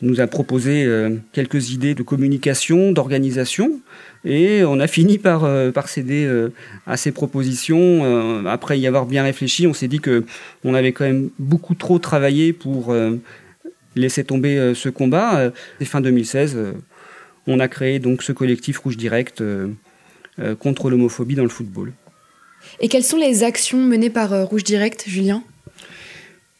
nous 0.00 0.20
a 0.20 0.26
proposé 0.26 0.84
euh, 0.84 1.16
quelques 1.32 1.70
idées 1.70 1.94
de 1.94 2.02
communication, 2.02 2.92
d'organisation, 2.92 3.80
et 4.24 4.64
on 4.64 4.80
a 4.80 4.86
fini 4.86 5.18
par, 5.18 5.44
euh, 5.44 5.70
par 5.70 5.88
céder 5.88 6.24
euh, 6.24 6.50
à 6.86 6.96
ces 6.96 7.12
propositions. 7.12 8.46
après 8.46 8.78
y 8.78 8.86
avoir 8.86 9.06
bien 9.06 9.22
réfléchi, 9.22 9.66
on 9.66 9.74
s'est 9.74 9.88
dit 9.88 10.00
que 10.00 10.24
on 10.64 10.74
avait 10.74 10.92
quand 10.92 11.04
même 11.04 11.30
beaucoup 11.38 11.74
trop 11.74 11.98
travaillé 11.98 12.52
pour 12.52 12.94
laisser 13.96 14.24
tomber 14.24 14.72
ce 14.74 14.88
combat. 14.88 15.52
Et 15.80 15.84
fin 15.84 16.00
2016, 16.00 16.58
on 17.46 17.60
a 17.60 17.68
créé 17.68 17.98
donc 17.98 18.22
ce 18.22 18.32
collectif 18.32 18.78
Rouge 18.78 18.96
Direct 18.96 19.42
contre 20.58 20.90
l'homophobie 20.90 21.34
dans 21.34 21.42
le 21.42 21.48
football. 21.48 21.92
Et 22.80 22.88
quelles 22.88 23.04
sont 23.04 23.16
les 23.16 23.44
actions 23.44 23.78
menées 23.78 24.10
par 24.10 24.48
Rouge 24.48 24.64
Direct, 24.64 25.04
Julien? 25.06 25.42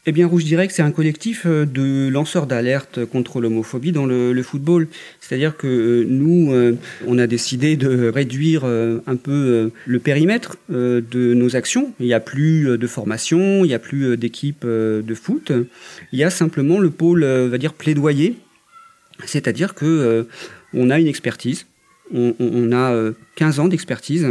Eh 0.05 0.13
bien, 0.13 0.27
Rouge 0.27 0.45
Direct, 0.45 0.73
c'est 0.73 0.81
un 0.81 0.91
collectif 0.91 1.43
euh, 1.45 1.65
de 1.65 2.07
lanceurs 2.07 2.47
d'alerte 2.47 3.03
contre 3.03 3.41
l'homophobie 3.41 3.91
dans 3.91 4.05
le, 4.05 4.41
football. 4.43 4.87
C'est-à-dire 5.19 5.57
que 5.57 5.67
euh, 5.67 6.05
nous, 6.07 6.53
euh, 6.53 6.77
on 7.05 7.17
a 7.17 7.27
décidé 7.27 7.75
de 7.75 8.07
réduire 8.07 8.63
un 8.63 9.15
peu 9.17 9.71
le 9.85 9.99
périmètre 9.99 10.55
de 10.69 11.33
nos 11.33 11.55
actions. 11.55 11.93
Il 11.99 12.05
n'y 12.05 12.13
a 12.13 12.21
plus 12.21 12.77
de 12.77 12.87
formation, 12.87 13.65
il 13.65 13.67
n'y 13.67 13.73
a 13.73 13.79
plus 13.79 14.15
d'équipe 14.15 14.65
de 14.65 15.15
foot. 15.15 15.51
Il 16.13 16.19
y 16.19 16.23
a 16.23 16.29
simplement 16.29 16.79
le 16.79 16.89
pôle, 16.89 17.25
va 17.25 17.57
dire, 17.57 17.73
plaidoyer. 17.73 18.37
C'est-à-dire 19.25 19.75
que 19.75 20.27
on 20.73 20.89
a 20.89 20.99
une 20.99 21.07
expertise. 21.07 21.65
On, 22.13 22.35
on 22.39 22.71
a 22.71 23.11
15 23.35 23.59
ans 23.59 23.67
d'expertise, 23.67 24.27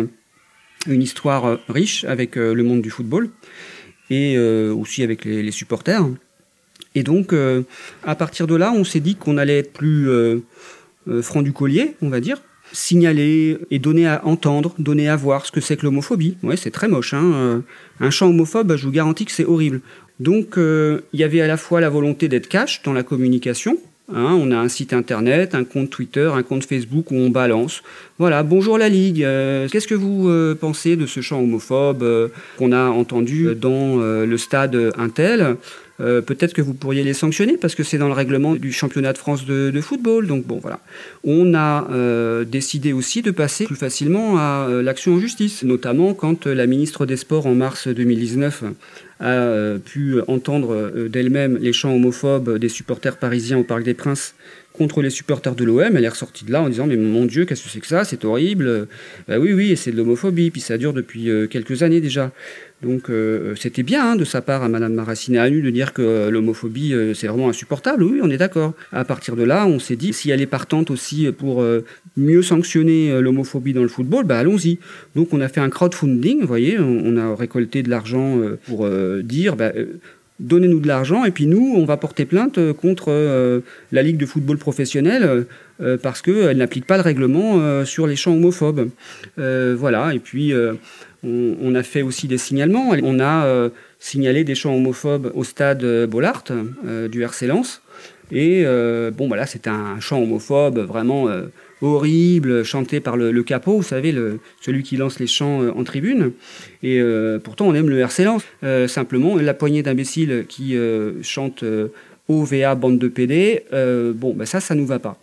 une 0.86 1.02
histoire 1.02 1.58
riche 1.68 2.04
avec 2.04 2.36
le 2.36 2.62
monde 2.62 2.82
du 2.82 2.90
football 2.90 3.30
et 4.10 4.36
euh, 4.36 4.72
aussi 4.72 5.02
avec 5.02 5.24
les, 5.24 5.50
supporters. 5.50 6.06
Et 6.94 7.02
donc, 7.02 7.32
euh, 7.32 7.62
à 8.04 8.14
partir 8.14 8.46
de 8.46 8.54
là, 8.54 8.72
on 8.74 8.84
s'est 8.84 9.00
dit 9.00 9.16
qu'on 9.16 9.38
allait 9.38 9.58
être 9.58 9.72
plus 9.72 10.08
euh, 10.08 10.40
franc 11.22 11.42
du 11.42 11.52
collier, 11.52 11.94
on 12.02 12.08
va 12.08 12.20
dire, 12.20 12.40
signaler 12.72 13.58
et 13.70 13.78
donner 13.78 14.06
à 14.06 14.24
entendre, 14.26 14.74
donner 14.78 15.08
à 15.08 15.16
voir 15.16 15.46
ce 15.46 15.52
que 15.52 15.60
c'est 15.60 15.76
que 15.76 15.84
l'homophobie. 15.84 16.36
Ouais, 16.42 16.56
c'est 16.56 16.70
très 16.70 16.88
moche. 16.88 17.14
Hein 17.14 17.62
un 18.00 18.10
chant 18.10 18.28
homophobe, 18.28 18.76
je 18.76 18.84
vous 18.84 18.92
garantis 18.92 19.24
que 19.24 19.32
c'est 19.32 19.44
horrible. 19.44 19.80
Donc, 20.20 20.54
il 20.56 21.20
y 21.20 21.24
avait 21.24 21.40
à 21.40 21.46
la 21.46 21.56
fois 21.56 21.80
la 21.80 21.88
volonté 21.88 22.28
d'être 22.28 22.48
cash 22.48 22.82
dans 22.82 22.92
la 22.92 23.02
communication, 23.02 23.78
Hein, 24.10 24.38
on 24.40 24.50
a 24.52 24.56
un 24.56 24.68
site 24.68 24.94
internet, 24.94 25.54
un 25.54 25.64
compte 25.64 25.90
Twitter, 25.90 26.30
un 26.34 26.42
compte 26.42 26.64
Facebook 26.64 27.10
où 27.10 27.14
on 27.14 27.28
balance. 27.28 27.82
Voilà, 28.18 28.42
bonjour 28.42 28.78
la 28.78 28.88
Ligue. 28.88 29.22
Euh, 29.22 29.68
qu'est-ce 29.68 29.86
que 29.86 29.94
vous 29.94 30.30
euh, 30.30 30.54
pensez 30.54 30.96
de 30.96 31.04
ce 31.04 31.20
chant 31.20 31.42
homophobe 31.42 32.02
euh, 32.02 32.28
qu'on 32.56 32.72
a 32.72 32.86
entendu 32.86 33.54
dans 33.54 33.98
le 33.98 34.36
stade 34.38 34.76
Intel? 34.96 35.56
Peut-être 35.98 36.52
que 36.52 36.62
vous 36.62 36.74
pourriez 36.74 37.02
les 37.02 37.12
sanctionner 37.12 37.56
parce 37.56 37.74
que 37.74 37.82
c'est 37.82 37.98
dans 37.98 38.06
le 38.06 38.12
règlement 38.12 38.54
du 38.54 38.72
championnat 38.72 39.12
de 39.12 39.18
France 39.18 39.44
de, 39.44 39.70
de 39.70 39.80
football. 39.80 40.28
Donc 40.28 40.46
bon, 40.46 40.60
voilà. 40.62 40.78
On 41.24 41.54
a 41.54 41.88
décidé 42.44 42.92
aussi 42.92 43.20
de 43.20 43.32
passer 43.32 43.64
plus 43.64 43.74
facilement 43.74 44.38
à 44.38 44.68
l'action 44.80 45.14
en 45.14 45.18
justice, 45.18 45.64
notamment 45.64 46.14
quand 46.14 46.46
la 46.46 46.68
ministre 46.68 47.04
des 47.04 47.16
Sports 47.16 47.46
en 47.46 47.56
mars 47.56 47.88
2019 47.88 48.62
a 49.20 49.30
euh, 49.30 49.78
pu 49.78 50.20
entendre 50.28 50.74
euh, 50.74 51.08
d'elle-même 51.08 51.58
les 51.60 51.72
chants 51.72 51.94
homophobes 51.94 52.58
des 52.58 52.68
supporters 52.68 53.16
parisiens 53.16 53.58
au 53.58 53.64
Parc 53.64 53.82
des 53.82 53.94
Princes 53.94 54.34
contre 54.72 55.02
les 55.02 55.10
supporters 55.10 55.56
de 55.56 55.64
l'OM. 55.64 55.96
Elle 55.96 56.04
est 56.04 56.08
ressortie 56.08 56.44
de 56.44 56.52
là 56.52 56.62
en 56.62 56.68
disant 56.68 56.86
Mais 56.86 56.96
mon 56.96 57.24
Dieu, 57.24 57.44
qu'est-ce 57.44 57.64
que 57.64 57.68
c'est 57.68 57.80
que 57.80 57.86
ça? 57.86 58.04
C'est 58.04 58.24
horrible. 58.24 58.86
Bah 59.26 59.38
oui, 59.38 59.52
oui, 59.52 59.76
c'est 59.76 59.90
de 59.90 59.96
l'homophobie. 59.96 60.50
Puis 60.50 60.60
ça 60.60 60.78
dure 60.78 60.92
depuis 60.92 61.30
euh, 61.30 61.48
quelques 61.48 61.82
années 61.82 62.00
déjà. 62.00 62.30
Donc 62.80 63.10
c'était 63.56 63.82
bien 63.82 64.12
hein, 64.12 64.14
de 64.14 64.24
sa 64.24 64.40
part 64.40 64.62
à 64.62 64.68
Madame 64.68 64.94
Maracineanu 64.94 65.62
de 65.62 65.70
dire 65.70 65.92
que 65.92 66.28
l'homophobie 66.28 66.94
c'est 67.12 67.26
vraiment 67.26 67.48
insupportable. 67.48 68.04
Oui, 68.04 68.20
on 68.22 68.30
est 68.30 68.36
d'accord. 68.36 68.74
À 68.92 69.04
partir 69.04 69.34
de 69.34 69.42
là, 69.42 69.66
on 69.66 69.80
s'est 69.80 69.96
dit 69.96 70.12
si 70.12 70.30
elle 70.30 70.40
est 70.40 70.46
partante 70.46 70.92
aussi 70.92 71.26
pour 71.32 71.66
mieux 72.16 72.40
sanctionner 72.40 73.20
l'homophobie 73.20 73.72
dans 73.72 73.82
le 73.82 73.88
football, 73.88 74.26
bah 74.26 74.38
allons-y. 74.38 74.78
Donc 75.16 75.32
on 75.32 75.40
a 75.40 75.48
fait 75.48 75.58
un 75.58 75.70
crowdfunding, 75.70 76.42
vous 76.42 76.46
voyez, 76.46 76.78
on, 76.78 77.16
a 77.16 77.34
récolté 77.34 77.82
de 77.82 77.90
l'argent 77.90 78.38
pour 78.68 78.86
dire 79.22 79.56
bah, 79.56 79.72
donnez-nous 80.40 80.80
de 80.80 80.86
l'argent 80.86 81.24
et 81.24 81.30
puis 81.30 81.46
nous, 81.46 81.74
on 81.76 81.84
va 81.84 81.96
porter 81.96 82.24
plainte 82.24 82.60
contre 82.74 83.62
la 83.90 84.02
Ligue 84.02 84.16
de 84.16 84.26
football 84.26 84.56
professionnel 84.56 85.46
parce 86.02 86.22
qu'elle 86.22 86.56
n'applique 86.58 86.86
pas 86.86 86.96
le 86.96 87.02
règlement 87.02 87.84
sur 87.84 88.06
les 88.06 88.14
champs 88.14 88.34
homophobes. 88.34 88.90
voilà, 89.36 90.14
et 90.14 90.20
puis 90.20 90.54
on, 91.24 91.74
a 91.74 91.82
fait 91.82 92.02
aussi 92.02 92.28
des 92.28 92.38
signalements. 92.38 92.90
On 93.02 93.18
a 93.20 93.44
euh, 93.46 93.70
signalé 93.98 94.44
des 94.44 94.54
chants 94.54 94.74
homophobes 94.74 95.32
au 95.34 95.44
stade 95.44 95.82
euh, 95.84 96.06
Bollard 96.06 96.44
euh, 96.50 97.08
du 97.08 97.22
RC. 97.22 97.48
Et 98.30 98.64
bon, 99.16 99.26
voilà, 99.26 99.46
c'était 99.46 99.70
un 99.70 100.00
chant 100.00 100.22
homophobe 100.22 100.78
vraiment 100.80 101.28
horrible 101.80 102.64
chanté 102.64 103.00
par 103.00 103.16
le, 103.16 103.42
capot, 103.42 103.76
vous 103.76 103.82
savez, 103.82 104.14
celui 104.60 104.82
qui 104.82 104.96
lance 104.96 105.20
les 105.20 105.26
chants 105.26 105.68
en 105.68 105.84
tribune. 105.84 106.32
Et 106.82 107.00
pourtant, 107.44 107.66
on 107.66 107.74
aime 107.74 107.88
le 107.88 107.98
RC 108.00 108.24
Lens. 108.24 108.42
simplement, 108.88 109.36
la 109.36 109.54
poignée 109.54 109.82
d'imbéciles 109.82 110.44
qui 110.48 110.76
chantent 111.22 111.64
OVA 112.28 112.74
bande 112.74 112.98
de 112.98 113.08
PD, 113.08 113.64
euh, 113.72 114.12
bon, 114.14 114.34
ben 114.34 114.44
ça, 114.44 114.60
ça 114.60 114.74
nous 114.74 114.84
va 114.84 114.98
pas. 114.98 115.18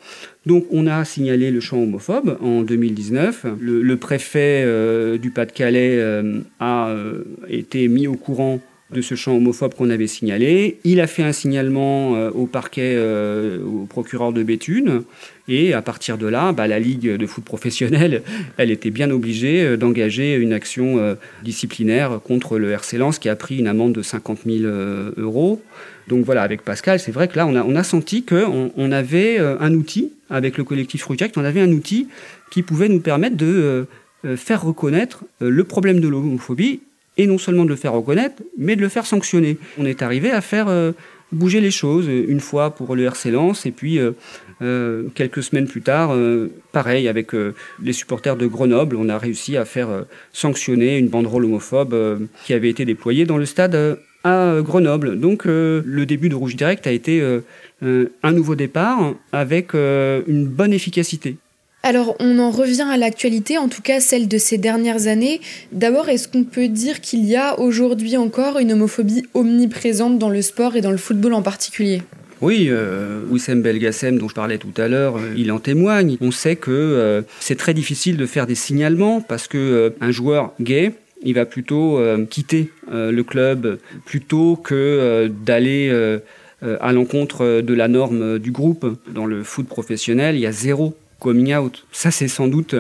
Donc, 0.46 0.66
on 0.72 0.88
a 0.88 1.06
signalé 1.06 1.52
le 1.52 1.60
chant 1.60 1.78
homophobe 1.78 2.38
en 2.42 2.62
2019. 2.62 3.46
Le, 3.60 3.96
préfet 3.96 4.64
euh, 4.66 5.18
du 5.18 5.30
Pas-de-Calais 5.30 5.98
euh, 6.00 6.42
a 6.60 6.96
été 7.48 7.88
mis 7.88 8.08
au 8.08 8.16
courant 8.16 8.60
de 8.92 9.02
ce 9.02 9.16
chant 9.16 9.36
homophobe 9.36 9.74
qu'on 9.74 9.90
avait 9.90 10.08
signalé. 10.08 10.78
Il 10.84 11.02
a 11.02 11.08
fait 11.08 11.24
un 11.24 11.32
signalement 11.32 12.12
au 12.30 12.46
parquet, 12.46 12.98
au 12.98 13.86
procureur 13.86 14.32
de 14.32 14.44
Béthune. 14.44 15.04
Et 15.48 15.74
à 15.74 15.82
partir 15.82 16.18
de 16.20 16.28
là, 16.28 16.52
bah, 16.52 16.68
la 16.68 16.80
Ligue 16.80 17.18
de 17.18 17.26
foot 17.26 17.44
professionnel, 17.44 18.22
elle 18.58 18.70
était 18.70 18.92
bien 18.92 19.10
obligée 19.10 19.76
d'engager 19.76 20.36
une 20.36 20.54
action 20.54 21.18
disciplinaire 21.44 22.20
contre 22.24 22.60
le 22.60 22.72
RC 22.72 22.98
Lens 23.00 23.18
qui 23.18 23.28
a 23.28 23.36
pris 23.36 23.58
une 23.58 23.68
amende 23.68 23.94
de 23.94 24.04
50 24.04 24.42
000 24.46 24.72
euros. 25.18 25.62
Donc 26.08 26.24
voilà, 26.24 26.44
avec 26.44 26.62
Pascal, 26.62 27.00
c'est 27.00 27.12
vrai 27.12 27.28
que 27.28 27.36
là, 27.36 27.48
on 27.48 27.56
a, 27.56 27.64
on 27.64 27.76
a 27.76 27.84
senti 27.84 28.24
qu'on 28.24 28.72
on 28.76 28.92
avait 28.92 29.40
euh, 29.40 29.58
un 29.60 29.74
outil, 29.74 30.12
avec 30.30 30.58
le 30.58 30.64
collectif 30.64 31.02
Project, 31.02 31.38
on 31.38 31.44
avait 31.44 31.62
un 31.62 31.72
outil 31.72 32.08
qui 32.52 32.62
pouvait 32.62 32.90
nous 32.90 33.00
permettre 33.00 33.38
de 33.38 33.46
euh, 33.46 33.84
euh, 34.26 34.38
faire 34.38 34.64
reconnaître 34.64 35.24
le 35.40 35.64
problème 35.64 36.00
de 36.00 36.08
l'homophobie, 36.08 36.82
et 37.18 37.28
non 37.28 37.38
seulement 37.38 37.64
de 37.64 37.70
le 37.70 37.76
faire 37.76 37.94
reconnaître, 37.94 38.42
mais 38.58 38.76
de 38.76 38.82
le 38.82 38.90
faire 38.90 39.06
sanctionner. 39.06 39.58
On 39.78 39.86
est 39.86 40.02
arrivé 40.02 40.32
à 40.32 40.42
faire 40.42 40.68
bouger 41.32 41.62
les 41.62 41.72
choses, 41.72 42.08
une 42.08 42.40
fois 42.40 42.76
pour 42.76 42.96
le 42.96 43.04
RC 43.04 43.32
Lens, 43.32 43.66
et 43.66 43.72
puis 43.72 44.00
quelques 45.14 45.44
semaines 45.44 45.68
plus 45.68 45.82
tard, 45.82 46.16
pareil, 46.72 47.08
avec 47.08 47.32
les 47.82 47.94
supporters 47.94 48.36
de 48.36 48.48
Grenoble, 48.48 48.98
on 48.98 49.08
a 49.10 49.18
réussi 49.18 49.56
à 49.56 49.66
faire 49.66 50.06
sanctionner 50.34 50.98
une 50.98 51.08
banderole 51.08 51.46
homophobe 51.46 52.28
qui 52.46 52.54
avait 52.54 52.70
été 52.70 52.84
déployée 52.86 53.26
dans 53.26 53.38
le 53.38 53.46
stade 53.46 53.98
à 54.26 54.42
euh, 54.42 54.62
Grenoble. 54.62 55.20
Donc 55.20 55.46
euh, 55.46 55.82
le 55.86 56.06
début 56.06 56.28
de 56.28 56.36
Rouge 56.36 56.56
Direct 56.56 56.86
a 56.88 56.92
été 56.92 57.22
euh, 57.22 58.10
un 58.24 58.32
nouveau 58.34 58.56
départ 58.56 59.14
avec 59.32 59.74
une 59.74 60.48
bonne 60.48 60.74
efficacité. 60.74 61.38
Alors 61.86 62.16
on 62.20 62.40
en 62.40 62.50
revient 62.50 62.88
à 62.90 62.98
l'actualité, 62.98 63.58
en 63.58 63.70
tout 63.70 63.82
cas 63.82 64.00
celle 64.00 64.28
de 64.28 64.38
ces 64.38 64.58
dernières 64.58 65.08
années. 65.08 65.40
D'abord, 65.72 66.10
est-ce 66.10 66.28
qu'on 66.28 66.44
peut 66.44 66.68
dire 66.68 67.00
qu'il 67.00 67.24
y 67.26 67.36
a 67.36 67.60
aujourd'hui 67.60 68.18
encore 68.18 68.58
une 68.58 68.72
homophobie 68.74 69.24
omniprésente 69.36 70.18
dans 70.18 70.30
le 70.30 70.42
sport 70.42 70.76
et 70.76 70.82
dans 70.82 70.92
le 70.92 70.98
football 70.98 71.34
en 71.34 71.44
particulier? 71.44 72.02
Oui, 72.42 72.68
euh, 72.70 73.22
Wissem 73.30 73.62
Belgassem, 73.62 74.18
dont 74.18 74.28
je 74.28 74.34
parlais 74.34 74.58
tout 74.58 74.74
à 74.76 74.88
l'heure, 74.88 75.20
il 75.38 75.52
en 75.52 75.60
témoigne. 75.60 76.18
On 76.20 76.32
sait 76.32 76.58
que 76.58 77.24
c'est 77.40 77.56
très 77.56 77.74
difficile 77.74 78.18
de 78.18 78.26
faire 78.26 78.48
des 78.48 78.56
signalements 78.56 79.22
parce 79.22 79.48
que 79.48 79.94
un 80.02 80.12
joueur 80.12 80.54
gay, 80.60 80.92
il 81.26 81.34
va 81.34 81.46
plutôt 81.46 81.98
euh, 81.98 82.26
quitter 82.26 82.70
euh, 82.92 83.12
le 83.12 83.24
club 83.24 83.80
plutôt 84.06 84.56
que 84.56 84.76
euh, 84.76 85.28
d'aller 85.28 85.92
à 86.80 86.94
l'encontre 86.94 87.62
de 87.62 87.74
la 87.76 87.88
norme 87.88 88.40
du 88.40 88.52
groupe. 88.52 88.98
Dans 89.14 89.28
le 89.28 89.44
foot 89.44 89.68
professionnel, 89.68 90.36
il 90.36 90.42
y 90.42 90.48
a 90.48 90.52
zéro 90.52 90.96
coming 91.20 91.54
out. 91.56 91.86
Ça, 91.92 92.12
c'est 92.12 92.28
sans 92.28 92.48
doute 92.48 92.76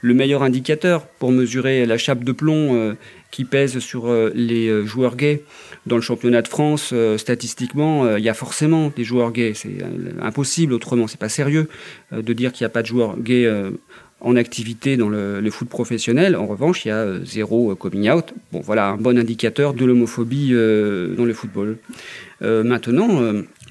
le 0.00 0.14
meilleur 0.14 0.42
indicateur 0.42 1.06
pour 1.06 1.32
mesurer 1.32 1.86
la 1.86 1.96
chape 1.96 2.24
de 2.24 2.32
plomb 2.32 2.94
qui 3.30 3.44
pèse 3.44 3.78
sur 3.78 4.12
les 4.34 4.84
joueurs 4.84 5.16
gays. 5.16 5.42
Dans 5.86 5.96
le 5.96 6.02
championnat 6.02 6.42
de 6.42 6.48
France, 6.48 6.92
statistiquement, 7.16 8.16
il 8.18 8.22
y 8.22 8.28
a 8.28 8.34
forcément 8.34 8.92
des 8.94 9.02
joueurs 9.02 9.32
gays. 9.32 9.54
C'est 9.54 9.78
impossible 10.20 10.74
autrement. 10.74 11.06
C'est 11.06 11.18
pas 11.18 11.30
sérieux 11.30 11.70
de 12.12 12.32
dire 12.34 12.52
qu'il 12.52 12.64
n'y 12.64 12.66
a 12.66 12.70
pas 12.70 12.82
de 12.82 12.86
joueurs 12.86 13.18
gays 13.18 13.48
en 14.24 14.36
activité 14.36 14.96
dans 14.96 15.08
le, 15.08 15.50
foot 15.50 15.68
professionnel. 15.68 16.34
En 16.34 16.46
revanche, 16.46 16.84
il 16.84 16.88
y 16.88 16.90
a 16.90 16.96
euh, 16.96 17.24
zéro 17.24 17.70
euh, 17.70 17.74
coming 17.74 18.10
out. 18.10 18.32
Bon, 18.52 18.60
voilà 18.60 18.88
un 18.88 18.96
bon 18.96 19.18
indicateur 19.18 19.74
de 19.74 19.84
l'homophobie 19.84 20.50
euh, 20.52 21.14
dans 21.14 21.26
le 21.26 21.34
football. 21.34 21.76
maintenant, 22.40 23.08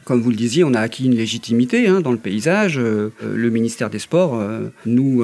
comme 0.06 0.22
vous 0.22 0.30
le 0.30 0.36
disiez, 0.36 0.64
on 0.64 0.74
a 0.74 0.80
acquis 0.80 1.06
une 1.06 1.16
légitimité 1.16 1.88
hein, 1.88 2.02
dans 2.02 2.12
le 2.12 2.18
paysage. 2.18 2.80
le 2.80 3.50
ministère 3.50 3.90
des 3.90 4.00
Sports 4.00 4.42
nous 4.86 5.24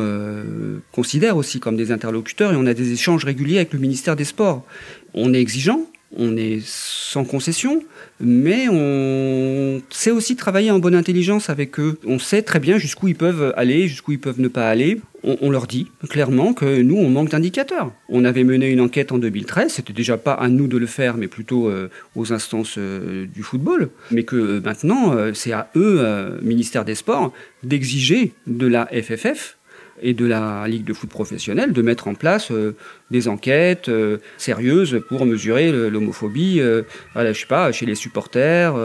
considère 0.92 1.38
aussi 1.38 1.60
comme 1.60 1.78
des 1.78 1.92
interlocuteurs 1.92 2.54
et 2.54 2.56
on 2.56 2.66
a 2.66 2.74
des 2.74 2.92
échanges 2.92 3.26
réguliers 3.26 3.58
avec 3.58 3.74
le 3.74 3.80
ministère 3.80 4.16
des 4.16 4.26
Sports. 4.26 4.66
On 5.14 5.34
est 5.34 5.40
exigeant, 5.40 5.86
on 6.18 6.36
est 6.38 6.60
sans 6.66 7.24
concession, 7.24 7.84
mais 8.20 8.68
on 8.70 9.82
sait 9.90 10.12
aussi 10.12 10.36
travailler 10.36 10.72
en 10.72 10.80
bonne 10.80 10.96
intelligence 10.96 11.50
avec 11.50 11.80
eux. 11.80 12.00
On 12.06 12.20
sait 12.20 12.42
très 12.42 12.60
bien 12.60 12.78
jusqu'où 12.78 13.08
ils 13.08 13.16
peuvent 13.16 13.54
aller, 13.56 13.88
jusqu'où 13.88 14.14
ils 14.14 14.20
peuvent 14.20 14.42
ne 14.42 14.48
pas 14.48 14.70
aller. 14.70 15.00
On, 15.24 15.50
leur 15.50 15.68
dit 15.68 15.88
clairement 16.08 16.54
que 16.54 16.82
nous, 16.82 16.96
on 16.96 17.10
manque 17.10 17.30
d'indicateurs. 17.30 17.92
On 18.08 18.24
avait 18.24 18.46
mené 18.46 18.70
une 18.70 18.80
enquête 18.80 19.12
en 19.12 19.18
2013, 19.18 19.74
c'était 19.74 19.92
déjà 19.92 20.18
pas 20.18 20.34
à 20.34 20.48
nous 20.48 20.68
de 20.68 20.78
le 20.78 20.86
faire, 20.86 21.18
mais 21.18 21.28
plutôt 21.28 21.68
euh, 21.68 21.90
aux 22.16 22.32
instances 22.32 22.76
euh, 22.78 23.26
du 23.26 23.44
football, 23.44 23.90
mais 24.12 24.24
que 24.24 24.38
euh, 24.38 24.62
maintenant, 24.62 25.14
c'est 25.34 25.52
à 25.52 25.70
eux, 25.76 26.40
ministère 26.42 26.86
des 26.86 26.96
Sports, 26.96 27.34
d'exiger 27.64 28.32
de 28.48 28.66
la 28.66 28.88
FFF 28.88 29.58
et 30.02 30.14
de 30.14 30.26
la 30.26 30.68
Ligue 30.68 30.86
de 30.86 30.94
foot 30.94 31.10
professionnelle 31.10 31.74
de 31.74 31.82
mettre 31.82 32.08
en 32.08 32.16
place 32.16 32.52
euh, 32.52 32.76
des 33.12 33.28
enquêtes 33.28 33.90
euh, 33.90 34.18
sérieuses 34.38 35.02
pour 35.08 35.26
mesurer 35.26 35.72
l'homophobie, 35.90 36.60
euh, 36.60 36.84
je 37.16 37.34
sais 37.34 37.46
pas, 37.46 37.72
chez 37.72 37.86
les 37.86 37.96
supporters, 37.96 38.76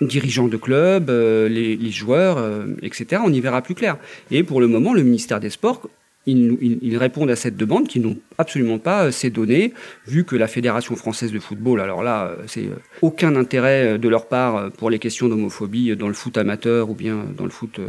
dirigeants 0.00 0.48
de 0.48 0.56
clubs, 0.56 1.10
les, 1.10 1.90
joueurs, 1.90 2.38
etc. 2.82 3.22
On 3.24 3.32
y 3.32 3.40
verra 3.40 3.62
plus 3.62 3.74
clair. 3.74 3.96
Et 4.30 4.42
pour 4.42 4.60
le 4.60 4.66
moment, 4.66 4.92
le 4.92 5.02
ministère 5.02 5.40
des 5.40 5.50
Sports 5.50 5.88
ils, 6.26 6.96
répondent 6.98 7.30
à 7.30 7.36
cette 7.36 7.56
demande 7.56 7.86
qui 7.86 8.00
n'ont 8.00 8.16
absolument 8.36 8.78
pas 8.78 9.12
ces 9.12 9.30
données, 9.30 9.72
vu 10.08 10.24
que 10.24 10.34
la 10.34 10.48
Fédération 10.48 10.96
française 10.96 11.30
de 11.30 11.38
football, 11.38 11.80
alors 11.80 12.02
là, 12.02 12.32
c'est 12.48 12.68
aucun 13.00 13.36
intérêt 13.36 13.96
de 13.96 14.08
leur 14.08 14.26
part 14.26 14.72
pour 14.72 14.90
les 14.90 14.98
questions 14.98 15.28
d'homophobie 15.28 15.94
dans 15.94 16.08
le 16.08 16.14
foot 16.14 16.36
amateur 16.36 16.90
ou 16.90 16.94
bien 16.94 17.24
dans 17.36 17.44
le 17.44 17.50
foot 17.50 17.80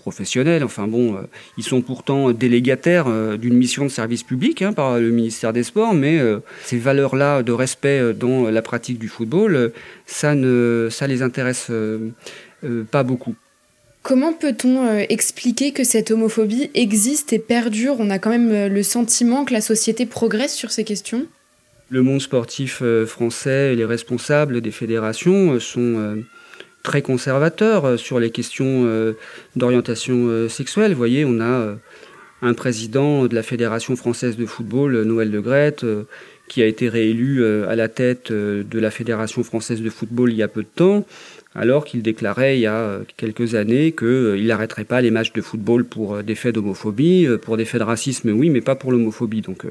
professionnels. 0.00 0.64
Enfin 0.64 0.88
bon, 0.88 1.14
euh, 1.14 1.20
ils 1.56 1.62
sont 1.62 1.82
pourtant 1.82 2.32
délégataires 2.32 3.06
euh, 3.06 3.36
d'une 3.36 3.54
mission 3.54 3.84
de 3.84 3.90
service 3.90 4.22
public 4.22 4.62
hein, 4.62 4.72
par 4.72 4.98
le 4.98 5.10
ministère 5.10 5.52
des 5.52 5.62
Sports, 5.62 5.94
mais 5.94 6.18
euh, 6.18 6.40
ces 6.64 6.78
valeurs-là 6.78 7.42
de 7.42 7.52
respect 7.52 8.14
dans 8.14 8.50
la 8.50 8.62
pratique 8.62 8.98
du 8.98 9.08
football, 9.08 9.72
ça 10.06 10.34
ne 10.34 10.88
ça 10.90 11.06
les 11.06 11.22
intéresse 11.22 11.70
pas 12.90 13.02
beaucoup. 13.02 13.34
Comment 14.02 14.32
peut-on 14.32 14.98
expliquer 15.08 15.72
que 15.72 15.84
cette 15.84 16.10
homophobie 16.10 16.70
existe 16.74 17.32
et 17.32 17.38
perdure? 17.38 17.96
On 17.98 18.08
a 18.10 18.18
quand 18.18 18.30
même 18.30 18.66
le 18.72 18.82
sentiment 18.82 19.44
que 19.44 19.52
la 19.52 19.60
société 19.60 20.06
progresse 20.06 20.54
sur 20.54 20.70
ces 20.70 20.84
questions. 20.84 21.26
Le 21.90 22.02
monde 22.02 22.20
sportif 22.20 22.82
français 23.06 23.72
et 23.72 23.76
les 23.76 23.84
responsables 23.84 24.60
des 24.60 24.70
fédérations 24.70 25.60
sont 25.60 26.22
très 26.82 27.02
conservateur 27.02 27.84
euh, 27.84 27.96
sur 27.96 28.20
les 28.20 28.30
questions 28.30 28.84
euh, 28.84 29.12
d'orientation 29.56 30.26
euh, 30.28 30.48
sexuelle. 30.48 30.92
Vous 30.92 30.98
voyez, 30.98 31.24
on 31.24 31.40
a 31.40 31.76
un 32.42 32.54
président 32.54 33.26
de 33.26 33.34
la 33.34 33.42
Fédération 33.42 33.96
française 33.96 34.36
de 34.36 34.46
football, 34.46 35.02
Noël 35.02 35.30
Le 35.30 35.42
Grette, 35.42 35.84
qui 36.48 36.62
a 36.62 36.66
été 36.66 36.88
réélu 36.88 37.44
à 37.44 37.76
la 37.76 37.88
tête 37.88 38.32
de 38.32 38.78
la 38.78 38.90
Fédération 38.90 39.44
française 39.44 39.82
de 39.82 39.90
football 39.90 40.30
il 40.30 40.36
y 40.36 40.42
a 40.42 40.48
peu 40.48 40.62
de 40.62 40.68
temps, 40.74 41.04
alors 41.54 41.84
qu'il 41.84 42.02
déclarait 42.02 42.58
il 42.58 42.60
y 42.60 42.66
a 42.66 43.00
quelques 43.16 43.54
années 43.54 43.92
qu'il 43.92 44.46
n'arrêterait 44.46 44.84
pas 44.84 45.00
les 45.00 45.10
matchs 45.10 45.32
de 45.32 45.40
football 45.40 45.84
pour 45.84 46.22
des 46.22 46.34
faits 46.34 46.54
d'homophobie, 46.54 47.26
pour 47.42 47.56
des 47.56 47.64
faits 47.64 47.80
de 47.80 47.86
racisme, 47.86 48.30
oui, 48.30 48.50
mais 48.50 48.60
pas 48.60 48.76
pour 48.76 48.92
l'homophobie. 48.92 49.40
Donc 49.40 49.64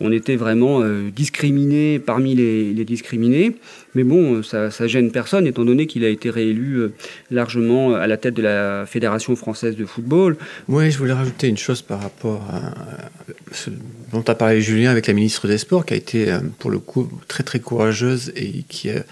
on 0.00 0.10
était 0.12 0.36
vraiment 0.36 0.80
euh, 0.82 1.10
discriminé 1.14 1.98
parmi 1.98 2.34
les, 2.34 2.72
discriminés. 2.84 3.56
Mais 3.94 4.02
bon, 4.02 4.42
ça, 4.42 4.70
gêne 4.86 5.12
personne, 5.12 5.46
étant 5.46 5.64
donné 5.64 5.86
qu'il 5.86 6.04
a 6.04 6.08
été 6.08 6.30
réélu 6.30 6.76
euh, 6.76 6.92
largement 7.30 7.94
à 7.94 8.06
la 8.06 8.16
tête 8.16 8.34
de 8.34 8.42
la 8.42 8.86
Fédération 8.86 9.36
française 9.36 9.76
de 9.76 9.84
football. 9.84 10.36
Oui, 10.68 10.90
je 10.90 10.98
voulais 10.98 11.12
rajouter 11.12 11.48
une 11.48 11.58
chose 11.58 11.82
par 11.82 12.00
rapport 12.00 12.42
à 12.50 12.72
ce 13.52 13.70
dont 14.12 14.24
a 14.26 14.34
parlé 14.34 14.62
Julien 14.62 14.90
avec 14.90 15.06
la 15.06 15.12
ministre 15.12 15.46
des 15.46 15.58
Sports, 15.58 15.84
qui 15.84 15.94
a 15.94 15.96
été, 15.98 16.32
euh, 16.32 16.38
pour 16.58 16.70
le 16.70 16.78
coup, 16.78 17.10
très 17.28 17.44
très 17.44 17.60
courageuse 17.60 18.32
et 18.36 18.64
qui 18.68 18.90
a, 18.90 19.04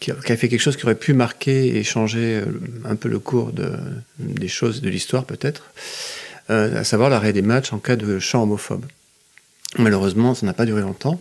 qui 0.00 0.10
a, 0.10 0.36
fait 0.36 0.48
quelque 0.48 0.60
chose 0.60 0.76
qui 0.76 0.84
aurait 0.84 0.94
pu 0.94 1.14
marquer 1.14 1.76
et 1.76 1.82
changer 1.82 2.42
un 2.84 2.96
peu 2.96 3.08
le 3.08 3.18
cours 3.18 3.52
de, 3.52 3.72
des 4.18 4.48
choses 4.48 4.82
de 4.82 4.90
l'histoire 4.90 5.24
peut-être, 5.24 5.70
à 6.48 6.84
savoir 6.84 7.08
l'arrêt 7.08 7.32
des 7.32 7.42
matchs 7.42 7.72
en 7.72 7.78
cas 7.78 7.96
de 7.96 8.18
chant 8.18 8.42
homophobe. 8.42 8.84
Malheureusement, 9.78 10.34
ça 10.34 10.46
n'a 10.46 10.52
pas 10.52 10.66
duré 10.66 10.82
longtemps, 10.82 11.20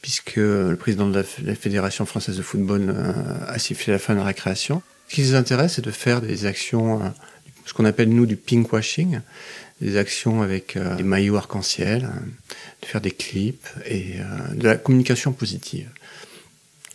puisque 0.00 0.36
le 0.36 0.76
président 0.76 1.08
de 1.08 1.24
la 1.42 1.54
Fédération 1.54 2.06
française 2.06 2.36
de 2.36 2.42
football 2.42 2.94
euh, 2.94 3.12
a 3.46 3.58
sifflé 3.58 3.92
la 3.92 3.98
fin 3.98 4.14
de 4.14 4.18
la 4.18 4.24
récréation. 4.24 4.82
Ce 5.08 5.14
qui 5.14 5.22
les 5.22 5.34
intéresse, 5.34 5.74
c'est 5.74 5.84
de 5.84 5.90
faire 5.90 6.20
des 6.20 6.46
actions, 6.46 7.02
euh, 7.02 7.08
ce 7.66 7.74
qu'on 7.74 7.84
appelle 7.84 8.10
nous 8.10 8.26
du 8.26 8.36
pinkwashing, 8.36 9.20
des 9.80 9.96
actions 9.96 10.42
avec 10.42 10.76
euh, 10.76 10.94
des 10.94 11.02
maillots 11.02 11.36
arc-en-ciel, 11.36 12.08
de 12.82 12.86
faire 12.86 13.00
des 13.00 13.10
clips 13.10 13.66
et 13.86 14.16
de 14.54 14.64
la 14.64 14.76
communication 14.76 15.32
positive. 15.32 15.88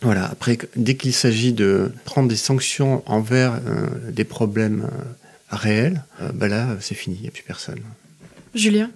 Voilà. 0.02 0.26
Après, 0.26 0.58
dès 0.76 0.96
qu'il 0.96 1.12
s'agit 1.12 1.52
de 1.52 1.90
prendre 2.04 2.28
des 2.28 2.36
sanctions 2.36 3.02
envers 3.06 3.60
des 4.10 4.24
problèmes 4.24 4.88
réel, 5.50 6.02
bah 6.34 6.48
là, 6.48 6.76
c'est 6.80 6.94
fini, 6.94 7.16
il 7.16 7.22
n'y 7.22 7.28
a 7.28 7.30
plus 7.30 7.42
personne. 7.42 7.80
Julien? 8.54 8.90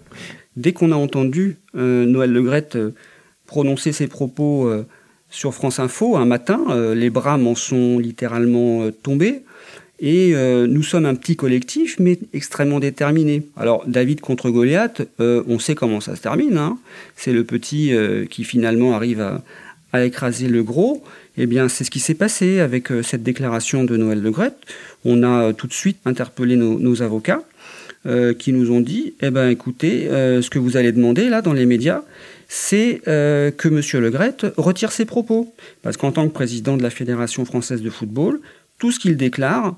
Dès 0.57 0.73
qu'on 0.73 0.93
a 0.93 0.97
entendu 0.97 1.57
Noël 1.75 2.31
Legrette 2.31 2.77
prononcer 3.47 3.93
ses 3.93 4.09
propos 4.09 4.71
sur 5.31 5.55
France 5.55 5.79
Info 5.79 6.17
un 6.17 6.27
matin, 6.27 6.61
les 6.95 7.09
bras 7.09 7.39
m'en 7.39 7.55
sont 7.55 7.99
littéralement 7.99 8.91
tombés. 9.03 9.43
Et 10.01 10.35
euh, 10.35 10.67
nous 10.67 10.83
sommes 10.83 11.05
un 11.05 11.15
petit 11.15 11.37
collectif, 11.37 11.97
mais 11.99 12.19
extrêmement 12.33 12.81
déterminé. 12.81 13.43
Alors, 13.57 13.85
David 13.87 14.23
contre 14.23 14.49
Goliath, 14.49 15.03
euh, 15.21 15.45
on 15.47 15.59
sait 15.59 15.75
comment 15.75 16.01
ça 16.01 16.17
se 16.17 16.23
termine. 16.23 16.57
Hein. 16.57 16.79
C'est 17.17 17.35
le 17.35 17.45
petit 17.45 17.93
euh, 17.93 18.25
qui 18.25 18.45
finalement 18.45 18.95
arrive 18.95 19.21
à, 19.21 19.43
à, 19.93 20.05
écraser 20.05 20.49
le 20.49 20.63
gros. 20.63 21.03
Eh 21.37 21.47
bien, 21.47 21.69
c'est 21.69 21.85
ce 21.85 21.91
qui 21.91 22.01
s'est 22.01 22.15
passé 22.15 22.61
avec 22.61 22.89
cette 23.03 23.23
déclaration 23.23 23.85
de 23.85 23.97
Noël 23.97 24.21
Le 24.21 24.31
Gret. 24.31 24.55
On 25.05 25.23
a 25.23 25.53
tout 25.53 25.67
de 25.67 25.73
suite 25.73 25.99
interpellé 26.05 26.57
nos, 26.57 27.03
avocats 27.03 27.43
qui 28.39 28.53
nous 28.53 28.71
ont 28.71 28.81
dit, 28.81 29.15
eh 29.21 29.31
ben, 29.31 29.49
écoutez, 29.51 30.07
ce 30.09 30.49
que 30.51 30.59
vous 30.59 30.77
allez 30.77 30.93
demander 30.93 31.29
là 31.29 31.43
dans 31.43 31.53
les 31.53 31.67
médias, 31.67 32.03
c'est 32.49 33.01
que 33.05 33.69
M. 33.69 34.03
Le 34.03 34.11
Gret 34.11 34.37
retire 34.57 34.93
ses 34.93 35.05
propos. 35.05 35.55
Parce 35.83 35.97
qu'en 35.97 36.13
tant 36.13 36.29
que 36.29 36.33
président 36.33 36.77
de 36.77 36.83
la 36.83 36.91
Fédération 36.91 37.45
française 37.45 37.83
de 37.83 37.91
football, 37.91 38.41
tout 38.79 38.93
ce 38.93 38.99
qu'il 38.99 39.17
déclare, 39.17 39.77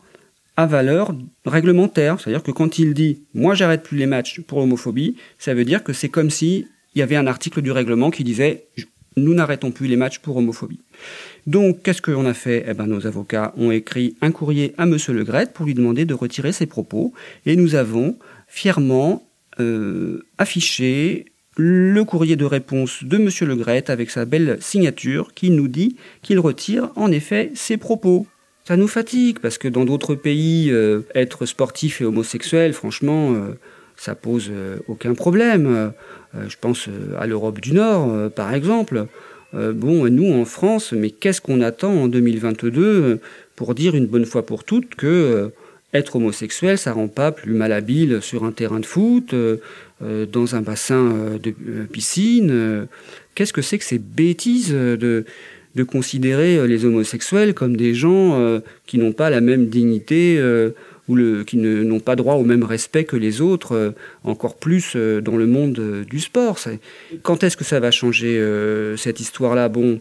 à 0.56 0.66
valeur 0.66 1.14
réglementaire. 1.44 2.20
C'est-à-dire 2.20 2.42
que 2.42 2.50
quand 2.50 2.78
il 2.78 2.94
dit 2.94 3.22
moi 3.34 3.54
j'arrête 3.54 3.82
plus 3.82 3.96
les 3.96 4.06
matchs 4.06 4.40
pour 4.40 4.60
l'homophobie, 4.60 5.16
ça 5.38 5.54
veut 5.54 5.64
dire 5.64 5.82
que 5.82 5.92
c'est 5.92 6.08
comme 6.08 6.30
si 6.30 6.66
il 6.94 6.98
y 6.98 7.02
avait 7.02 7.16
un 7.16 7.26
article 7.26 7.62
du 7.62 7.72
règlement 7.72 8.10
qui 8.10 8.22
disait 8.22 8.66
nous 9.16 9.34
n'arrêtons 9.34 9.70
plus 9.70 9.86
les 9.86 9.96
matchs 9.96 10.18
pour 10.18 10.36
homophobie. 10.36 10.80
Donc 11.46 11.82
qu'est-ce 11.82 12.02
qu'on 12.02 12.26
a 12.26 12.34
fait? 12.34 12.64
Eh 12.68 12.74
ben 12.74 12.86
nos 12.86 13.06
avocats 13.06 13.52
ont 13.56 13.70
écrit 13.70 14.16
un 14.20 14.30
courrier 14.30 14.74
à 14.78 14.86
Monsieur 14.86 15.12
Le 15.12 15.24
Gret 15.24 15.48
pour 15.52 15.66
lui 15.66 15.74
demander 15.74 16.04
de 16.04 16.14
retirer 16.14 16.52
ses 16.52 16.66
propos 16.66 17.12
et 17.46 17.56
nous 17.56 17.74
avons 17.74 18.16
fièrement 18.46 19.26
euh, 19.60 20.24
affiché 20.38 21.26
le 21.56 22.02
courrier 22.04 22.36
de 22.36 22.44
réponse 22.44 23.04
de 23.04 23.18
Monsieur 23.18 23.46
Le 23.46 23.56
Gret 23.56 23.90
avec 23.90 24.10
sa 24.10 24.24
belle 24.24 24.56
signature 24.60 25.34
qui 25.34 25.50
nous 25.50 25.68
dit 25.68 25.96
qu'il 26.22 26.38
retire 26.38 26.90
en 26.96 27.10
effet 27.10 27.50
ses 27.54 27.76
propos. 27.76 28.26
Ça 28.64 28.76
nous 28.76 28.88
fatigue 28.88 29.40
parce 29.40 29.58
que 29.58 29.68
dans 29.68 29.84
d'autres 29.84 30.14
pays, 30.14 30.70
euh, 30.70 31.02
être 31.14 31.44
sportif 31.44 32.00
et 32.00 32.04
homosexuel, 32.04 32.72
franchement, 32.72 33.34
euh, 33.34 33.58
ça 33.96 34.14
pose 34.14 34.50
aucun 34.88 35.14
problème. 35.14 35.92
Je 36.34 36.56
pense 36.60 36.88
à 37.18 37.26
l'Europe 37.26 37.60
du 37.60 37.72
Nord, 37.72 38.30
par 38.30 38.54
exemple. 38.54 39.06
bon, 39.52 40.08
nous 40.10 40.32
en 40.32 40.44
France, 40.44 40.92
mais 40.92 41.10
qu'est-ce 41.10 41.40
qu'on 41.40 41.60
attend 41.60 41.92
en 41.92 42.08
2022 42.08 43.20
pour 43.56 43.74
dire 43.74 43.94
une 43.94 44.06
bonne 44.06 44.24
fois 44.24 44.46
pour 44.46 44.64
toutes 44.64 44.94
que 44.94 45.50
être 45.92 46.16
homosexuel, 46.16 46.78
ça 46.78 46.92
rend 46.92 47.08
pas 47.08 47.32
plus 47.32 47.52
malhabile 47.52 48.20
sur 48.22 48.44
un 48.44 48.52
terrain 48.52 48.80
de 48.80 48.86
foot, 48.86 49.34
dans 50.00 50.54
un 50.54 50.62
bassin 50.62 51.38
de 51.42 51.50
piscine. 51.84 52.86
Qu'est-ce 53.34 53.52
que 53.52 53.62
c'est 53.62 53.78
que 53.78 53.84
ces 53.84 53.98
bêtises 53.98 54.72
de 54.72 55.26
de 55.74 55.82
considérer 55.82 56.56
euh, 56.56 56.66
les 56.66 56.84
homosexuels 56.84 57.54
comme 57.54 57.76
des 57.76 57.94
gens 57.94 58.38
euh, 58.38 58.60
qui 58.86 58.98
n'ont 58.98 59.12
pas 59.12 59.30
la 59.30 59.40
même 59.40 59.66
dignité 59.66 60.36
euh, 60.38 60.70
ou 61.08 61.16
le, 61.16 61.44
qui 61.44 61.56
n'ont 61.56 62.00
pas 62.00 62.16
droit 62.16 62.34
au 62.34 62.44
même 62.44 62.62
respect 62.62 63.04
que 63.04 63.16
les 63.16 63.40
autres, 63.40 63.94
encore 64.24 64.56
plus 64.56 64.96
dans 64.96 65.36
le 65.36 65.46
monde 65.46 66.04
du 66.08 66.20
sport. 66.20 66.58
Quand 67.22 67.42
est-ce 67.42 67.56
que 67.56 67.64
ça 67.64 67.80
va 67.80 67.90
changer 67.90 68.40
cette 68.96 69.18
histoire-là? 69.18 69.68
Bon, 69.68 70.00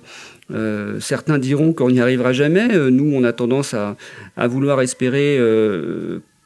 certains 1.00 1.40
diront 1.40 1.74
qu'on 1.74 1.90
n'y 1.90 2.00
arrivera 2.00 2.34
jamais. 2.34 2.68
nous, 2.92 3.12
on 3.16 3.24
a 3.24 3.34
tendance 3.34 3.74
à, 3.74 3.98
à 4.38 4.48
vouloir 4.48 4.80
espérer 4.82 5.38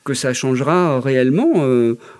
que 0.05 0.13
ça 0.13 0.33
changera 0.33 1.01
réellement 1.01 1.53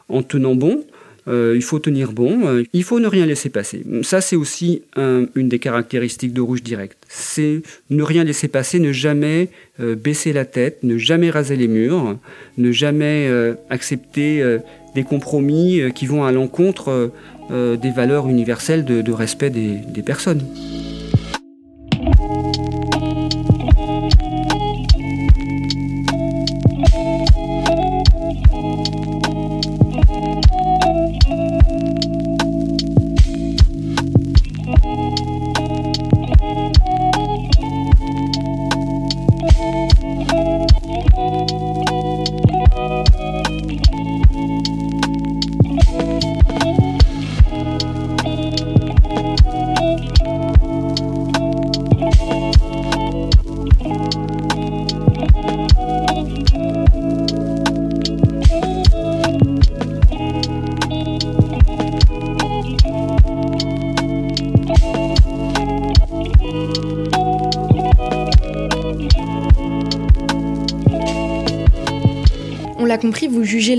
en 0.10 0.24
tenant 0.24 0.56
bon. 0.56 0.84
Euh, 1.28 1.54
il 1.56 1.64
faut 1.64 1.80
tenir 1.80 2.12
bon, 2.12 2.48
euh, 2.48 2.64
il 2.74 2.84
faut 2.84 3.00
ne 3.00 3.08
rien 3.08 3.26
laisser 3.26 3.50
passer. 3.50 3.84
Ça, 4.04 4.22
c'est 4.22 4.36
aussi 4.36 4.84
une 4.96 5.50
des 5.50 5.60
caractéristiques 5.60 6.34
de 6.34 6.42
Rouge 6.42 6.62
Direct. 6.62 6.98
C'est 7.08 7.62
ne 7.90 8.04
rien 8.04 8.24
laisser 8.24 8.48
passer, 8.48 8.80
ne 8.80 8.92
jamais 8.92 9.50
euh, 9.80 9.96
baisser 9.96 10.34
la 10.34 10.46
tête, 10.46 10.84
ne 10.84 10.98
jamais 10.98 11.30
raser 11.30 11.56
les 11.56 11.68
murs, 11.68 12.18
ne 12.58 12.72
jamais 12.72 13.30
accepter 13.70 14.44
des 14.94 15.04
compromis 15.04 15.82
qui 15.94 16.06
vont 16.06 16.24
à 16.24 16.32
l'encontre 16.32 17.12
des 17.50 17.92
valeurs 17.92 18.28
universelles 18.28 18.86
de, 18.86 19.12
respect 19.12 19.50
des 19.50 20.02
personnes. 20.04 20.44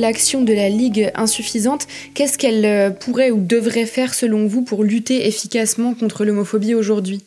L'action 0.06 0.42
de 0.42 0.52
la 0.52 0.68
Ligue 0.68 1.10
insuffisante. 1.16 1.88
Qu'est-ce 2.14 2.38
qu'elle 2.38 2.64
euh, 2.64 2.90
pourrait 2.90 3.32
ou 3.32 3.40
devrait 3.40 3.86
faire 3.86 4.14
selon 4.14 4.46
vous 4.46 4.62
pour 4.62 4.84
lutter 4.84 5.26
efficacement 5.26 5.94
contre 5.94 6.24
l'homophobie 6.24 6.74
aujourd'hui? 6.74 7.22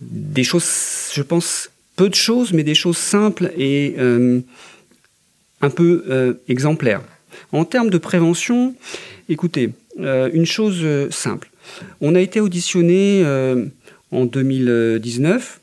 Des 0.00 0.42
choses, 0.42 1.10
je 1.12 1.22
pense, 1.22 1.70
peu 1.94 2.08
de 2.08 2.16
choses, 2.16 2.52
mais 2.52 2.64
des 2.64 2.74
choses 2.74 2.96
simples 2.96 3.52
et 3.56 3.94
euh, 3.98 4.40
un 5.60 5.70
peu 5.70 6.04
euh, 6.08 6.34
exemplaires. 6.48 7.02
En 7.52 7.64
termes 7.64 7.90
de 7.90 7.98
prévention, 7.98 8.74
écoutez, 9.28 9.70
une 9.98 10.46
chose 10.46 10.84
simple. 11.10 11.50
On 12.00 12.14
a 12.14 12.20
été 12.20 12.40
auditionné 12.40 13.24
en 14.12 14.24
2019 14.26 15.57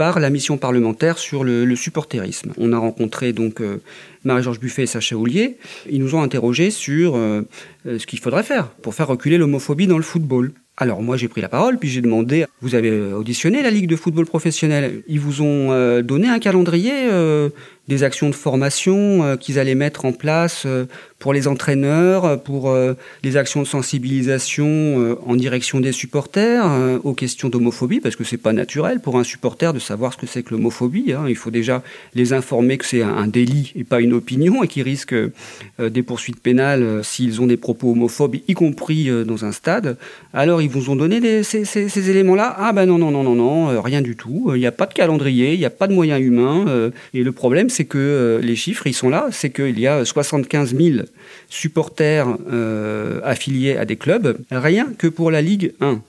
par 0.00 0.18
la 0.18 0.30
mission 0.30 0.56
parlementaire 0.56 1.18
sur 1.18 1.44
le, 1.44 1.76
supporterisme. 1.76 2.54
On 2.56 2.72
a 2.72 2.78
rencontré 2.78 3.34
donc 3.34 3.60
euh, 3.60 3.82
Marie-Georges 4.24 4.58
Buffet 4.58 4.84
et 4.84 4.86
Sacha 4.86 5.14
Houlier. 5.14 5.58
Ils 5.90 6.00
nous 6.00 6.14
ont 6.14 6.22
interrogés 6.22 6.70
sur 6.70 7.16
euh, 7.16 7.42
euh, 7.84 7.98
ce 7.98 8.06
qu'il 8.06 8.18
faudrait 8.18 8.42
faire 8.42 8.68
pour 8.68 8.94
faire 8.94 9.08
reculer 9.08 9.36
l'homophobie 9.36 9.86
dans 9.86 9.98
le 9.98 10.02
football. 10.02 10.52
Alors 10.78 11.02
moi 11.02 11.18
j'ai 11.18 11.28
pris 11.28 11.42
la 11.42 11.50
parole, 11.50 11.76
puis 11.78 11.90
j'ai 11.90 12.00
demandé, 12.00 12.46
vous 12.62 12.74
avez 12.74 13.12
auditionné 13.12 13.62
la 13.62 13.70
Ligue 13.70 13.88
de 13.88 13.96
football 13.96 14.24
professionnel, 14.24 15.02
ils 15.06 15.20
vous 15.20 15.42
ont 15.42 16.00
donné 16.00 16.28
un 16.28 16.38
calendrier 16.38 17.10
des 17.90 18.04
actions 18.04 18.30
de 18.30 18.34
formation 18.34 19.36
qu'ils 19.36 19.58
allaient 19.58 19.74
mettre 19.74 20.06
en 20.06 20.12
place 20.12 20.66
pour 21.20 21.34
les 21.34 21.46
entraîneurs, 21.46 22.42
pour 22.42 22.70
euh, 22.70 22.94
les 23.22 23.36
actions 23.36 23.62
de 23.62 23.66
sensibilisation 23.66 24.66
euh, 24.66 25.18
en 25.26 25.36
direction 25.36 25.78
des 25.78 25.92
supporters 25.92 26.64
euh, 26.66 26.98
aux 27.04 27.12
questions 27.12 27.50
d'homophobie, 27.50 28.00
parce 28.00 28.16
que 28.16 28.24
c'est 28.24 28.38
pas 28.38 28.54
naturel 28.54 29.00
pour 29.00 29.18
un 29.18 29.22
supporter 29.22 29.74
de 29.74 29.78
savoir 29.78 30.14
ce 30.14 30.18
que 30.18 30.26
c'est 30.26 30.42
que 30.42 30.54
l'homophobie. 30.54 31.12
Hein. 31.12 31.26
Il 31.28 31.36
faut 31.36 31.50
déjà 31.50 31.82
les 32.14 32.32
informer 32.32 32.78
que 32.78 32.86
c'est 32.86 33.02
un, 33.02 33.26
délit 33.26 33.72
et 33.76 33.84
pas 33.84 34.00
une 34.00 34.14
opinion, 34.14 34.64
et 34.64 34.68
qu'ils 34.68 34.82
risquent 34.82 35.14
des 35.78 36.02
poursuites 36.02 36.40
pénales 36.40 37.04
s'ils 37.04 37.42
ont 37.42 37.46
des 37.46 37.58
propos 37.58 37.92
homophobes, 37.92 38.36
y 38.48 38.54
compris 38.54 39.10
dans 39.26 39.44
un 39.44 39.52
stade. 39.52 39.98
Alors 40.32 40.62
ils 40.62 40.70
vous 40.70 40.88
ont 40.88 40.96
donné 40.96 41.42
ces, 41.42 41.66
ces, 41.66 42.10
éléments-là? 42.10 42.56
Ah 42.58 42.72
ben 42.72 42.86
non, 42.86 42.98
non, 42.98 43.10
non, 43.10 43.22
non, 43.22 43.34
non, 43.34 43.82
rien 43.82 44.00
du 44.00 44.16
tout. 44.16 44.50
Il 44.54 44.58
n'y 44.58 44.66
a 44.66 44.72
pas 44.72 44.86
de 44.86 44.94
calendrier, 44.94 45.52
il 45.52 45.58
n'y 45.58 45.66
a 45.66 45.70
pas 45.70 45.86
de 45.86 45.92
moyens 45.92 46.20
humains. 46.20 46.90
et 47.12 47.22
le 47.22 47.32
problème, 47.32 47.68
c'est 47.68 47.79
que 47.84 48.40
les 48.42 48.56
chiffres, 48.56 48.86
ils 48.86 48.94
sont 48.94 49.08
là, 49.08 49.28
c'est 49.30 49.50
qu'il 49.50 49.78
y 49.78 49.86
a 49.86 50.04
75 50.04 50.74
000 50.74 51.04
supporters 51.48 52.26
euh, 52.50 53.20
affiliés 53.24 53.76
à 53.76 53.84
des 53.84 53.96
clubs, 53.96 54.38
rien 54.50 54.92
que 54.96 55.06
pour 55.06 55.30
la 55.30 55.42
Ligue 55.42 55.74
1. 55.80 56.00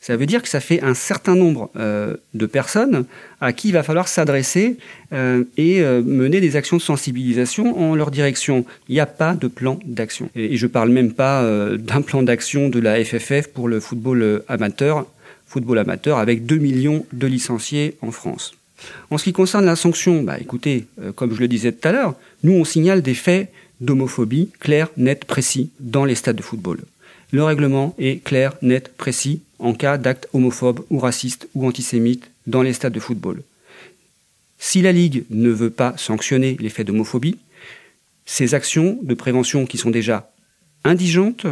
Ça 0.00 0.16
veut 0.16 0.26
dire 0.26 0.42
que 0.42 0.48
ça 0.48 0.60
fait 0.60 0.82
un 0.82 0.94
certain 0.94 1.34
nombre 1.34 1.70
euh, 1.76 2.14
de 2.34 2.46
personnes 2.46 3.06
à 3.40 3.52
qui 3.52 3.68
il 3.68 3.72
va 3.72 3.82
falloir 3.82 4.08
s'adresser 4.08 4.76
euh, 5.12 5.44
et 5.56 5.80
mener 5.80 6.40
des 6.40 6.54
actions 6.54 6.76
de 6.76 6.82
sensibilisation 6.82 7.78
en 7.78 7.94
leur 7.94 8.10
direction. 8.10 8.64
Il 8.88 8.94
n'y 8.94 9.00
a 9.00 9.06
pas 9.06 9.34
de 9.34 9.48
plan 9.48 9.80
d'action. 9.84 10.30
Et, 10.36 10.56
je 10.56 10.66
ne 10.66 10.70
parle 10.70 10.90
même 10.90 11.12
pas 11.12 11.44
d'un 11.76 12.02
plan 12.02 12.22
d'action 12.22 12.68
de 12.68 12.78
la 12.78 13.02
FFF 13.04 13.48
pour 13.48 13.68
le 13.68 13.80
football 13.80 14.42
amateur, 14.48 15.06
football 15.46 15.78
amateur 15.78 16.18
avec 16.18 16.46
2 16.46 16.56
millions 16.56 17.04
de 17.12 17.26
licenciés 17.26 17.96
en 18.00 18.12
France. 18.12 18.54
En 19.10 19.18
ce 19.18 19.24
qui 19.24 19.32
concerne 19.32 19.64
la 19.64 19.76
sanction, 19.76 20.22
bah, 20.22 20.38
écoutez, 20.38 20.86
comme 21.14 21.34
je 21.34 21.40
le 21.40 21.48
disais 21.48 21.72
tout 21.72 21.88
à 21.88 21.92
l'heure, 21.92 22.14
nous 22.42 22.52
on 22.52 22.64
signale 22.64 23.02
des 23.02 23.14
faits 23.14 23.50
d'homophobie 23.80 24.50
clair, 24.60 24.88
net, 24.96 25.24
précis 25.24 25.70
dans 25.80 26.04
les 26.04 26.14
stades 26.14 26.36
de 26.36 26.42
football. 26.42 26.80
Le 27.32 27.42
règlement 27.42 27.94
est 27.98 28.22
clair, 28.22 28.54
net, 28.62 28.92
précis 28.96 29.40
en 29.58 29.74
cas 29.74 29.98
d'actes 29.98 30.28
homophobes 30.32 30.84
ou 30.90 30.98
racistes 30.98 31.48
ou 31.54 31.66
antisémites 31.66 32.30
dans 32.46 32.62
les 32.62 32.72
stades 32.72 32.92
de 32.92 33.00
football. 33.00 33.42
Si 34.58 34.82
la 34.82 34.92
Ligue 34.92 35.24
ne 35.30 35.50
veut 35.50 35.70
pas 35.70 35.94
sanctionner 35.96 36.56
les 36.60 36.68
faits 36.68 36.86
d'homophobie, 36.86 37.38
ces 38.24 38.54
actions 38.54 38.98
de 39.02 39.14
prévention 39.14 39.66
qui 39.66 39.78
sont 39.78 39.90
déjà 39.90 40.30
indigentes, 40.84 41.46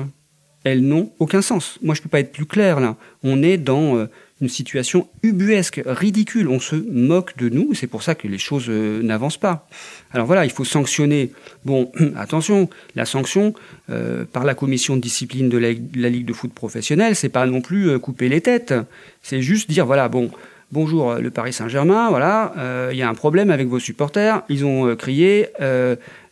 elles 0.65 0.83
n'ont 0.83 1.12
aucun 1.19 1.43
sens. 1.43 1.79
Moi, 1.83 1.95
je 1.95 2.01
ne 2.01 2.05
peux 2.05 2.09
pas 2.09 2.21
être 2.21 2.33
plus 2.33 2.47
clair 2.47 2.81
là. 2.81 2.97
On 3.23 3.43
est 3.43 3.59
dans 3.59 3.97
euh, 3.97 4.07
une 4.41 4.49
situation 4.49 5.09
ubuesque, 5.23 5.83
ridicule. 5.85 6.49
On 6.49 6.59
se 6.59 6.75
moque 6.75 7.37
de 7.37 7.51
nous. 7.51 7.75
C'est 7.75 7.87
pour 7.87 8.03
ça 8.03 8.15
que 8.15 8.27
les 8.27 8.39
choses 8.39 8.67
euh, 8.69 9.03
n'avancent 9.03 9.37
pas. 9.37 9.69
Alors 10.11 10.27
voilà, 10.27 10.47
il 10.47 10.51
faut 10.51 10.65
sanctionner. 10.65 11.33
Bon, 11.67 11.93
attention, 12.17 12.71
la 12.97 13.05
sanction 13.05 13.53
euh, 13.91 14.25
par 14.25 14.45
la 14.45 14.55
commission 14.55 14.97
de 14.97 15.03
discipline 15.03 15.51
de 15.51 15.59
la, 15.59 16.09
Ligue 16.09 16.27
de 16.27 16.33
foot 16.33 16.53
professionnelle, 16.53 17.15
c'est 17.15 17.29
pas 17.29 17.45
non 17.47 17.61
plus 17.61 17.99
couper 17.99 18.31
les 18.31 18.41
têtes. 18.41 18.75
C'est 19.23 19.43
juste 19.43 19.71
dire 19.71 19.85
voilà, 19.85 20.09
bon, 20.09 20.31
bonjour 20.73 21.17
le 21.17 21.31
Paris 21.31 21.53
Saint-Germain, 21.53 22.09
voilà, 22.09 22.91
il 22.93 22.97
y 22.97 23.03
a 23.03 23.09
un 23.09 23.15
problème 23.15 23.51
avec 23.51 23.69
vos 23.69 23.79
supporters. 23.79 24.43
Ils 24.49 24.65
ont 24.65 24.95
crié 24.97 25.49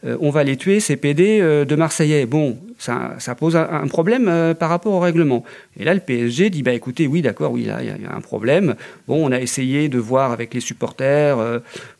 euh, 0.04 0.16
on 0.20 0.30
va 0.30 0.42
les 0.42 0.56
tuer, 0.56 0.80
ces 0.80 0.96
PD 0.96 1.38
euh, 1.40 1.64
de 1.64 1.76
Marseillais. 1.76 2.26
Bon, 2.26 2.58
ça, 2.78 3.16
pose 3.38 3.54
un, 3.54 3.86
problème 3.86 4.26
euh, 4.28 4.54
par 4.54 4.68
rapport 4.68 4.92
au 4.94 4.98
règlement. 4.98 5.44
Et 5.78 5.84
là, 5.84 5.94
le 5.94 6.00
PSG 6.00 6.50
dit, 6.50 6.64
bah 6.64 6.72
écoutez, 6.72 7.06
oui, 7.06 7.22
d'accord, 7.22 7.52
oui, 7.52 7.64
là, 7.64 7.78
il 7.80 7.86
y, 7.86 8.06
a 8.06 8.14
un 8.14 8.20
problème. 8.20 8.74
Bon, 9.06 9.24
on 9.24 9.30
a 9.30 9.40
essayé 9.40 9.88
de 9.88 9.98
voir 9.98 10.32
avec 10.32 10.52
les 10.54 10.60
supporters 10.60 11.38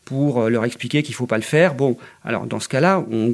pour 0.03 0.49
leur 0.49 0.65
expliquer 0.65 1.01
qu'il 1.01 1.13
ne 1.13 1.15
faut 1.15 1.25
pas 1.25 1.37
le 1.37 1.43
faire. 1.43 1.75
Bon, 1.75 1.97
alors 2.25 2.45
dans 2.45 2.59
ce 2.59 2.67
cas-là, 2.67 3.05
on, 3.09 3.33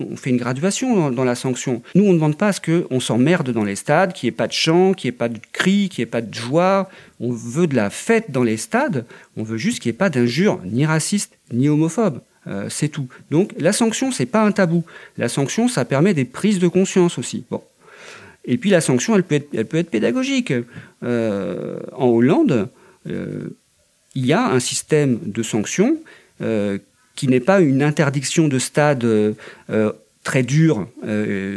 on 0.00 0.16
fait 0.16 0.30
une 0.30 0.36
graduation 0.36 1.10
dans, 1.10 1.24
la 1.24 1.36
sanction. 1.36 1.82
Nous, 1.94 2.04
on 2.04 2.08
ne 2.08 2.14
demande 2.14 2.36
pas 2.36 2.48
à 2.48 2.52
ce 2.52 2.60
qu'on 2.60 3.00
s'emmerde 3.00 3.50
dans 3.50 3.64
les 3.64 3.76
stades, 3.76 4.12
qu'il 4.12 4.26
n'y 4.26 4.34
ait 4.34 4.36
pas 4.36 4.48
de 4.48 4.52
chant, 4.52 4.92
qu'il 4.94 5.10
n'y 5.10 5.14
ait 5.14 5.18
pas 5.18 5.28
de 5.28 5.38
cris, 5.52 5.88
qu'il 5.88 6.02
n'y 6.02 6.08
ait 6.08 6.10
pas 6.10 6.22
de 6.22 6.34
joie. 6.34 6.90
On 7.20 7.30
veut 7.30 7.68
de 7.68 7.76
la 7.76 7.90
fête 7.90 8.32
dans 8.32 8.42
les 8.42 8.56
stades. 8.56 9.06
On 9.36 9.44
veut 9.44 9.58
juste 9.58 9.80
qu'il 9.80 9.90
n'y 9.90 9.94
ait 9.94 9.98
pas 9.98 10.10
d'injures 10.10 10.58
ni 10.64 10.84
racistes 10.84 11.38
ni 11.52 11.68
homophobes. 11.68 12.20
Euh, 12.48 12.66
c'est 12.70 12.88
tout. 12.88 13.08
Donc 13.30 13.52
la 13.58 13.72
sanction, 13.72 14.10
c'est 14.10 14.26
pas 14.26 14.42
un 14.42 14.52
tabou. 14.52 14.84
La 15.16 15.28
sanction, 15.28 15.68
ça 15.68 15.84
permet 15.84 16.14
des 16.14 16.24
prises 16.24 16.58
de 16.58 16.68
conscience 16.68 17.18
aussi. 17.18 17.44
Et 18.44 18.56
puis 18.56 18.70
la 18.70 18.80
sanction, 18.80 19.14
elle 19.16 19.22
peut 19.22 19.36
être, 19.36 19.48
elle 19.52 19.66
peut 19.66 19.76
être 19.76 19.90
pédagogique. 19.90 20.52
Euh, 21.02 21.78
en 21.92 22.06
Hollande, 22.06 22.68
euh, 23.08 23.56
il 24.14 24.26
y 24.26 24.32
a 24.32 24.46
un 24.46 24.60
système 24.60 25.18
de 25.24 25.42
sanctions 25.42 25.96
qui 27.16 27.26
n'est 27.26 27.40
pas 27.40 27.60
une 27.60 27.82
interdiction 27.82 28.46
de 28.46 28.60
stade 28.60 29.04
très 30.22 30.44
dure 30.44 30.86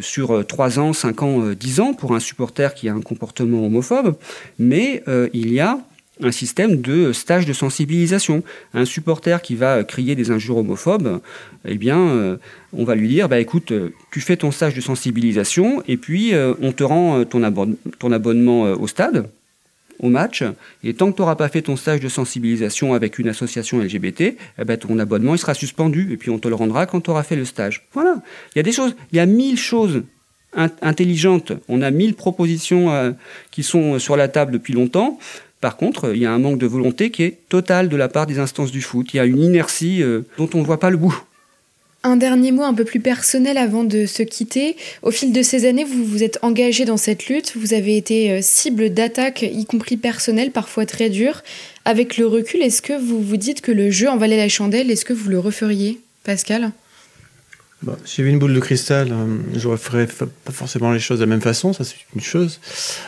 sur 0.01 0.45
3 0.45 0.79
ans, 0.79 0.91
5 0.91 1.21
ans, 1.21 1.51
10 1.51 1.79
ans 1.81 1.93
pour 1.93 2.15
un 2.15 2.19
supporter 2.19 2.73
qui 2.73 2.89
a 2.89 2.93
un 2.93 3.01
comportement 3.01 3.63
homophobe, 3.63 4.15
mais 4.57 5.03
il 5.33 5.53
y 5.53 5.59
a 5.59 5.79
un 6.21 6.31
système 6.31 6.81
de 6.81 7.13
stage 7.13 7.45
de 7.45 7.53
sensibilisation. 7.53 8.43
Un 8.73 8.85
supporter 8.85 9.41
qui 9.41 9.55
va 9.55 9.83
crier 9.83 10.15
des 10.15 10.31
injures 10.31 10.57
homophobes, 10.57 11.19
eh 11.65 11.75
bien, 11.75 11.99
euh, 11.99 12.37
on 12.73 12.83
va 12.83 12.95
lui 12.95 13.07
dire, 13.07 13.27
bah 13.27 13.39
écoute, 13.39 13.71
euh, 13.71 13.89
tu 14.11 14.21
fais 14.21 14.37
ton 14.37 14.51
stage 14.51 14.75
de 14.75 14.81
sensibilisation 14.81 15.83
et 15.87 15.97
puis 15.97 16.33
euh, 16.33 16.53
on 16.61 16.71
te 16.71 16.83
rend 16.83 17.25
ton, 17.25 17.41
ton 17.99 18.11
abonnement 18.11 18.63
au 18.63 18.87
stade, 18.87 19.29
au 19.99 20.09
match, 20.09 20.43
et 20.83 20.93
tant 20.93 21.11
que 21.11 21.15
tu 21.15 21.21
n'auras 21.21 21.35
pas 21.35 21.49
fait 21.49 21.61
ton 21.61 21.75
stage 21.75 21.99
de 21.99 22.09
sensibilisation 22.09 22.93
avec 22.93 23.19
une 23.19 23.27
association 23.27 23.79
LGBT, 23.79 24.21
eh 24.21 24.65
ben, 24.65 24.77
ton 24.77 24.97
abonnement 24.99 25.35
il 25.35 25.37
sera 25.37 25.53
suspendu 25.53 26.11
et 26.11 26.17
puis 26.17 26.29
on 26.31 26.39
te 26.39 26.47
le 26.47 26.55
rendra 26.55 26.85
quand 26.85 27.01
tu 27.01 27.09
auras 27.09 27.23
fait 27.23 27.35
le 27.35 27.45
stage. 27.45 27.87
Voilà. 27.93 28.21
Il 28.55 28.59
y 28.59 28.61
a 28.61 28.63
des 28.63 28.71
choses, 28.71 28.95
il 29.11 29.17
y 29.17 29.19
a 29.19 29.25
mille 29.25 29.57
choses 29.57 30.03
intelligentes. 30.81 31.53
On 31.69 31.81
a 31.81 31.91
mille 31.91 32.13
propositions 32.13 33.15
qui 33.51 33.63
sont 33.63 33.99
sur 33.99 34.17
la 34.17 34.27
table 34.27 34.51
depuis 34.51 34.73
longtemps. 34.73 35.17
Par 35.61 35.77
contre, 35.77 36.13
il 36.13 36.21
y 36.21 36.25
a 36.25 36.31
un 36.31 36.39
manque 36.39 36.57
de 36.57 36.65
volonté 36.65 37.11
qui 37.11 37.23
est 37.23 37.37
total 37.47 37.87
de 37.87 37.95
la 37.95 38.09
part 38.09 38.25
des 38.25 38.39
instances 38.39 38.71
du 38.71 38.81
foot. 38.81 39.13
Il 39.13 39.17
y 39.17 39.19
a 39.19 39.25
une 39.25 39.41
inertie 39.41 40.01
euh, 40.01 40.23
dont 40.39 40.49
on 40.55 40.57
ne 40.57 40.65
voit 40.65 40.79
pas 40.79 40.89
le 40.89 40.97
bout. 40.97 41.15
Un 42.03 42.15
dernier 42.15 42.51
mot 42.51 42.63
un 42.63 42.73
peu 42.73 42.83
plus 42.83 42.99
personnel 42.99 43.59
avant 43.59 43.83
de 43.83 44.07
se 44.07 44.23
quitter. 44.23 44.75
Au 45.03 45.11
fil 45.11 45.31
de 45.31 45.43
ces 45.43 45.67
années, 45.67 45.83
vous 45.83 46.03
vous 46.03 46.23
êtes 46.23 46.39
engagé 46.41 46.83
dans 46.83 46.97
cette 46.97 47.27
lutte. 47.27 47.53
Vous 47.55 47.75
avez 47.75 47.95
été 47.95 48.31
euh, 48.31 48.39
cible 48.41 48.89
d'attaques, 48.89 49.43
y 49.43 49.65
compris 49.65 49.97
personnelles, 49.97 50.49
parfois 50.49 50.87
très 50.87 51.11
dures. 51.11 51.43
Avec 51.85 52.17
le 52.17 52.25
recul, 52.25 52.63
est-ce 52.63 52.81
que 52.81 52.99
vous 52.99 53.21
vous 53.21 53.37
dites 53.37 53.61
que 53.61 53.71
le 53.71 53.91
jeu 53.91 54.09
en 54.09 54.17
valait 54.17 54.37
la 54.37 54.49
chandelle? 54.49 54.89
Est-ce 54.89 55.05
que 55.05 55.13
vous 55.13 55.29
le 55.29 55.37
referiez, 55.37 55.99
Pascal? 56.23 56.71
Bon, 57.83 57.97
si 58.05 58.17
j'avais 58.17 58.29
une 58.29 58.37
boule 58.37 58.53
de 58.53 58.59
cristal, 58.59 59.11
euh, 59.11 59.37
je 59.55 59.67
ne 59.67 59.75
ferais 59.75 60.05
pas 60.05 60.51
forcément 60.51 60.91
les 60.91 60.99
choses 60.99 61.17
de 61.17 61.23
la 61.23 61.29
même 61.29 61.41
façon, 61.41 61.73
ça 61.73 61.83
c'est 61.83 61.95
une 62.13 62.21
chose. 62.21 62.59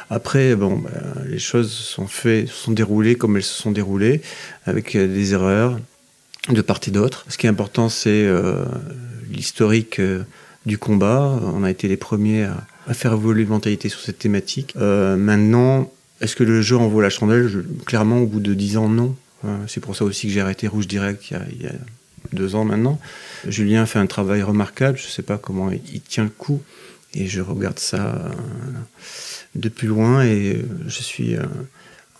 Après, 0.10 0.56
bon, 0.56 0.78
bah, 0.78 0.90
les 1.28 1.38
choses 1.38 1.72
sont 1.72 2.08
faites, 2.08 2.48
sont 2.48 2.72
déroulées 2.72 3.16
comme 3.16 3.38
elles 3.38 3.44
se 3.44 3.62
sont 3.62 3.72
déroulées, 3.72 4.22
avec 4.66 4.96
euh, 4.96 5.08
des 5.08 5.34
erreurs 5.34 5.80
de 6.50 6.62
part 6.62 6.80
et 6.88 6.92
d'autre. 6.92 7.24
Ce 7.30 7.38
qui 7.38 7.46
est 7.46 7.50
important, 7.50 7.88
c'est 7.88 8.26
euh, 8.26 8.66
l'historique 9.30 10.02
du 10.66 10.78
combat. 10.78 11.40
On 11.56 11.64
a 11.64 11.70
été 11.70 11.88
les 11.88 11.96
premiers 11.96 12.46
à, 12.46 12.94
faire 12.94 13.14
évoluer 13.14 13.44
la 13.44 13.50
mentalité 13.50 13.90
sur 13.90 14.02
cette 14.02 14.20
thématique. 14.20 14.76
maintenant, 14.76 15.90
est-ce 16.20 16.36
que 16.36 16.44
le 16.44 16.62
jeu 16.62 16.76
en 16.76 16.90
vaut 16.90 17.00
la 17.00 17.10
chandelle? 17.10 17.64
Clairement, 17.86 18.20
au 18.20 18.26
bout 18.26 18.42
de 18.42 18.54
dix 18.54 18.76
ans, 18.76 18.90
non. 18.90 19.16
c'est 19.68 19.80
pour 19.80 19.96
ça 19.96 20.04
aussi 20.04 20.28
que 20.28 20.34
j'ai 20.34 20.42
arrêté 20.42 20.68
Rouge 20.68 20.88
Direct 20.88 21.32
y 21.32 21.36
a 21.36 21.72
deux 22.32 22.56
ans 22.56 22.66
maintenant. 22.66 23.00
Julien 23.48 23.86
fait 23.86 24.00
un 24.00 24.08
travail 24.08 24.42
remarquable, 24.42 24.98
je 24.98 25.06
ne 25.06 25.10
sais 25.10 25.24
pas 25.24 25.38
comment 25.38 25.72
il 25.72 26.02
tient 26.02 26.24
le 26.24 26.30
coup, 26.30 26.62
et 27.14 27.28
je 27.28 27.42
regarde 27.42 27.80
ça 27.80 28.16
euh, 28.16 28.30
de 29.56 29.70
plus 29.70 29.88
loin, 29.88 30.24
et 30.24 30.56
euh, 30.56 30.64
je 30.88 31.02
suis 31.02 31.36
euh, 31.36 31.44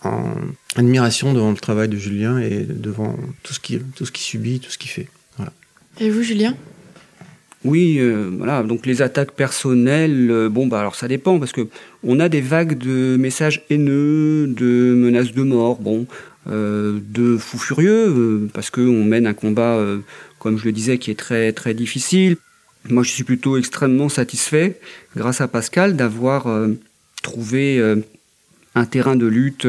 en 0.02 0.34
admiration 0.76 1.32
devant 1.32 1.50
le 1.50 1.56
travail 1.56 1.88
de 1.88 1.96
Julien 1.96 2.38
et 2.38 2.64
devant 2.64 3.16
tout 3.42 3.54
ce 3.54 3.60
qu'il 3.60 3.82
tout 3.96 4.04
ce 4.06 4.12
qui 4.12 4.22
subit, 4.22 4.60
tout 4.60 4.70
ce 4.70 4.78
qu'il 4.78 4.90
fait. 4.90 5.08
Voilà. 5.36 5.52
Et 5.98 6.10
vous, 6.10 6.22
Julien? 6.22 6.54
Oui, 7.64 7.98
voilà. 8.36 8.62
Donc 8.62 8.84
les 8.84 9.00
attaques 9.00 9.32
personnelles, 9.32 10.48
bon 10.50 10.66
bah 10.66 10.80
alors 10.80 10.96
ça 10.96 11.08
dépend 11.08 11.38
parce 11.38 11.52
que 11.52 11.66
on 12.02 12.20
a 12.20 12.28
des 12.28 12.42
vagues 12.42 12.76
de 12.76 13.16
messages 13.16 13.64
haineux, 13.70 14.46
de 14.48 14.94
menaces 14.94 15.32
de 15.32 15.42
mort. 15.42 15.80
Bon, 15.80 16.00
euh, 16.02 16.06
de 16.46 17.36
fous 17.38 17.58
furieux, 17.58 18.08
euh, 18.08 18.50
parce 18.52 18.70
qu'on 18.70 19.04
mène 19.04 19.26
un 19.26 19.34
combat, 19.34 19.76
euh, 19.76 20.00
comme 20.38 20.58
je 20.58 20.64
le 20.64 20.72
disais, 20.72 20.98
qui 20.98 21.10
est 21.10 21.18
très, 21.18 21.52
très 21.52 21.74
difficile. 21.74 22.36
Moi, 22.90 23.02
je 23.02 23.10
suis 23.10 23.24
plutôt 23.24 23.56
extrêmement 23.56 24.08
satisfait, 24.08 24.78
grâce 25.16 25.40
à 25.40 25.48
Pascal, 25.48 25.96
d'avoir 25.96 26.46
trouvé 27.22 27.82
un 28.74 28.84
terrain 28.84 29.16
de 29.16 29.24
lutte 29.24 29.66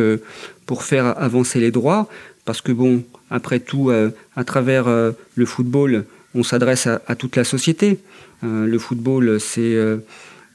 pour 0.65 0.84
faire 0.84 1.17
avancer 1.17 1.61
les 1.61 1.71
droits, 1.71 2.09
parce 2.43 2.59
que 2.59 2.73
bon, 2.73 3.05
après 3.30 3.61
tout, 3.61 3.89
à 4.36 4.43
travers 4.43 4.88
le 4.89 5.45
football, 5.45 6.03
on 6.34 6.43
s'adresse 6.43 6.88
à, 6.88 7.01
à, 7.07 7.15
toute 7.15 7.38
la 7.38 7.45
société. 7.45 7.99
le 8.43 8.78
football, 8.80 9.39
c'est 9.39 9.78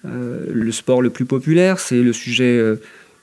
le 0.04 0.70
sport 0.72 1.00
le 1.00 1.08
plus 1.08 1.24
populaire, 1.24 1.80
c'est 1.80 2.02
le 2.02 2.12
sujet 2.12 2.62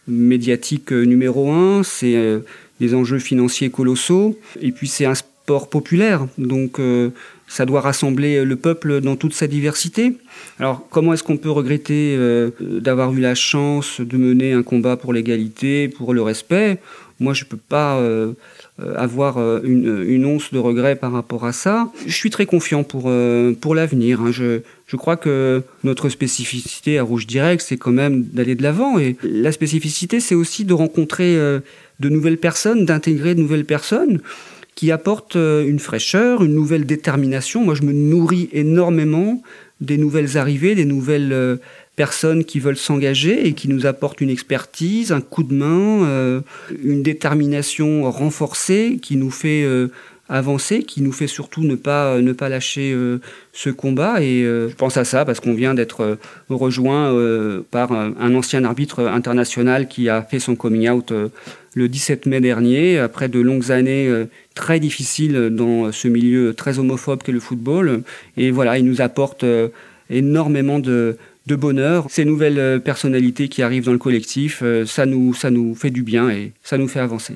médiatique 0.08 0.92
numéro 0.92 1.52
un, 1.52 1.84
c'est 1.84 2.42
des 2.80 2.94
enjeux 2.94 3.20
financiers 3.20 3.70
colossaux. 3.70 4.38
Et 4.62 4.72
puis 4.72 4.88
c'est 4.88 5.06
un 5.06 5.16
sport 5.48 5.70
populaire, 5.70 6.28
donc 6.38 6.78
euh, 6.78 7.12
ça 7.48 7.66
doit 7.66 7.80
rassembler 7.80 8.44
le 8.44 8.56
peuple 8.58 9.00
dans 9.00 9.16
toute 9.16 9.34
sa 9.34 9.48
diversité. 9.48 10.18
Alors 10.60 10.86
comment 10.90 11.14
est-ce 11.14 11.24
qu'on 11.24 11.38
peut 11.38 11.50
regretter 11.50 12.16
euh, 12.18 12.50
d'avoir 12.60 13.14
eu 13.14 13.22
la 13.22 13.34
chance 13.34 14.02
de 14.02 14.18
mener 14.18 14.52
un 14.52 14.62
combat 14.62 14.98
pour 14.98 15.14
l'égalité, 15.14 15.88
pour 15.88 16.14
le 16.14 16.22
respect? 16.22 16.80
Moi 17.22 17.34
je 17.34 17.46
ne 17.46 17.50
peux 17.50 17.58
pas 17.58 17.96
euh, 17.96 18.34
avoir 18.98 19.40
une, 19.64 20.04
une, 20.06 20.26
once 20.26 20.52
de 20.52 20.60
regret 20.60 20.98
par 20.98 21.14
rapport 21.14 21.46
à 21.46 21.54
ça. 21.54 21.90
Je 22.06 22.14
suis 22.14 22.30
très 22.30 22.46
confiant 22.46 22.84
pour, 22.84 23.10
pour 23.62 23.74
l'avenir. 23.74 24.22
Hein. 24.22 24.32
Je, 24.32 24.60
je 24.86 24.96
crois 24.98 25.16
que 25.16 25.64
notre 25.86 26.10
spécificité 26.10 27.00
à 27.00 27.04
Rouge 27.04 27.26
Direct, 27.26 27.64
c'est 27.66 27.78
quand 27.78 27.94
même 27.94 28.24
d'aller 28.24 28.56
de 28.56 28.64
l'avant. 28.64 29.00
Et 29.00 29.16
la 29.24 29.54
spécificité, 29.54 30.20
c'est 30.20 30.36
aussi 30.36 30.64
de 30.64 30.74
rencontrer 30.74 31.40
de 32.00 32.10
nouvelles 32.10 32.38
personnes, 32.38 32.86
d'intégrer 32.86 33.36
de 33.36 33.42
nouvelles 33.42 33.66
personnes 33.66 34.22
qui 34.78 34.92
apportent 34.92 35.38
euh, 35.38 35.68
une 35.68 35.80
fraîcheur, 35.80 36.44
une 36.44 36.54
nouvelle 36.54 36.86
détermination. 36.86 37.66
Moi, 37.66 37.74
je 37.74 37.82
me 37.82 37.94
nourris 37.94 38.48
énormément 38.54 39.42
des 39.82 39.98
nouvelles 39.98 40.38
arrivées, 40.38 40.76
des 40.76 40.86
nouvelles 40.86 41.34
euh, 41.34 41.58
personnes 41.96 42.46
qui 42.46 42.60
veulent 42.60 42.78
s'engager 42.78 43.48
et 43.48 43.54
qui 43.54 43.70
nous 43.70 43.88
apportent 43.88 44.22
une 44.22 44.30
expertise, 44.30 45.12
un 45.12 45.20
coup 45.20 45.42
de 45.42 45.52
main, 45.52 46.06
euh, 46.06 46.42
une 46.84 47.02
détermination 47.02 48.10
renforcée 48.12 49.00
qui 49.02 49.18
nous 49.18 49.32
fait 49.32 49.66
avancée 50.30 50.84
qui 50.84 51.02
nous 51.02 51.14
fait 51.14 51.26
surtout 51.26 51.64
ne 51.64 51.76
pas, 51.76 52.20
ne 52.22 52.34
pas 52.34 52.50
lâcher 52.50 52.96
ce 53.54 53.70
combat. 53.70 54.22
Et 54.22 54.44
je 54.44 54.76
pense 54.76 54.98
à 54.98 55.06
ça 55.06 55.24
parce 55.26 55.40
qu'on 55.40 55.54
vient 55.54 55.74
d'être 55.74 56.18
rejoint 56.50 57.16
par 57.72 57.94
un 57.94 58.36
ancien 58.36 58.66
arbitre 58.66 59.08
international 59.08 59.88
qui 59.88 60.10
a 60.10 60.22
fait 60.22 60.40
son 60.40 60.56
coming 60.56 60.90
out 60.90 61.14
le 61.78 61.88
17 61.88 62.26
mai 62.26 62.42
dernier, 62.42 62.98
après 62.98 63.30
de 63.30 63.40
longues 63.40 63.72
années 63.72 64.12
très 64.56 64.80
difficiles 64.80 65.50
dans 65.52 65.92
ce 65.92 66.08
milieu 66.08 66.54
très 66.54 66.80
homophobe 66.80 67.24
qu'est 67.24 67.32
le 67.32 67.40
football. 67.40 68.02
Et 68.36 68.52
voilà, 68.52 68.78
il 68.78 68.86
nous 68.86 69.02
apporte 69.02 69.46
énormément 70.10 70.80
de, 70.80 71.18
bonheur. 71.50 72.08
Ces 72.10 72.26
nouvelles 72.26 72.60
euh, 72.60 72.80
personnalités 72.80 73.48
qui 73.48 73.62
arrivent 73.62 73.86
dans 73.86 73.94
le 73.94 73.98
collectif, 73.98 74.60
euh, 74.64 74.86
ça 74.86 75.06
nous, 75.06 75.34
ça 75.34 75.50
nous 75.50 75.76
fait 75.76 75.92
du 75.92 76.04
bien 76.04 76.30
et 76.30 76.52
ça 76.62 76.78
nous 76.78 76.90
fait 76.90 77.00
avancer. 77.00 77.36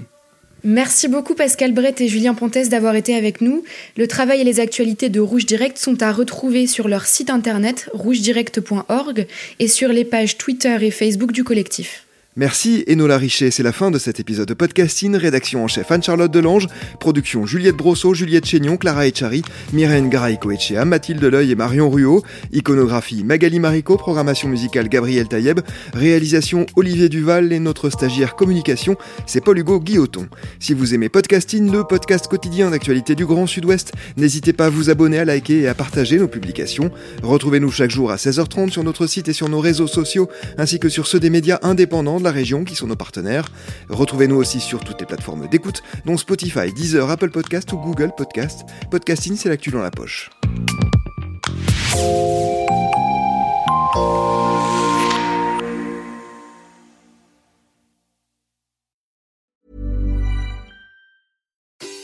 Merci 0.63 1.07
beaucoup 1.07 1.33
Pascal 1.33 1.73
Brett 1.73 2.01
et 2.01 2.07
Julien 2.07 2.35
Pontes 2.35 2.69
d'avoir 2.69 2.95
été 2.95 3.15
avec 3.15 3.41
nous. 3.41 3.63
Le 3.97 4.07
travail 4.07 4.41
et 4.41 4.43
les 4.43 4.59
actualités 4.59 5.09
de 5.09 5.19
Rouge 5.21 5.45
Direct 5.45 5.77
sont 5.77 6.03
à 6.03 6.11
retrouver 6.11 6.67
sur 6.67 6.87
leur 6.87 7.05
site 7.05 7.29
internet 7.29 7.89
rougedirect.org 7.93 9.27
et 9.59 9.67
sur 9.67 9.89
les 9.89 10.05
pages 10.05 10.37
Twitter 10.37 10.77
et 10.81 10.91
Facebook 10.91 11.31
du 11.31 11.43
collectif. 11.43 12.05
Merci 12.37 12.85
Enola 12.87 13.17
Richet, 13.17 13.51
c'est 13.51 13.61
la 13.61 13.73
fin 13.73 13.91
de 13.91 13.99
cet 13.99 14.21
épisode 14.21 14.47
de 14.47 14.53
podcasting. 14.53 15.17
Rédaction 15.17 15.65
en 15.65 15.67
chef 15.67 15.91
Anne-Charlotte 15.91 16.31
Delange, 16.31 16.69
production 16.97 17.45
Juliette 17.45 17.75
Brosseau, 17.75 18.13
Juliette 18.13 18.45
Chénion, 18.45 18.77
Clara 18.77 19.05
Echari, 19.05 19.41
Myrène 19.73 20.07
Garaïco-Echea, 20.07 20.85
Mathilde 20.85 21.25
Leuil 21.25 21.51
et 21.51 21.55
Marion 21.55 21.89
Ruot, 21.89 22.23
iconographie 22.53 23.25
Magali 23.25 23.59
Marico, 23.59 23.97
programmation 23.97 24.47
musicale 24.47 24.87
Gabriel 24.87 25.27
Taïeb, 25.27 25.59
réalisation 25.93 26.67
Olivier 26.77 27.09
Duval 27.09 27.51
et 27.51 27.59
notre 27.59 27.89
stagiaire 27.89 28.37
communication, 28.37 28.95
c'est 29.25 29.41
Paul-Hugo 29.41 29.81
Guilloton. 29.81 30.29
Si 30.61 30.73
vous 30.73 30.93
aimez 30.93 31.09
podcasting, 31.09 31.69
le 31.69 31.83
podcast 31.83 32.29
quotidien 32.29 32.71
d'actualité 32.71 33.13
du 33.13 33.25
Grand 33.25 33.45
Sud-Ouest, 33.45 33.91
n'hésitez 34.15 34.53
pas 34.53 34.67
à 34.67 34.69
vous 34.69 34.89
abonner, 34.89 35.19
à 35.19 35.25
liker 35.25 35.63
et 35.63 35.67
à 35.67 35.73
partager 35.73 36.17
nos 36.17 36.29
publications. 36.29 36.91
Retrouvez-nous 37.23 37.71
chaque 37.71 37.91
jour 37.91 38.09
à 38.09 38.15
16h30 38.15 38.69
sur 38.69 38.85
notre 38.85 39.05
site 39.05 39.27
et 39.27 39.33
sur 39.33 39.49
nos 39.49 39.59
réseaux 39.59 39.87
sociaux, 39.87 40.29
ainsi 40.57 40.79
que 40.79 40.87
sur 40.87 41.07
ceux 41.07 41.19
des 41.19 41.29
médias 41.29 41.59
indépendants 41.61 42.20
de 42.21 42.25
la 42.25 42.31
région 42.31 42.63
qui 42.63 42.75
sont 42.75 42.87
nos 42.87 42.95
partenaires. 42.95 43.49
Retrouvez-nous 43.89 44.37
aussi 44.37 44.59
sur 44.59 44.83
toutes 44.83 44.99
les 45.01 45.05
plateformes 45.05 45.47
d'écoute, 45.47 45.83
dont 46.05 46.17
Spotify, 46.17 46.71
Deezer, 46.71 47.09
Apple 47.09 47.31
Podcast 47.31 47.71
ou 47.73 47.77
Google 47.77 48.11
Podcast. 48.15 48.61
Podcasting, 48.89 49.35
c'est 49.35 49.49
l'actu 49.49 49.71
dans 49.71 49.81
la 49.81 49.91
poche. 49.91 50.29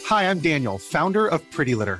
Hi, 0.10 0.24
I'm 0.24 0.40
Daniel, 0.40 0.78
founder 0.78 1.28
of 1.28 1.42
Pretty 1.52 1.76
Litter. 1.76 2.00